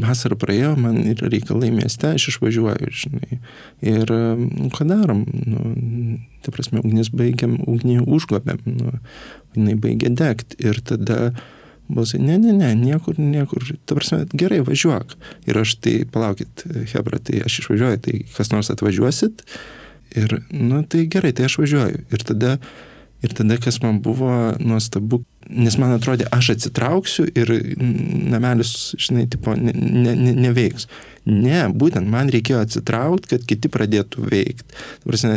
vasara 0.00 0.36
praėjo, 0.40 0.72
man 0.80 1.02
yra 1.10 1.28
reikalai 1.28 1.68
mieste, 1.74 2.14
aš 2.16 2.30
išvažiuoju, 2.32 2.88
žinai. 2.96 3.40
Ir 3.84 4.08
nu, 4.40 4.70
ką 4.72 4.86
darom? 4.88 5.26
Nu, 5.28 6.16
ta 6.46 6.54
prasme, 6.54 6.80
ugnis 6.80 7.12
baigiam, 7.12 7.58
ugnį 7.68 8.00
užgobėm, 8.06 8.64
nu, 8.72 8.94
jinai 9.58 9.76
baigė 9.82 10.14
degti. 10.16 10.56
Ir 10.64 10.80
tada 10.80 11.34
balsai, 11.92 12.22
ne, 12.24 12.38
ne, 12.40 12.56
ne, 12.56 12.72
niekur, 12.78 13.20
niekur, 13.20 13.68
ta 13.84 13.98
prasme, 13.98 14.22
gerai, 14.32 14.62
važiuok. 14.64 15.18
Ir 15.50 15.60
aš 15.60 15.76
tai, 15.84 15.98
palaukit, 16.08 16.64
Hebra, 16.94 17.20
tai 17.20 17.42
aš 17.44 17.60
išvažiuoju, 17.66 18.04
tai 18.06 18.20
kas 18.32 18.54
nors 18.54 18.72
atvažiuosit. 18.72 19.44
Ir, 20.16 20.38
nu, 20.56 20.86
tai 20.88 21.04
gerai, 21.12 21.36
tai 21.36 21.50
aš 21.50 21.60
važiuoju. 21.60 22.06
Ir 22.08 22.30
tada 22.32 22.56
Ir 23.18 23.34
tada, 23.34 23.56
kas 23.58 23.80
man 23.82 23.98
buvo 24.02 24.30
nuostabu, 24.62 25.24
nes 25.48 25.76
man 25.80 25.94
atrodė, 25.96 26.26
aš 26.34 26.52
atsitrauksiu 26.56 27.26
ir 27.32 27.52
namelis, 27.78 28.92
žinai, 29.00 29.26
tipo, 29.30 29.54
ne, 29.56 29.72
ne, 29.74 30.14
ne, 30.16 30.34
neveiks. 30.46 30.88
Ne, 31.28 31.66
būtent 31.68 32.08
man 32.08 32.30
reikėjo 32.32 32.62
atsitraukti, 32.64 33.34
kad 33.34 33.44
kiti 33.48 33.68
pradėtų 33.72 34.24
veikti. 34.30 34.78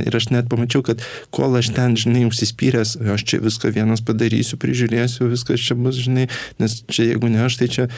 Ir 0.07 0.17
aš 0.19 0.29
net 0.31 0.47
pamačiau, 0.51 0.83
kad 0.87 1.03
kol 1.35 1.57
aš 1.59 1.73
ten, 1.75 1.97
žinai, 1.99 2.23
užsispyręs, 2.29 2.95
aš 3.15 3.25
čia 3.27 3.41
viską 3.43 3.73
vienas 3.75 4.03
padarysiu, 4.07 4.59
prižiūrėsiu, 4.61 5.27
viskas 5.31 5.63
čia 5.63 5.75
bus, 5.75 5.99
žinai, 5.99 6.29
nes 6.63 6.79
čia 6.87 7.11
jeigu 7.11 7.31
ne 7.31 7.43
aš, 7.43 7.59
tai 7.59 7.69
čia, 7.75 7.89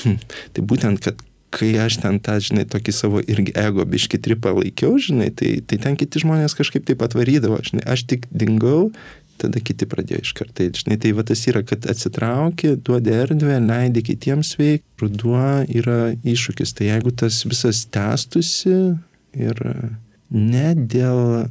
hm, 0.00 0.18
tai 0.56 0.64
būtent, 0.64 1.04
kad 1.04 1.20
kai 1.54 1.74
aš 1.78 2.00
ten 2.02 2.18
tą, 2.22 2.38
žinai, 2.42 2.64
tokį 2.70 2.94
savo 2.94 3.20
irgi 3.22 3.54
ego 3.58 3.84
biški 3.86 4.18
tripą 4.22 4.54
laikiau, 4.56 4.96
žinai, 4.98 5.30
tai, 5.36 5.58
tai 5.62 5.78
ten 5.82 5.98
kiti 6.00 6.22
žmonės 6.22 6.56
kažkaip 6.58 6.86
taip 6.88 7.04
atvarydavo, 7.06 7.60
žinai, 7.66 7.84
aš 7.94 8.06
tik 8.10 8.26
dingau, 8.34 8.88
tada 9.40 9.60
kiti 9.64 9.88
pradėjo 9.90 10.22
iš 10.24 10.32
karto. 10.36 10.56
Tai, 10.60 10.68
žinai, 10.78 10.98
tai 11.02 11.12
va 11.16 11.24
tas 11.26 11.42
yra, 11.50 11.64
kad 11.66 11.88
atsitrauki, 11.90 12.76
duodi 12.86 13.14
erdvę, 13.14 13.58
leidi 13.64 14.04
kitiems 14.06 14.54
veikti. 14.60 14.86
Ruduo 15.02 15.64
yra 15.68 16.14
iššūkis. 16.22 16.76
Tai 16.78 16.88
jeigu 16.92 17.12
tas 17.24 17.42
visas 17.48 17.84
tęstusi 17.94 18.78
ir 19.34 19.62
ne 20.30 20.70
dėl 20.74 21.50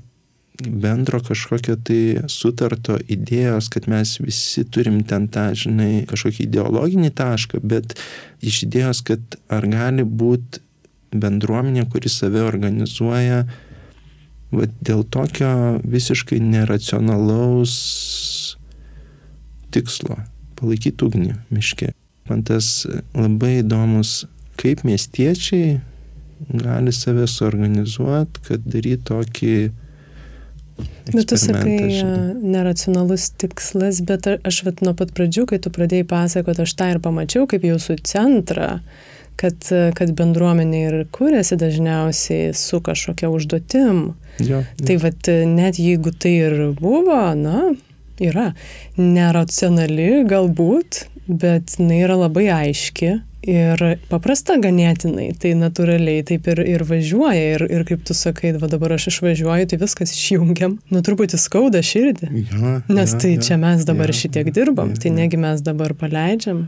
bendro 0.63 1.19
kažkokio 1.23 1.75
tai 1.85 2.01
sutarto 2.29 2.97
idėjos, 3.11 3.69
kad 3.73 3.87
mes 3.89 4.17
visi 4.21 4.63
turim 4.69 5.01
ten 5.07 5.27
tą, 5.31 5.49
žinai, 5.57 6.05
kažkokį 6.09 6.45
ideologinį 6.45 7.09
tašką, 7.17 7.61
bet 7.65 7.95
iš 8.43 8.63
idėjos, 8.67 9.01
kad 9.07 9.39
ar 9.51 9.67
gali 9.69 10.05
būti 10.05 10.61
bendruomenė, 11.13 11.87
kuri 11.91 12.09
save 12.09 12.41
organizuoja 12.45 13.43
va, 14.53 14.67
dėl 14.85 15.03
tokio 15.03 15.79
visiškai 15.83 16.39
neracionalaus 16.43 17.75
tikslo- 19.73 20.19
palaikyti 20.59 21.05
ugnį 21.05 21.35
miške. 21.51 21.93
Man 22.29 22.43
tas 22.47 22.85
labai 23.13 23.59
įdomus, 23.63 24.25
kaip 24.57 24.83
miestiečiai 24.87 25.81
gali 26.49 26.91
save 26.91 27.27
suorganizuoti, 27.27 28.43
kad 28.47 28.67
daryti 28.67 29.03
tokį 29.09 29.55
Bet 31.13 31.27
tu 31.29 31.37
sakai, 31.37 32.01
neracionalus 32.41 33.27
tikslas, 33.37 33.99
bet 34.07 34.27
aš 34.27 34.61
vat 34.65 34.81
nuo 34.85 34.95
pat 34.97 35.11
pradžių, 35.13 35.45
kai 35.51 35.59
tu 35.61 35.69
pradėjai 35.73 36.07
pasakoti, 36.09 36.63
aš 36.63 36.73
tą 36.79 36.87
ir 36.93 36.99
pamačiau 37.03 37.45
kaip 37.49 37.65
jūsų 37.67 37.99
centrą, 38.07 38.69
kad, 39.37 39.67
kad 39.97 40.13
bendruomenė 40.17 40.81
ir 40.87 40.97
kūrėsi 41.13 41.59
dažniausiai 41.61 42.53
su 42.57 42.79
kažkokia 42.83 43.29
užduotim. 43.33 44.15
Jo, 44.39 44.61
jo. 44.61 44.85
Tai 44.87 44.97
vat 45.03 45.29
net 45.49 45.79
jeigu 45.81 46.13
tai 46.17 46.35
ir 46.47 46.57
buvo, 46.79 47.19
na, 47.37 47.69
yra 48.23 48.51
neracionali 48.97 50.23
galbūt, 50.29 51.05
bet 51.27 51.77
jinai 51.77 52.01
yra 52.03 52.17
labai 52.25 52.49
aiški 52.53 53.13
ir 53.43 53.81
paprasta 54.07 54.55
ganėtinai, 54.61 55.29
tai 55.39 55.51
natūraliai 55.59 56.23
taip 56.27 56.47
ir, 56.51 56.61
ir 56.75 56.85
važiuoja. 56.87 57.41
Ir, 57.55 57.65
ir 57.75 57.83
kaip 57.87 58.05
tu 58.07 58.15
sakai, 58.15 58.53
va 58.59 58.69
dabar 58.71 58.95
aš 58.95 59.09
išvažiuoju, 59.11 59.67
tai 59.71 59.79
viskas 59.81 60.13
išjungiam. 60.15 60.77
Nu 60.93 61.03
truputį 61.03 61.39
skauda 61.41 61.83
širdį. 61.83 62.29
Ja, 62.53 62.77
Nes 62.87 63.15
ja, 63.15 63.19
tai 63.19 63.33
ja, 63.35 63.43
čia 63.49 63.59
mes 63.59 63.83
dabar 63.87 64.13
ja, 64.13 64.19
šitiek 64.21 64.51
dirbam, 64.55 64.93
ja, 64.95 65.03
tai 65.03 65.11
ja. 65.11 65.17
negi 65.23 65.39
mes 65.41 65.63
dabar 65.65 65.95
paleidžiam. 65.99 66.65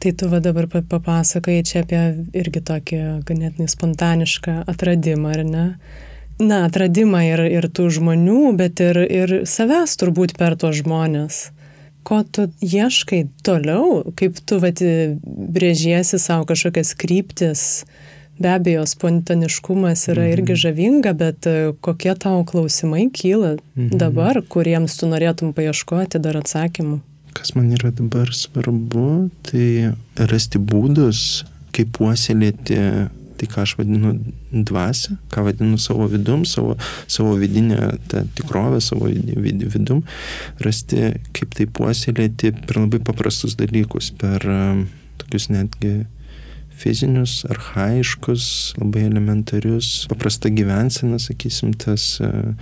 Tai 0.00 0.12
tu 0.12 0.28
va 0.28 0.40
dabar 0.44 0.68
pa- 0.72 0.84
papasakai 0.84 1.60
čia 1.64 1.80
apie 1.84 2.00
irgi 2.36 2.60
tokį 2.68 2.98
ganėtinai 3.28 3.68
spontanišką 3.72 4.58
atradimą, 4.68 5.32
ar 5.36 5.44
ne? 5.48 5.66
Na, 6.38 6.66
atradimą 6.66 7.22
ir, 7.24 7.40
ir 7.48 7.66
tų 7.72 7.88
žmonių, 7.96 8.40
bet 8.58 8.80
ir, 8.84 8.98
ir 9.08 9.36
savęs 9.48 9.96
turbūt 9.96 10.34
per 10.36 10.58
tos 10.60 10.82
žmonės. 10.82 11.46
Ko 12.06 12.20
tu 12.22 12.50
ieškai 12.62 13.24
toliau, 13.46 14.02
kaip 14.18 14.36
tu 14.44 14.60
vat, 14.62 14.82
brėžiesi 15.24 16.20
savo 16.22 16.44
kažkokias 16.46 16.92
kryptis. 17.00 17.62
Be 18.36 18.52
abejo, 18.52 18.84
spontaniškumas 18.84 20.04
yra 20.12 20.26
irgi 20.28 20.58
žavinga, 20.60 21.14
bet 21.16 21.48
e, 21.48 21.72
kokie 21.80 22.12
tavo 22.20 22.44
klausimai 22.44 23.06
kyla 23.08 23.54
dabar, 23.74 24.42
kuriems 24.44 24.98
tu 25.00 25.08
norėtum 25.08 25.54
paieškoti 25.56 26.20
dar 26.20 26.36
atsakymų? 26.42 27.00
Kas 27.36 27.54
man 27.56 27.72
yra 27.72 27.88
dabar 27.96 28.28
svarbu, 28.36 29.30
tai 29.48 29.96
rasti 30.20 30.60
būdus, 30.60 31.46
kaip 31.72 31.96
puoselėti 31.96 32.76
tai, 33.38 33.48
ką 33.50 33.62
aš 33.64 33.76
vadinu 33.78 34.14
dvasę, 34.50 35.16
ką 35.32 35.44
vadinu 35.46 35.78
savo 35.80 36.08
vidum, 36.10 36.44
savo, 36.48 36.76
savo 37.06 37.36
vidinę 37.40 37.92
tą 38.10 38.24
tikrovę, 38.38 38.80
savo 38.84 39.10
vid, 39.10 39.32
vid, 39.42 39.64
vidum, 39.72 40.02
rasti, 40.64 41.12
kaip 41.36 41.56
tai 41.56 41.68
puoselėti 41.68 42.52
per 42.66 42.82
labai 42.82 43.00
paprastus 43.04 43.56
dalykus, 43.58 44.12
per 44.18 44.46
um, 44.50 44.86
tokius 45.20 45.50
netgi 45.52 45.94
fizinius, 46.76 47.40
arhaiškus, 47.48 48.76
labai 48.80 49.06
elementarius, 49.08 50.06
paprasta 50.10 50.52
gyvensena, 50.52 51.20
sakysim, 51.22 51.72
tas, 51.80 52.16
uh, 52.24 52.52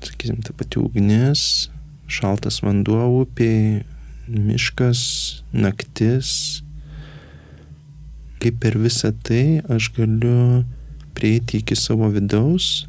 sakysim, 0.00 0.40
ta 0.44 0.56
pati 0.56 0.80
ugnis, 0.80 1.68
šaltas 2.08 2.62
vanduo 2.64 3.04
upiai, 3.22 3.82
miškas, 4.26 5.02
naktis. 5.54 6.62
Kaip 8.46 8.60
per 8.62 8.76
visą 8.78 9.10
tai 9.26 9.58
aš 9.66 9.88
galiu 9.96 10.62
prieiti 11.18 11.58
iki 11.58 11.74
savo 11.74 12.06
vidaus, 12.14 12.86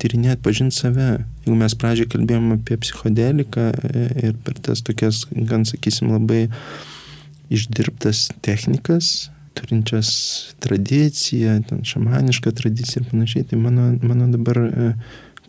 tyrinėti, 0.00 0.40
pažinti 0.40 0.78
save. 0.78 1.08
Jeigu 1.44 1.56
mes 1.60 1.74
pradžioje 1.76 2.08
kalbėjom 2.14 2.54
apie 2.54 2.78
psichodeliką 2.80 3.66
e, 3.68 4.04
ir 4.30 4.38
per 4.46 4.56
tas 4.64 4.80
tokias, 4.86 5.26
gan 5.28 5.66
sakysim, 5.68 6.14
labai 6.14 6.46
išdirbtas 7.52 8.30
technikas, 8.40 9.28
turinčias 9.58 10.10
tradiciją, 10.64 11.58
ten 11.68 11.84
šamanišką 11.84 12.56
tradiciją 12.56 13.04
ir 13.04 13.12
panašiai, 13.12 13.48
tai 13.52 13.60
mano, 13.60 13.90
mano 14.00 14.32
dabar 14.32 14.64
e, 14.64 14.90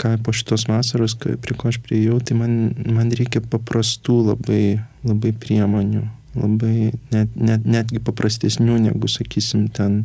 ką 0.03 0.17
po 0.25 0.35
šitos 0.35 0.67
vasaros, 0.67 1.15
prie 1.15 1.55
ko 1.55 1.71
aš 1.71 1.79
prieėjau, 1.87 2.19
tai 2.27 2.41
man, 2.43 2.59
man 2.91 3.15
reikia 3.15 3.39
paprastų 3.47 4.19
labai, 4.33 4.63
labai 5.07 5.31
priemonių, 5.31 6.03
labai 6.37 6.91
net, 7.13 7.33
net, 7.35 7.65
netgi 7.65 8.01
paprastesnių 8.03 8.77
negu, 8.85 9.09
sakysim, 9.09 9.67
ten 9.73 10.03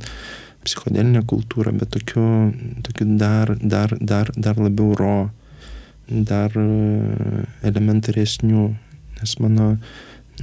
psichodelinė 0.64 1.24
kultūra, 1.28 1.72
bet 1.76 1.92
tokių, 1.94 2.26
tokių 2.86 3.08
dar, 3.20 3.54
dar, 3.60 3.94
dar, 4.00 4.30
dar 4.36 4.60
labiau 4.60 4.94
ro, 4.98 5.16
dar 6.08 6.54
e, 6.56 7.44
elementaresnių, 7.68 8.64
nes 9.18 9.34
mano 9.40 9.74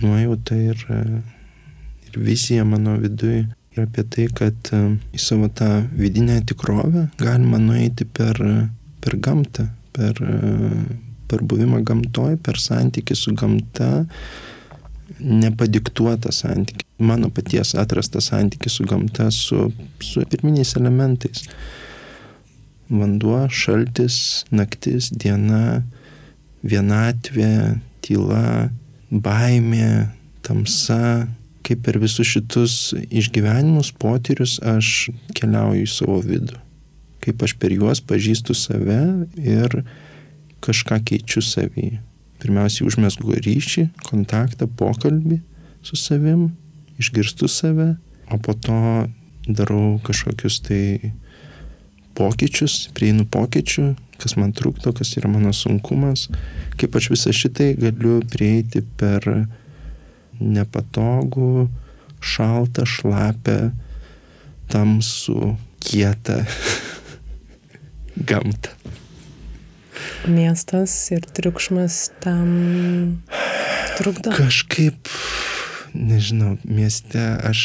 nuojauta 0.01 0.57
ir, 0.57 0.85
e, 0.89 1.01
ir 2.09 2.21
vizija 2.21 2.65
mano 2.65 2.97
viduje 3.01 3.45
yra 3.73 3.87
apie 3.87 4.05
tai, 4.13 4.27
kad 4.37 4.73
e, 4.75 4.83
į 5.15 5.21
savo 5.21 5.49
tą 5.49 5.69
vidinę 5.97 6.41
tikrovę 6.49 7.07
galima 7.21 7.61
nueiti 7.61 8.05
per, 8.05 8.39
per 9.01 9.17
gamtą, 9.17 9.67
per, 9.95 10.17
per 11.31 11.43
buvimą 11.47 11.81
gamtoj, 11.87 12.37
per 12.43 12.59
santykį 12.61 13.17
su 13.17 13.33
gamta, 13.37 13.91
nepadiktuotą 15.21 16.31
santykį, 16.33 16.85
mano 17.05 17.29
paties 17.33 17.75
atrastą 17.79 18.21
santykį 18.23 18.71
su 18.71 18.85
gamta, 18.89 19.29
su, 19.33 19.69
su 20.03 20.25
pirminiais 20.29 20.75
elementais. 20.79 21.45
Vanduo, 22.91 23.45
šaltis, 23.47 24.43
naktis, 24.51 25.11
diena, 25.15 25.83
vienatvė, 26.67 27.77
tyla, 28.03 28.71
baimė, 29.11 30.09
tamsa, 30.43 31.29
kaip 31.65 31.85
per 31.85 31.99
visus 32.01 32.27
šitus 32.27 32.75
išgyvenimus, 33.07 33.93
potyrius 34.01 34.57
aš 34.65 35.11
keliauju 35.37 35.85
į 35.85 35.89
savo 35.89 36.19
vidų. 36.25 36.59
Kaip 37.21 37.43
aš 37.45 37.55
per 37.61 37.73
juos 37.75 38.01
pažįstu 38.01 38.57
save 38.57 39.01
ir 39.37 39.83
kažką 40.65 40.99
keičiu 41.05 41.43
savyje. 41.45 42.01
Pirmiausiai 42.41 42.87
užmesgu 42.89 43.37
ryšį, 43.37 43.87
kontaktą, 44.07 44.67
pokalbį 44.67 45.41
su 45.85 45.97
savim, 45.99 46.49
išgirstu 47.01 47.49
save, 47.49 47.95
o 48.31 48.37
po 48.41 48.55
to 48.57 48.77
darau 49.47 49.99
kažkokius 50.05 50.61
tai 50.65 51.13
pokyčius, 52.17 52.89
prieinu 52.97 53.25
pokyčių, 53.29 53.91
kas 54.21 54.37
man 54.37 54.53
trukdo, 54.53 54.93
kas 54.93 55.15
yra 55.17 55.31
mano 55.31 55.53
sunkumas, 55.55 56.27
kaip 56.77 56.97
aš 56.97 57.11
visą 57.13 57.33
šitai 57.35 57.71
galiu 57.79 58.19
prieiti 58.31 58.83
per 58.97 59.25
nepatogų, 60.41 61.67
šaltą, 62.21 62.85
šlapę, 62.85 63.57
tamsų, 64.71 65.55
kietą 65.81 66.41
gamtą. 68.29 68.77
Miestas 70.27 70.93
ir 71.11 71.25
triukšmas 71.25 72.11
tam 72.21 73.23
trukdo. 73.97 74.33
Kažkaip, 74.35 75.09
nežinau, 75.97 76.55
mieste 76.61 77.21
aš, 77.47 77.63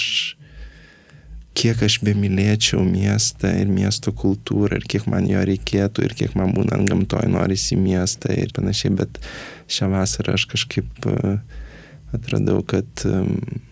kiek 1.56 1.82
aš 1.84 1.98
bemylėčiau 2.06 2.80
miestą 2.86 3.52
ir 3.60 3.68
miesto 3.68 4.14
kultūrą 4.16 4.80
ir 4.80 4.86
kiek 4.88 5.04
man 5.10 5.28
jo 5.28 5.42
reikėtų 5.44 6.06
ir 6.08 6.16
kiek 6.16 6.36
man 6.38 6.54
būnant 6.56 6.88
gamtoj 6.88 7.28
norisi 7.32 7.76
miestą 7.76 8.32
ir 8.32 8.54
panašiai, 8.56 8.94
bet 9.02 9.20
šią 9.68 9.90
vasarą 9.92 10.38
aš 10.38 10.46
kažkaip 10.54 11.10
e, 11.12 11.36
atradau, 12.16 12.62
kad 12.64 13.04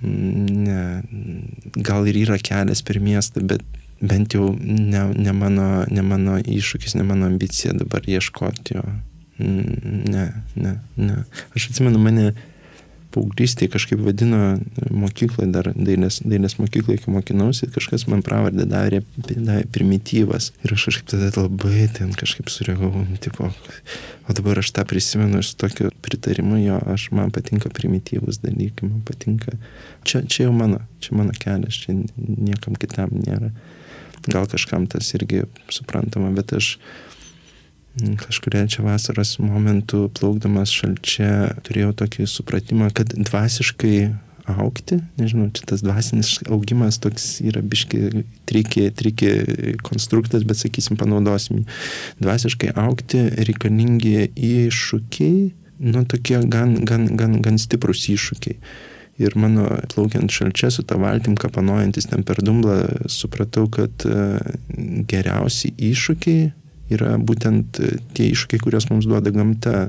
ne, 0.03 0.85
gal 1.73 2.11
ir 2.11 2.21
yra 2.27 2.37
kelias 2.37 2.85
per 2.85 3.01
miestą, 3.01 3.45
bet 3.49 3.65
bent 4.01 4.35
jau 4.35 4.53
ne, 4.61 5.05
ne, 5.15 5.33
mano, 5.33 5.69
ne 5.91 6.03
mano 6.03 6.39
iššūkis, 6.39 6.97
ne 6.99 7.07
mano 7.07 7.29
ambicija 7.31 7.75
dabar 7.77 8.09
ieškoti 8.09 8.79
jo. 8.79 8.87
Mm, 9.39 10.03
Ne, 10.15 10.29
ne, 10.55 10.79
ne. 10.97 11.17
Aš 11.57 11.71
atsimenu, 11.73 11.99
mane 11.99 12.35
paauglystėje 13.15 13.71
kažkaip 13.73 14.01
vadino 14.03 14.57
mokykloje, 14.91 15.49
dar 15.55 15.71
dailės, 15.75 16.21
dailės 16.27 16.57
mokykloje, 16.59 17.03
kai 17.05 17.15
mokinausi, 17.15 17.69
kažkas 17.75 18.07
man 18.11 18.25
pravardę 18.27 18.67
darė, 18.71 19.03
davė 19.17 19.65
primityvas. 19.75 20.51
Ir 20.65 20.75
aš 20.77 20.89
kažkaip 20.89 21.13
tada 21.15 21.31
labai 21.37 21.87
ten 21.95 22.13
kažkaip 22.19 22.51
sureagavau, 22.53 23.05
tipo, 23.25 23.51
o 23.51 24.37
dabar 24.39 24.63
aš 24.63 24.73
tą 24.77 24.87
prisimenu 24.91 25.41
ir 25.43 25.49
su 25.49 25.57
tokiu 25.61 25.93
pritarimu, 26.05 26.59
jo, 26.63 26.81
aš 26.95 27.09
man 27.15 27.33
patinka 27.35 27.71
primityvus 27.75 28.43
dalykai, 28.45 28.91
man 28.91 29.05
patinka. 29.07 29.57
Čia, 30.07 30.25
čia 30.27 30.49
jau 30.49 30.57
mano, 30.57 30.83
čia 31.05 31.19
mano 31.19 31.37
kelias, 31.39 31.83
čia 31.85 31.97
niekam 32.19 32.79
kitam 32.81 33.15
nėra. 33.15 33.55
Gal 34.31 34.47
kažkam 34.51 34.87
tas 34.91 35.11
irgi 35.17 35.45
suprantama, 35.73 36.31
bet 36.35 36.55
aš 36.57 36.75
kažkuria 38.19 38.67
čia 38.67 38.83
vasaros 38.83 39.37
momentu 39.39 40.09
plaukdamas 40.19 40.73
šalčia 40.75 41.55
turėjau 41.67 41.93
tokį 42.03 42.27
supratimą, 42.27 42.89
kad 42.97 43.13
dvasiškai 43.15 43.99
aukti, 44.51 44.99
nežinau, 45.17 45.49
čia 45.55 45.65
tas 45.69 45.83
dvasinis 45.85 46.37
augimas 46.53 46.99
toks 47.01 47.39
yra 47.45 47.63
biški 47.65 48.25
trikė, 48.49 48.89
trikė 48.93 49.33
konstruktas, 49.87 50.45
bet 50.45 50.61
sakysim, 50.61 50.99
panaudosim. 51.01 51.63
jį. 51.63 51.79
Dvasiškai 52.25 52.75
aukti 52.85 53.23
reikalingi 53.49 54.29
iššūkiai, 54.35 55.39
nu 55.89 56.05
tokie 56.09 56.43
gan, 56.51 56.77
gan, 56.85 57.09
gan, 57.17 57.39
gan 57.45 57.61
stiprus 57.63 58.05
iššūkiai. 58.13 58.59
Ir 59.23 59.37
mano 59.39 59.69
plaukiant 59.93 60.33
šalčia 60.35 60.73
su 60.75 60.83
tą 60.83 60.99
valtim, 60.99 61.37
kapanojantis 61.39 62.09
ten 62.11 62.25
per 62.27 62.41
dumblą, 62.43 62.81
supratau, 63.07 63.69
kad 63.71 64.07
e, 64.09 64.25
geriausi 65.11 65.71
iššūkiai 65.79 66.49
yra 66.95 67.15
būtent 67.23 67.79
tie 68.17 68.27
iššūkiai, 68.33 68.63
kuriuos 68.63 68.89
mums 68.91 69.07
duoda 69.09 69.33
gamta. 69.35 69.89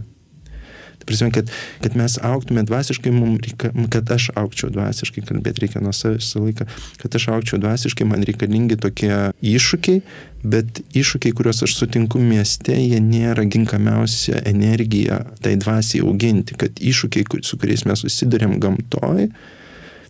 Prasme, 1.05 1.29
kad, 1.31 1.49
kad 1.83 1.95
mes 1.97 2.17
auktume 2.25 2.63
dvasiškai, 2.65 3.11
reikia, 3.45 3.71
kad 3.93 4.11
aš 4.15 4.31
aukčiau 4.41 4.71
dvasiškai, 4.73 5.21
kalbėti 5.27 5.65
reikia 5.65 5.81
nuo 5.83 5.93
savęs 5.93 6.23
visą 6.23 6.41
laiką, 6.41 6.67
kad 7.01 7.17
aš 7.19 7.27
aukčiau 7.35 7.59
dvasiškai, 7.61 8.07
man 8.09 8.25
reikalingi 8.25 8.79
tokie 8.81 9.11
iššūkiai, 9.45 10.01
bet 10.45 10.81
iššūkiai, 10.97 11.35
kuriuos 11.37 11.61
aš 11.65 11.77
sutinku 11.77 12.21
mieste, 12.21 12.73
jie 12.73 13.01
nėra 13.01 13.45
ginkamiausia 13.45 14.41
energija 14.49 15.21
tai 15.45 15.55
dvasiai 15.61 16.03
auginti, 16.05 16.57
kad 16.57 16.81
iššūkiai, 16.81 17.29
su 17.45 17.61
kuriais 17.61 17.85
mes 17.85 18.05
susidurėm 18.05 18.57
gamtoj, 18.63 19.29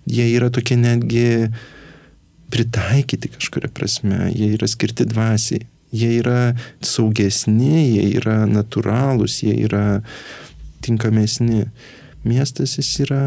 jie 0.05 0.27
yra 0.31 0.51
tokie 0.53 0.79
netgi 0.79 1.27
pritaikyti 2.53 3.31
kažkuria 3.35 3.71
prasme, 3.73 4.29
jie 4.31 4.53
yra 4.55 4.67
skirti 4.69 5.07
dvasiai, 5.09 5.65
jie 5.95 6.11
yra 6.19 6.53
saugesni, 6.83 7.83
jie 7.95 8.05
yra 8.19 8.43
natūralūs, 8.49 9.41
jie 9.43 9.55
yra 9.65 10.01
tinkamesni. 10.85 11.65
Miestas 12.25 12.77
jis 12.79 12.91
yra, 13.05 13.21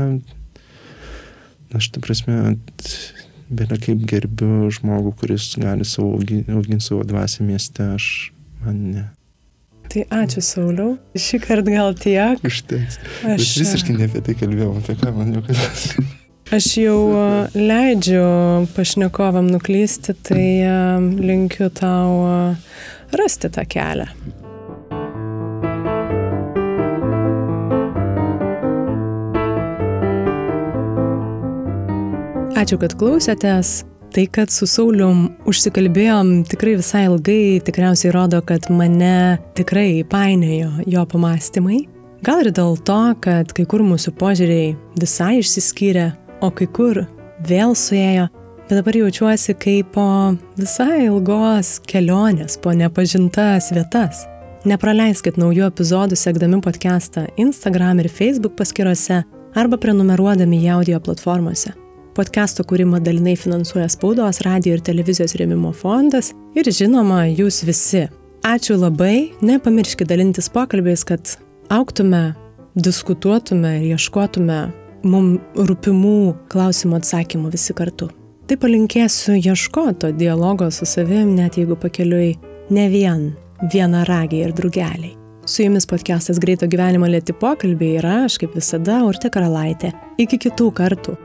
aš 1.77 1.91
ta 1.95 2.03
prasme, 2.03 2.57
belia 3.49 3.79
kaip 3.81 4.03
gerbiu 4.09 4.69
žmogų, 4.75 5.15
kuris 5.21 5.53
gali 5.61 5.87
savo 5.89 6.17
auginti, 6.17 6.51
auginti 6.53 6.89
savo 6.89 7.05
dvasę 7.07 7.47
mieste, 7.47 7.93
aš 7.95 8.09
man 8.65 8.83
ne. 8.93 9.07
Tai 9.89 10.05
ačiū 10.13 10.43
Sauliau. 10.45 10.97
Šį 11.17 11.41
kartą 11.41 11.73
gal 11.73 11.95
tiek. 11.97 12.43
Užteks. 12.45 12.99
Aš 13.25 13.39
Bet 13.41 13.53
visiškai 13.63 13.97
ne 13.97 14.09
apie 14.11 14.21
tai 14.27 14.35
kalbėjau, 14.37 14.75
apie 14.83 14.97
ką 15.01 15.13
man 15.17 15.33
jau 15.33 15.45
kad. 15.47 16.11
Aš 16.59 16.67
jau 16.83 16.99
leidžiu 17.71 18.27
pašnekovam 18.77 19.49
nuklysti, 19.49 20.13
tai 20.29 20.45
linkiu 21.25 21.71
tau 21.73 22.29
rasti 23.17 23.49
tą 23.53 23.65
kelią. 23.65 24.11
Ačiū, 32.59 32.75
kad 32.83 32.97
klausėtės. 32.99 33.85
Tai, 34.11 34.25
kad 34.35 34.51
su 34.51 34.67
Saulium 34.67 35.29
užsikalbėjom 35.47 36.31
tikrai 36.51 36.73
visai 36.81 37.05
ilgai, 37.07 37.61
tikriausiai 37.63 38.11
rodo, 38.11 38.41
kad 38.43 38.67
mane 38.73 39.39
tikrai 39.55 40.03
painėjo 40.09 40.89
jo 40.91 41.05
pamastymai. 41.13 41.85
Gal 42.27 42.43
ir 42.43 42.51
dėl 42.57 42.75
to, 42.83 42.99
kad 43.23 43.55
kai 43.55 43.69
kur 43.69 43.87
mūsų 43.87 44.17
požiūriai 44.19 44.75
visai 44.99 45.37
išsiskyrė, 45.39 46.09
o 46.43 46.51
kai 46.51 46.67
kur 46.67 47.05
vėl 47.47 47.79
suėjo, 47.79 48.27
bet 48.65 48.75
dabar 48.81 49.03
jaučiuosi 49.05 49.55
kaip 49.63 49.95
po 49.95 50.11
visai 50.59 51.05
ilgos 51.07 51.77
kelionės, 51.87 52.59
po 52.59 52.75
nepažintas 52.75 53.71
vietas. 53.77 54.27
Nepraleiskit 54.67 55.39
naujų 55.39 55.69
epizodų 55.71 56.19
sekdami 56.19 56.59
podcastą 56.65 57.29
Instagram 57.39 58.03
ir 58.03 58.11
Facebook 58.11 58.59
paskyrose 58.59 59.23
arba 59.55 59.79
prenumeruodami 59.79 60.65
į 60.65 60.73
audio 60.81 60.99
platformose. 60.99 61.79
Podcast'o 62.19 62.65
kūrimą 62.67 62.99
dalinai 63.07 63.37
finansuoja 63.39 63.87
spaudos, 63.93 64.41
radio 64.43 64.73
ir 64.75 64.81
televizijos 64.83 65.37
rėmimo 65.39 65.71
fondas 65.71 66.33
ir 66.59 66.67
žinoma, 66.67 67.21
jūs 67.31 67.61
visi. 67.63 68.09
Ačiū 68.43 68.75
labai, 68.75 69.37
nepamirškite 69.39 70.09
dalintis 70.11 70.49
pokalbiais, 70.51 71.05
kad 71.07 71.37
auktume, 71.71 72.33
diskutuotume 72.75 73.77
ir 73.77 73.93
ieškotume 73.93 74.57
mums 75.07 75.63
rūpimų 75.69 76.17
klausimų 76.51 76.99
atsakymų 76.99 77.53
visi 77.55 77.79
kartu. 77.79 78.11
Tai 78.51 78.59
palinkėsiu 78.65 79.39
ieškoto 79.39 80.11
dialogo 80.19 80.73
su 80.75 80.91
savim, 80.91 81.37
net 81.39 81.61
jeigu 81.61 81.79
pakeliui 81.79 82.33
ne 82.75 82.89
vien 82.91 83.29
vienaragiai 83.71 84.49
ir 84.49 84.57
drugeliai. 84.59 85.15
Su 85.47 85.63
jumis 85.63 85.87
podcastas 85.87 86.43
Greito 86.43 86.67
gyvenimo 86.67 87.07
lėti 87.07 87.31
pokalbiai 87.31 88.03
ir 88.03 88.11
aš, 88.25 88.43
kaip 88.43 88.59
visada, 88.59 89.05
Urte 89.07 89.31
Karalaitė. 89.31 89.95
Iki 90.19 90.43
kitų 90.49 90.75
kartų. 90.83 91.19